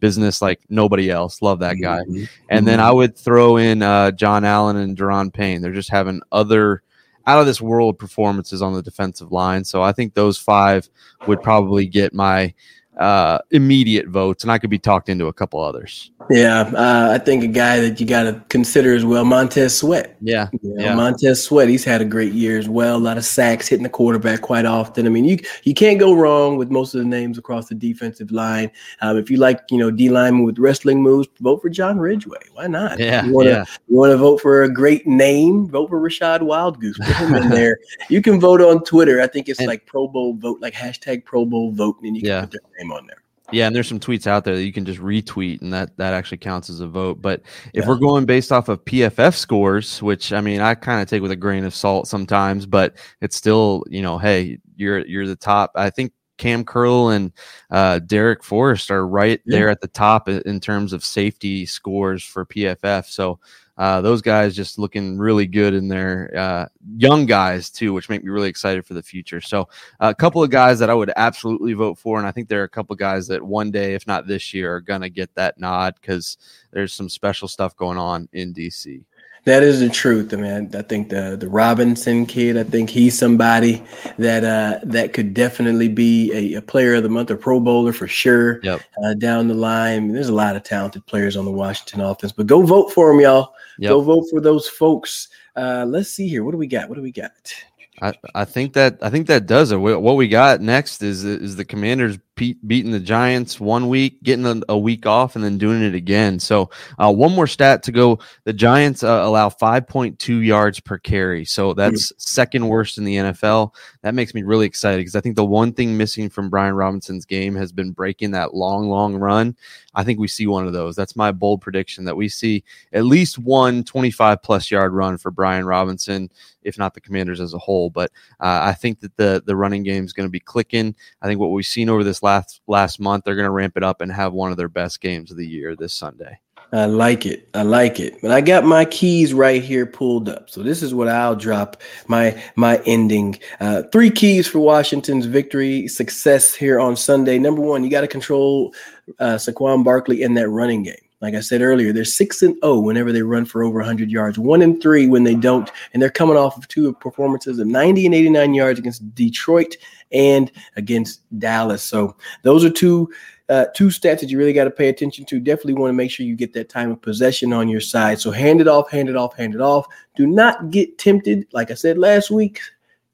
business 0.00 0.40
like 0.40 0.60
nobody 0.70 1.10
else. 1.10 1.42
Love 1.42 1.58
that 1.60 1.74
guy. 1.74 2.00
Mm-hmm. 2.00 2.24
And 2.48 2.66
then 2.66 2.80
I 2.80 2.90
would 2.90 3.16
throw 3.16 3.58
in 3.58 3.82
uh, 3.82 4.12
Jon 4.12 4.44
Allen 4.44 4.76
and 4.76 4.96
Daron 4.96 5.32
Payne. 5.32 5.60
They're 5.60 5.72
just 5.72 5.90
having 5.90 6.22
other 6.32 6.82
out 7.26 7.40
of 7.40 7.46
this 7.46 7.60
world 7.60 7.98
performances 7.98 8.62
on 8.62 8.72
the 8.72 8.82
defensive 8.82 9.32
line. 9.32 9.64
So 9.64 9.82
I 9.82 9.92
think 9.92 10.14
those 10.14 10.38
five 10.38 10.88
would 11.26 11.42
probably 11.42 11.86
get 11.86 12.14
my 12.14 12.54
uh, 12.96 13.38
immediate 13.50 14.08
votes, 14.08 14.42
and 14.42 14.50
I 14.50 14.58
could 14.58 14.70
be 14.70 14.78
talked 14.78 15.08
into 15.08 15.26
a 15.26 15.32
couple 15.32 15.60
others. 15.60 16.10
Yeah, 16.30 16.62
uh, 16.62 17.10
I 17.12 17.18
think 17.18 17.44
a 17.44 17.48
guy 17.48 17.78
that 17.80 18.00
you 18.00 18.06
got 18.06 18.24
to 18.24 18.42
consider 18.48 18.94
as 18.94 19.04
well, 19.04 19.24
Montez 19.24 19.76
Sweat. 19.76 20.16
Yeah, 20.20 20.48
you 20.62 20.74
know, 20.74 20.84
yeah, 20.84 20.94
Montez 20.94 21.44
Sweat. 21.44 21.68
He's 21.68 21.84
had 21.84 22.00
a 22.00 22.04
great 22.04 22.32
year 22.32 22.58
as 22.58 22.68
well. 22.68 22.96
A 22.96 22.98
lot 22.98 23.16
of 23.16 23.24
sacks, 23.24 23.68
hitting 23.68 23.84
the 23.84 23.88
quarterback 23.88 24.40
quite 24.40 24.64
often. 24.64 25.06
I 25.06 25.10
mean, 25.10 25.24
you 25.24 25.38
you 25.64 25.74
can't 25.74 26.00
go 26.00 26.14
wrong 26.14 26.56
with 26.56 26.70
most 26.70 26.94
of 26.94 27.00
the 27.00 27.06
names 27.06 27.38
across 27.38 27.68
the 27.68 27.74
defensive 27.74 28.30
line. 28.30 28.70
Um, 29.02 29.18
if 29.18 29.30
you 29.30 29.36
like, 29.36 29.60
you 29.70 29.78
know, 29.78 29.90
D 29.90 30.08
lineman 30.08 30.44
with 30.44 30.58
wrestling 30.58 31.02
moves, 31.02 31.28
vote 31.40 31.62
for 31.62 31.68
John 31.68 31.98
Ridgeway. 31.98 32.40
Why 32.54 32.66
not? 32.66 32.98
Yeah, 32.98 33.24
you 33.24 33.32
wanna, 33.32 33.50
yeah. 33.50 33.64
You 33.88 33.96
want 33.96 34.10
to 34.12 34.16
vote 34.16 34.40
for 34.40 34.62
a 34.62 34.72
great 34.72 35.06
name? 35.06 35.68
Vote 35.68 35.90
for 35.90 36.00
Rachad 36.00 36.40
Wildgoose. 36.40 36.96
Put 36.96 37.16
him 37.16 37.34
in 37.34 37.48
there. 37.50 37.78
You 38.08 38.22
can 38.22 38.40
vote 38.40 38.60
on 38.60 38.82
Twitter. 38.84 39.20
I 39.20 39.26
think 39.26 39.48
it's 39.48 39.60
and, 39.60 39.68
like 39.68 39.86
Pro 39.86 40.08
Bowl 40.08 40.34
vote, 40.34 40.60
like 40.60 40.74
hashtag 40.74 41.24
Pro 41.24 41.44
Bowl 41.44 41.72
vote, 41.72 41.96
and 42.02 42.16
you 42.16 42.22
can 42.22 42.30
yeah. 42.30 42.40
put 42.40 42.52
their 42.52 42.60
name 42.78 42.92
on 42.92 43.06
there. 43.06 43.22
Yeah, 43.52 43.68
and 43.68 43.76
there's 43.76 43.88
some 43.88 44.00
tweets 44.00 44.26
out 44.26 44.44
there 44.44 44.56
that 44.56 44.64
you 44.64 44.72
can 44.72 44.84
just 44.84 45.00
retweet, 45.00 45.62
and 45.62 45.72
that 45.72 45.96
that 45.98 46.14
actually 46.14 46.38
counts 46.38 46.68
as 46.68 46.80
a 46.80 46.88
vote. 46.88 47.22
But 47.22 47.42
if 47.74 47.84
yeah. 47.84 47.88
we're 47.88 47.96
going 47.96 48.24
based 48.24 48.50
off 48.50 48.68
of 48.68 48.84
PFF 48.84 49.34
scores, 49.34 50.02
which 50.02 50.32
I 50.32 50.40
mean, 50.40 50.60
I 50.60 50.74
kind 50.74 51.00
of 51.00 51.08
take 51.08 51.22
with 51.22 51.30
a 51.30 51.36
grain 51.36 51.64
of 51.64 51.74
salt 51.74 52.08
sometimes, 52.08 52.66
but 52.66 52.96
it's 53.20 53.36
still, 53.36 53.84
you 53.88 54.02
know, 54.02 54.18
hey, 54.18 54.58
you're 54.74 55.06
you're 55.06 55.28
the 55.28 55.36
top. 55.36 55.70
I 55.76 55.90
think 55.90 56.12
Cam 56.36 56.64
Curl 56.64 57.10
and 57.10 57.32
uh, 57.70 58.00
Darrick 58.04 58.42
Forrest 58.42 58.90
are 58.90 59.06
right 59.06 59.40
yeah. 59.44 59.58
there 59.58 59.68
at 59.68 59.80
the 59.80 59.88
top 59.88 60.28
in 60.28 60.60
terms 60.60 60.92
of 60.92 61.04
safety 61.04 61.66
scores 61.66 62.22
for 62.24 62.44
PFF. 62.44 63.06
So 63.06 63.38
uh, 63.78 64.00
those 64.00 64.22
guys 64.22 64.56
just 64.56 64.78
looking 64.78 65.18
really 65.18 65.46
good 65.46 65.74
in 65.74 65.88
their 65.88 66.32
uh, 66.34 66.66
young 66.96 67.26
guys 67.26 67.68
too, 67.68 67.92
which 67.92 68.08
make 68.08 68.24
me 68.24 68.30
really 68.30 68.48
excited 68.48 68.86
for 68.86 68.94
the 68.94 69.02
future. 69.02 69.40
So 69.40 69.68
a 70.00 70.14
couple 70.14 70.42
of 70.42 70.50
guys 70.50 70.78
that 70.78 70.88
I 70.88 70.94
would 70.94 71.12
absolutely 71.16 71.74
vote 71.74 71.98
for, 71.98 72.18
and 72.18 72.26
I 72.26 72.32
think 72.32 72.48
there 72.48 72.62
are 72.62 72.64
a 72.64 72.68
couple 72.68 72.94
of 72.94 72.98
guys 72.98 73.26
that 73.28 73.42
one 73.42 73.70
day, 73.70 73.94
if 73.94 74.06
not 74.06 74.26
this 74.26 74.54
year, 74.54 74.74
are 74.74 74.80
gonna 74.80 75.10
get 75.10 75.34
that 75.34 75.58
nod 75.58 75.94
because 76.00 76.38
there's 76.70 76.94
some 76.94 77.10
special 77.10 77.48
stuff 77.48 77.76
going 77.76 77.98
on 77.98 78.28
in 78.32 78.54
DC. 78.54 79.04
That 79.46 79.62
is 79.62 79.78
the 79.78 79.88
truth, 79.88 80.32
man. 80.32 80.72
I 80.74 80.82
think 80.82 81.08
the 81.08 81.36
the 81.38 81.48
Robinson 81.48 82.26
kid. 82.26 82.56
I 82.56 82.64
think 82.64 82.90
he's 82.90 83.16
somebody 83.16 83.80
that 84.18 84.42
uh, 84.42 84.80
that 84.82 85.12
could 85.12 85.34
definitely 85.34 85.88
be 85.88 86.32
a, 86.32 86.58
a, 86.58 86.62
player 86.62 86.96
of 86.96 87.04
the 87.04 87.08
month 87.08 87.30
or 87.30 87.36
Pro 87.36 87.60
Bowler 87.60 87.92
for 87.92 88.08
sure. 88.08 88.60
Yep. 88.64 88.80
Uh, 89.04 89.14
down 89.14 89.46
the 89.46 89.54
line, 89.54 90.08
there's 90.08 90.30
a 90.30 90.34
lot 90.34 90.56
of 90.56 90.64
talented 90.64 91.06
players 91.06 91.36
on 91.36 91.44
the 91.44 91.52
Washington 91.52 92.00
offense, 92.00 92.32
but 92.32 92.48
go 92.48 92.62
vote 92.62 92.90
for 92.92 93.12
them, 93.12 93.20
y'all. 93.20 93.54
Yep. 93.78 93.88
Go 93.88 94.00
vote 94.00 94.26
for 94.30 94.40
those 94.40 94.68
folks. 94.68 95.28
Uh, 95.54 95.86
let's 95.86 96.10
see 96.10 96.26
here. 96.26 96.42
What 96.42 96.50
do 96.50 96.58
we 96.58 96.66
got? 96.66 96.88
What 96.88 96.96
do 96.96 97.02
we 97.02 97.12
got? 97.12 97.54
I, 98.02 98.14
I 98.34 98.44
think 98.44 98.72
that 98.72 98.98
I 99.00 99.10
think 99.10 99.28
that 99.28 99.46
does 99.46 99.70
it. 99.70 99.76
What 99.76 100.16
we 100.16 100.26
got 100.26 100.60
next 100.60 101.04
is 101.04 101.22
is 101.22 101.54
the 101.54 101.64
Commanders 101.64 102.18
beating 102.36 102.90
the 102.90 103.00
Giants 103.00 103.58
one 103.58 103.88
week, 103.88 104.22
getting 104.22 104.62
a, 104.68 104.78
week 104.78 105.06
off, 105.06 105.34
and 105.34 105.44
then 105.44 105.58
doing 105.58 105.82
it 105.82 105.94
again. 105.94 106.38
So, 106.38 106.70
uh, 106.98 107.12
one 107.12 107.32
more 107.32 107.46
stat 107.46 107.82
to 107.84 107.92
go: 107.92 108.18
the 108.44 108.52
Giants 108.52 109.02
uh, 109.02 109.22
allow 109.24 109.48
5.2 109.48 110.44
yards 110.44 110.80
per 110.80 110.98
carry, 110.98 111.44
so 111.44 111.72
that's 111.72 112.12
mm-hmm. 112.12 112.18
second 112.18 112.68
worst 112.68 112.98
in 112.98 113.04
the 113.04 113.16
NFL. 113.16 113.74
That 114.02 114.14
makes 114.14 114.34
me 114.34 114.42
really 114.42 114.66
excited 114.66 114.98
because 114.98 115.16
I 115.16 115.20
think 115.20 115.36
the 115.36 115.44
one 115.44 115.72
thing 115.72 115.96
missing 115.96 116.28
from 116.28 116.50
Brian 116.50 116.74
Robinson's 116.74 117.24
game 117.24 117.54
has 117.56 117.72
been 117.72 117.92
breaking 117.92 118.32
that 118.32 118.54
long, 118.54 118.88
long 118.88 119.16
run. 119.16 119.56
I 119.96 120.04
think 120.04 120.18
we 120.18 120.28
see 120.28 120.46
one 120.46 120.66
of 120.66 120.74
those. 120.74 120.94
That's 120.94 121.16
my 121.16 121.32
bold 121.32 121.62
prediction 121.62 122.04
that 122.04 122.16
we 122.16 122.28
see 122.28 122.62
at 122.92 123.06
least 123.06 123.38
one 123.38 123.82
25 123.82 124.42
plus 124.42 124.70
yard 124.70 124.92
run 124.92 125.16
for 125.16 125.30
Brian 125.30 125.64
Robinson, 125.64 126.30
if 126.62 126.78
not 126.78 126.92
the 126.92 127.00
Commanders 127.00 127.40
as 127.40 127.54
a 127.54 127.58
whole. 127.58 127.88
But 127.88 128.12
uh, 128.40 128.60
I 128.62 128.74
think 128.74 129.00
that 129.00 129.16
the 129.16 129.42
the 129.46 129.56
running 129.56 129.82
game 129.82 130.04
is 130.04 130.12
going 130.12 130.28
to 130.28 130.30
be 130.30 130.40
clicking. 130.40 130.94
I 131.22 131.26
think 131.26 131.40
what 131.40 131.50
we've 131.50 131.64
seen 131.64 131.88
over 131.88 132.04
this 132.04 132.22
last 132.26 132.60
last 132.66 133.00
month. 133.00 133.24
They're 133.24 133.36
going 133.36 133.44
to 133.44 133.50
ramp 133.50 133.76
it 133.76 133.82
up 133.82 134.00
and 134.00 134.12
have 134.12 134.32
one 134.32 134.50
of 134.50 134.56
their 134.56 134.68
best 134.68 135.00
games 135.00 135.30
of 135.30 135.36
the 135.36 135.46
year 135.46 135.76
this 135.76 135.94
Sunday. 135.94 136.40
I 136.72 136.86
like 136.86 137.26
it. 137.26 137.48
I 137.54 137.62
like 137.62 138.00
it. 138.00 138.20
But 138.20 138.32
I 138.32 138.40
got 138.40 138.64
my 138.64 138.84
keys 138.84 139.32
right 139.32 139.62
here 139.62 139.86
pulled 139.86 140.28
up. 140.28 140.50
So 140.50 140.62
this 140.62 140.82
is 140.82 140.92
what 140.92 141.06
I'll 141.08 141.36
drop 141.36 141.80
my 142.08 142.42
my 142.56 142.82
ending. 142.86 143.38
Uh, 143.60 143.84
three 143.92 144.10
keys 144.10 144.48
for 144.48 144.58
Washington's 144.58 145.26
victory 145.26 145.86
success 145.86 146.54
here 146.54 146.80
on 146.80 146.96
Sunday. 146.96 147.38
Number 147.38 147.62
one, 147.62 147.84
you 147.84 147.90
got 147.90 148.00
to 148.00 148.08
control 148.08 148.74
uh, 149.20 149.36
Saquon 149.36 149.84
Barkley 149.84 150.22
in 150.22 150.34
that 150.34 150.48
running 150.48 150.82
game. 150.82 150.96
Like 151.22 151.34
I 151.34 151.40
said 151.40 151.62
earlier, 151.62 151.92
they're 151.92 152.04
six 152.04 152.42
and 152.42 152.54
zero 152.54 152.74
oh 152.74 152.80
whenever 152.80 153.10
they 153.10 153.22
run 153.22 153.46
for 153.46 153.62
over 153.62 153.78
100 153.78 154.10
yards, 154.10 154.38
one 154.38 154.60
and 154.60 154.82
three 154.82 155.06
when 155.06 155.24
they 155.24 155.34
don't, 155.34 155.70
and 155.92 156.02
they're 156.02 156.10
coming 156.10 156.36
off 156.36 156.58
of 156.58 156.68
two 156.68 156.92
performances 156.94 157.58
of 157.58 157.66
90 157.66 158.06
and 158.06 158.14
89 158.14 158.54
yards 158.54 158.78
against 158.78 159.14
Detroit 159.14 159.76
and 160.12 160.50
against 160.76 161.22
Dallas. 161.38 161.82
So 161.82 162.16
those 162.42 162.64
are 162.64 162.70
two 162.70 163.10
uh, 163.48 163.66
two 163.74 163.88
stats 163.88 164.20
that 164.20 164.28
you 164.28 164.38
really 164.38 164.52
got 164.52 164.64
to 164.64 164.70
pay 164.70 164.88
attention 164.88 165.24
to. 165.26 165.38
Definitely 165.38 165.74
want 165.74 165.90
to 165.90 165.96
make 165.96 166.10
sure 166.10 166.26
you 166.26 166.34
get 166.34 166.52
that 166.54 166.68
time 166.68 166.90
of 166.90 167.00
possession 167.00 167.52
on 167.52 167.68
your 167.68 167.80
side. 167.80 168.18
So 168.18 168.30
hand 168.30 168.60
it 168.60 168.68
off, 168.68 168.90
hand 168.90 169.08
it 169.08 169.16
off, 169.16 169.36
hand 169.36 169.54
it 169.54 169.60
off. 169.60 169.86
Do 170.16 170.26
not 170.26 170.70
get 170.70 170.98
tempted. 170.98 171.46
Like 171.52 171.70
I 171.70 171.74
said 171.74 171.96
last 171.96 172.30
week, 172.30 172.60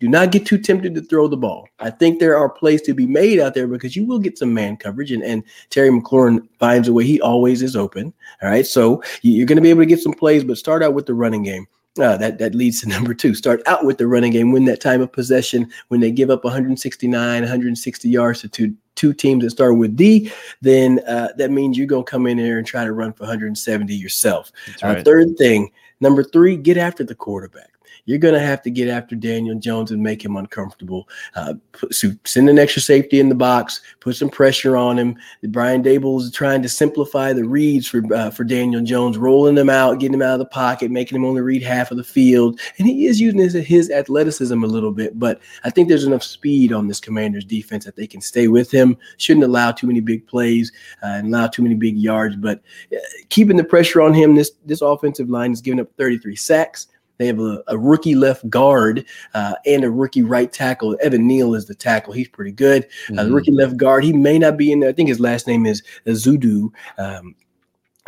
do 0.00 0.09
not 0.09 0.33
get 0.33 0.46
too 0.46 0.59
tempted 0.59 0.94
to 0.94 1.02
throw 1.02 1.28
the 1.28 1.37
ball. 1.37 1.68
I 1.78 1.90
think 1.90 2.18
there 2.18 2.37
are 2.37 2.48
plays 2.48 2.83
to 2.83 2.94
be 2.94 3.07
made 3.07 3.38
out 3.38 3.55
there 3.55 3.68
because 3.68 3.94
you 3.94 4.05
will 4.05 4.18
get 4.18 4.37
some 4.37 4.52
man 4.52 4.76
coverage, 4.76 5.12
and, 5.12 5.22
and 5.22 5.44
Terry 5.70 5.90
McLaurin 5.90 6.48
finds 6.59 6.88
a 6.88 6.92
way. 6.92 7.05
He 7.05 7.20
always 7.20 7.62
is 7.62 7.76
open. 7.76 8.12
All 8.42 8.48
right. 8.48 8.66
So 8.66 9.02
you're 9.20 9.46
going 9.46 9.57
to 9.57 9.62
be 9.62 9.70
able 9.70 9.83
to 9.83 9.87
get 9.87 10.00
some 10.00 10.12
plays, 10.12 10.42
but 10.42 10.59
start 10.59 10.83
out 10.83 10.94
with 10.94 11.07
the 11.07 11.14
running 11.14 11.44
game. 11.44 11.66
Uh, 12.00 12.16
that 12.16 12.38
that 12.38 12.55
leads 12.55 12.81
to 12.81 12.88
number 12.88 13.12
two. 13.12 13.35
Start 13.35 13.62
out 13.66 13.85
with 13.85 13.98
the 13.98 14.07
running 14.07 14.33
game. 14.33 14.52
Win 14.52 14.64
that 14.64 14.81
time 14.81 15.00
of 15.02 15.12
possession. 15.12 15.70
When 15.88 16.00
they 16.00 16.11
give 16.11 16.31
up 16.31 16.44
169, 16.44 17.42
160 17.42 18.09
yards 18.09 18.40
to 18.40 18.48
two 18.48 18.74
two 18.94 19.12
teams 19.12 19.44
that 19.44 19.50
start 19.50 19.76
with 19.76 19.96
D, 19.96 20.31
then 20.61 21.00
uh, 21.07 21.28
that 21.37 21.50
means 21.50 21.76
you're 21.76 21.87
gonna 21.87 22.05
come 22.05 22.26
in 22.26 22.38
there 22.38 22.59
and 22.59 22.66
try 22.66 22.85
to 22.85 22.92
run 22.92 23.12
for 23.12 23.24
170 23.24 23.94
yourself. 23.94 24.52
Uh, 24.83 24.88
right. 24.88 24.98
Uh, 24.98 25.02
third 25.02 25.37
thing, 25.37 25.70
number 26.00 26.24
three, 26.24 26.57
get 26.57 26.76
after 26.76 27.05
the 27.05 27.14
quarterback 27.14 27.72
you're 28.04 28.18
going 28.18 28.34
to 28.34 28.40
have 28.40 28.62
to 28.62 28.70
get 28.70 28.88
after 28.88 29.14
Daniel 29.14 29.58
Jones 29.58 29.90
and 29.90 30.02
make 30.02 30.24
him 30.24 30.36
uncomfortable. 30.36 31.08
Uh, 31.36 31.54
put, 31.72 31.94
so 31.94 32.08
send 32.24 32.48
an 32.48 32.58
extra 32.58 32.82
safety 32.82 33.20
in 33.20 33.28
the 33.28 33.34
box, 33.34 33.80
put 34.00 34.16
some 34.16 34.28
pressure 34.28 34.76
on 34.76 34.98
him. 34.98 35.16
Brian 35.44 35.82
Daboll 35.82 36.20
is 36.20 36.30
trying 36.32 36.62
to 36.62 36.68
simplify 36.68 37.32
the 37.32 37.44
reads 37.44 37.86
for 37.86 38.02
uh, 38.14 38.30
for 38.30 38.44
Daniel 38.44 38.82
Jones, 38.82 39.18
rolling 39.18 39.54
them 39.54 39.70
out, 39.70 40.00
getting 40.00 40.14
him 40.14 40.22
out 40.22 40.34
of 40.34 40.38
the 40.40 40.46
pocket, 40.46 40.90
making 40.90 41.16
him 41.16 41.24
only 41.24 41.40
read 41.40 41.62
half 41.62 41.90
of 41.90 41.96
the 41.96 42.04
field. 42.04 42.58
And 42.78 42.88
he 42.88 43.06
is 43.06 43.20
using 43.20 43.38
his, 43.38 43.54
his 43.54 43.90
athleticism 43.90 44.62
a 44.62 44.66
little 44.66 44.92
bit, 44.92 45.18
but 45.18 45.40
I 45.64 45.70
think 45.70 45.88
there's 45.88 46.04
enough 46.04 46.22
speed 46.22 46.72
on 46.72 46.88
this 46.88 47.00
Commanders 47.00 47.44
defense 47.44 47.84
that 47.84 47.96
they 47.96 48.06
can 48.06 48.20
stay 48.20 48.48
with 48.48 48.70
him. 48.70 48.96
Shouldn't 49.18 49.44
allow 49.44 49.72
too 49.72 49.86
many 49.86 50.00
big 50.00 50.26
plays 50.26 50.72
uh, 51.02 51.06
and 51.06 51.28
allow 51.28 51.46
too 51.46 51.62
many 51.62 51.74
big 51.74 51.96
yards, 51.96 52.36
but 52.36 52.62
uh, 52.92 52.98
keeping 53.28 53.56
the 53.56 53.64
pressure 53.64 54.00
on 54.00 54.12
him. 54.12 54.34
This 54.34 54.52
this 54.64 54.82
offensive 54.82 55.30
line 55.30 55.52
is 55.52 55.60
giving 55.60 55.80
up 55.80 55.88
33 55.96 56.34
sacks. 56.36 56.88
They 57.18 57.27
have 57.27 57.38
a, 57.38 57.62
a 57.68 57.79
rookie 57.79 58.14
left 58.14 58.48
guard 58.48 59.05
uh, 59.35 59.55
and 59.66 59.85
a 59.85 59.90
rookie 59.90 60.22
right 60.22 60.53
tackle. 60.53 60.96
Evan 61.01 61.27
Neal 61.27 61.55
is 61.55 61.66
the 61.66 61.75
tackle. 61.75 62.12
He's 62.12 62.29
pretty 62.29 62.53
good. 62.53 62.88
Mm-hmm. 63.07 63.18
Uh, 63.18 63.25
the 63.25 63.33
rookie 63.33 63.53
left 63.53 63.77
guard, 63.77 64.05
he 64.05 64.12
may 64.12 64.38
not 64.38 64.57
be 64.57 64.72
in 64.72 64.81
there. 64.81 64.90
I 64.90 64.92
think 64.92 65.09
his 65.09 65.20
last 65.20 65.46
name 65.46 65.66
is 65.66 65.83
Zudu. 66.07 66.70
Um, 66.98 67.35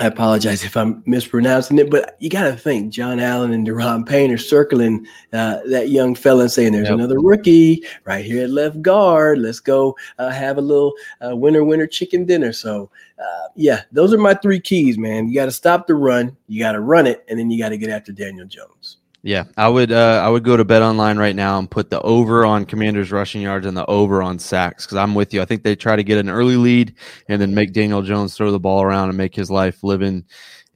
I 0.01 0.07
apologize 0.07 0.65
if 0.65 0.77
I'm 0.77 1.05
mispronouncing 1.07 1.79
it, 1.79 1.89
but 1.89 2.17
you 2.19 2.29
got 2.29 2.45
to 2.45 2.57
think 2.57 2.93
Jon 2.93 3.21
Allen 3.21 3.53
and 3.53 3.65
Daron 3.65 4.05
Payne 4.05 4.33
are 4.33 4.39
circling 4.39 5.07
uh, 5.33 5.59
that 5.67 5.91
young 5.91 6.17
fella 6.17 6.43
and 6.43 6.51
saying, 6.51 6.73
"There's 6.73 6.89
yep. 6.89 6.95
another 6.95 7.21
rookie 7.21 7.85
right 8.05 8.25
here 8.25 8.43
at 8.43 8.51
left 8.51 8.83
guard. 8.83 9.39
Let's 9.39 9.61
go 9.61 9.97
uh, 10.19 10.31
have 10.31 10.59
a 10.59 10.61
little 10.61 10.95
uh, 11.25 11.37
winner 11.37 11.63
winner 11.63 11.87
chicken 11.87 12.25
dinner." 12.25 12.53
So, 12.53 12.91
uh, 13.21 13.49
yeah, 13.55 13.83
those 13.93 14.13
are 14.13 14.19
my 14.19 14.35
three 14.35 14.59
keys, 14.59 14.99
man. 14.99 15.29
You 15.29 15.35
got 15.35 15.45
to 15.45 15.53
stop 15.53 15.87
the 15.87 15.95
run, 15.95 16.37
you 16.49 16.59
got 16.59 16.73
to 16.73 16.81
run 16.81 17.07
it, 17.07 17.25
and 17.29 17.39
then 17.39 17.49
you 17.49 17.63
got 17.63 17.69
to 17.69 17.79
get 17.79 17.91
after 17.91 18.11
Daniel 18.11 18.47
Jones. 18.47 18.97
Yeah, 19.27 19.45
I 19.57 19.69
would 19.71 19.91
uh, 19.91 20.21
I 20.23 20.29
would 20.29 20.45
go 20.45 20.55
to 20.55 20.67
Bet 20.67 20.83
Online 20.83 21.17
right 21.17 21.35
now 21.35 21.59
and 21.59 21.71
put 21.71 21.89
the 21.89 21.99
over 22.03 22.45
on 22.45 22.67
Commanders 22.67 23.11
rushing 23.11 23.41
yards 23.41 23.65
and 23.65 23.75
the 23.75 23.87
over 23.87 24.23
on 24.23 24.39
sacks 24.39 24.85
because 24.85 24.99
I'm 24.99 25.15
with 25.15 25.33
you. 25.33 25.41
I 25.41 25.47
think 25.47 25.63
they 25.63 25.75
try 25.75 25.97
to 25.97 26.05
get 26.05 26.19
an 26.19 26.29
early 26.29 26.59
lead 26.59 26.95
and 27.31 27.41
then 27.41 27.55
make 27.55 27.73
Daniel 27.73 28.03
Jones 28.03 28.37
throw 28.37 28.53
the 28.53 28.61
ball 28.61 28.83
around 28.83 29.09
and 29.09 29.17
make 29.17 29.35
his 29.35 29.51
life 29.51 29.83
living 29.83 30.27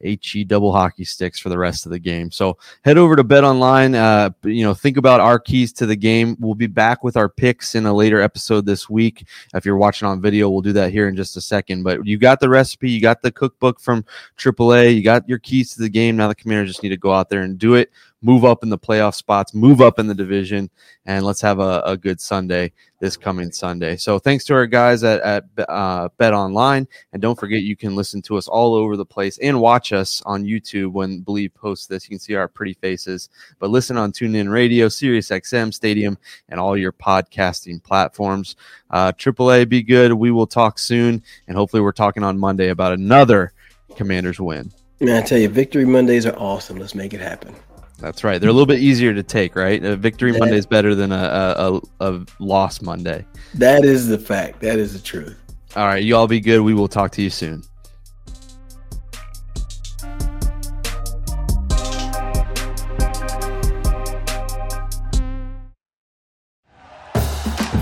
he 0.00 0.44
double 0.44 0.72
hockey 0.72 1.04
sticks 1.04 1.40
for 1.40 1.48
the 1.48 1.58
rest 1.58 1.86
of 1.86 1.90
the 1.90 1.98
game. 1.98 2.30
So 2.30 2.58
head 2.84 2.98
over 2.98 3.16
to 3.16 3.24
Bet 3.24 3.44
Online. 3.44 3.94
Uh, 3.94 4.30
you 4.44 4.62
know, 4.62 4.74
think 4.74 4.96
about 4.96 5.20
our 5.20 5.38
keys 5.38 5.72
to 5.74 5.86
the 5.86 5.96
game. 5.96 6.36
We'll 6.38 6.54
be 6.54 6.66
back 6.66 7.02
with 7.02 7.16
our 7.16 7.28
picks 7.28 7.74
in 7.74 7.86
a 7.86 7.92
later 7.92 8.20
episode 8.20 8.66
this 8.66 8.88
week. 8.88 9.26
If 9.54 9.64
you're 9.64 9.76
watching 9.76 10.06
on 10.06 10.20
video, 10.20 10.48
we'll 10.48 10.62
do 10.62 10.72
that 10.74 10.92
here 10.92 11.08
in 11.08 11.16
just 11.16 11.36
a 11.36 11.40
second. 11.40 11.82
But 11.82 12.06
you 12.06 12.18
got 12.18 12.40
the 12.40 12.48
recipe, 12.48 12.90
you 12.90 13.00
got 13.00 13.22
the 13.22 13.32
cookbook 13.32 13.80
from 13.80 14.04
AAA, 14.36 14.94
you 14.94 15.02
got 15.02 15.28
your 15.28 15.38
keys 15.38 15.74
to 15.74 15.80
the 15.80 15.88
game. 15.88 16.16
Now 16.16 16.28
the 16.28 16.34
Commanders 16.34 16.70
just 16.70 16.82
need 16.82 16.90
to 16.90 16.96
go 16.96 17.12
out 17.12 17.28
there 17.28 17.42
and 17.42 17.58
do 17.58 17.74
it 17.74 17.90
move 18.22 18.44
up 18.44 18.62
in 18.62 18.68
the 18.68 18.78
playoff 18.78 19.14
spots, 19.14 19.54
move 19.54 19.80
up 19.80 19.98
in 19.98 20.06
the 20.06 20.14
division, 20.14 20.70
and 21.06 21.24
let's 21.24 21.40
have 21.40 21.60
a, 21.60 21.82
a 21.84 21.96
good 21.96 22.20
Sunday 22.20 22.72
this 23.00 23.16
coming 23.16 23.52
Sunday. 23.52 23.96
So 23.96 24.18
thanks 24.18 24.44
to 24.46 24.54
our 24.54 24.66
guys 24.66 25.04
at, 25.04 25.20
at 25.20 25.44
uh, 25.68 26.08
Bet 26.18 26.34
Online, 26.34 26.88
and 27.12 27.22
don't 27.22 27.38
forget 27.38 27.62
you 27.62 27.76
can 27.76 27.94
listen 27.94 28.20
to 28.22 28.36
us 28.36 28.48
all 28.48 28.74
over 28.74 28.96
the 28.96 29.04
place 29.06 29.38
and 29.38 29.60
watch 29.60 29.92
us 29.92 30.20
on 30.26 30.44
YouTube 30.44 30.92
when 30.92 31.22
Bleav 31.22 31.54
posts 31.54 31.86
this. 31.86 32.04
You 32.04 32.10
can 32.10 32.18
see 32.18 32.34
our 32.34 32.48
pretty 32.48 32.74
faces, 32.74 33.28
but 33.58 33.70
listen 33.70 33.96
on 33.96 34.12
TuneIn 34.12 34.50
Radio, 34.50 34.88
Sirius 34.88 35.30
XM, 35.30 35.72
Stadium, 35.72 36.18
and 36.48 36.58
all 36.58 36.76
your 36.76 36.92
podcasting 36.92 37.82
platforms. 37.82 38.56
Uh, 38.90 39.12
AAA, 39.12 39.68
be 39.68 39.82
good. 39.82 40.12
We 40.12 40.30
will 40.30 40.46
talk 40.46 40.78
soon, 40.78 41.22
and 41.46 41.56
hopefully 41.56 41.82
we're 41.82 41.92
talking 41.92 42.24
on 42.24 42.38
Monday 42.38 42.70
about 42.70 42.92
another 42.92 43.52
Commanders 43.96 44.40
win. 44.40 44.72
Man, 45.00 45.22
I 45.22 45.24
tell 45.24 45.38
you, 45.38 45.48
victory 45.48 45.84
Mondays 45.84 46.26
are 46.26 46.36
awesome. 46.36 46.78
Let's 46.78 46.94
make 46.94 47.14
it 47.14 47.20
happen. 47.20 47.54
That's 47.98 48.22
right. 48.22 48.40
They're 48.40 48.50
a 48.50 48.52
little 48.52 48.66
bit 48.66 48.78
easier 48.78 49.12
to 49.12 49.22
take, 49.24 49.56
right? 49.56 49.84
A 49.84 49.96
victory 49.96 50.30
that, 50.32 50.38
Monday 50.38 50.56
is 50.56 50.66
better 50.66 50.94
than 50.94 51.10
a, 51.10 51.80
a, 52.00 52.08
a, 52.12 52.24
loss 52.38 52.80
Monday. 52.80 53.26
That 53.54 53.84
is 53.84 54.06
the 54.06 54.18
fact. 54.18 54.60
That 54.60 54.78
is 54.78 54.92
the 54.92 55.00
truth. 55.00 55.36
All 55.74 55.86
right. 55.86 56.02
You 56.02 56.14
all 56.16 56.28
be 56.28 56.40
good. 56.40 56.60
We 56.60 56.74
will 56.74 56.88
talk 56.88 57.10
to 57.12 57.22
you 57.22 57.30
soon. 57.30 57.62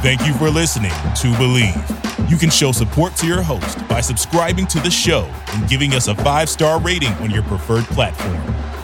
Thank 0.02 0.24
you 0.24 0.34
for 0.34 0.48
listening 0.48 0.90
to 0.90 1.32
Bleav. 1.34 2.30
You 2.30 2.36
can 2.36 2.48
show 2.48 2.72
support 2.72 3.16
to 3.16 3.26
your 3.26 3.42
host 3.42 3.86
by 3.88 4.00
subscribing 4.00 4.66
to 4.68 4.80
the 4.80 4.90
show 4.90 5.28
and 5.48 5.68
giving 5.68 5.94
us 5.94 6.08
a 6.08 6.14
five 6.14 6.48
star 6.48 6.80
rating 6.80 7.12
on 7.14 7.30
your 7.30 7.42
preferred 7.42 7.84
platform. 7.86 8.65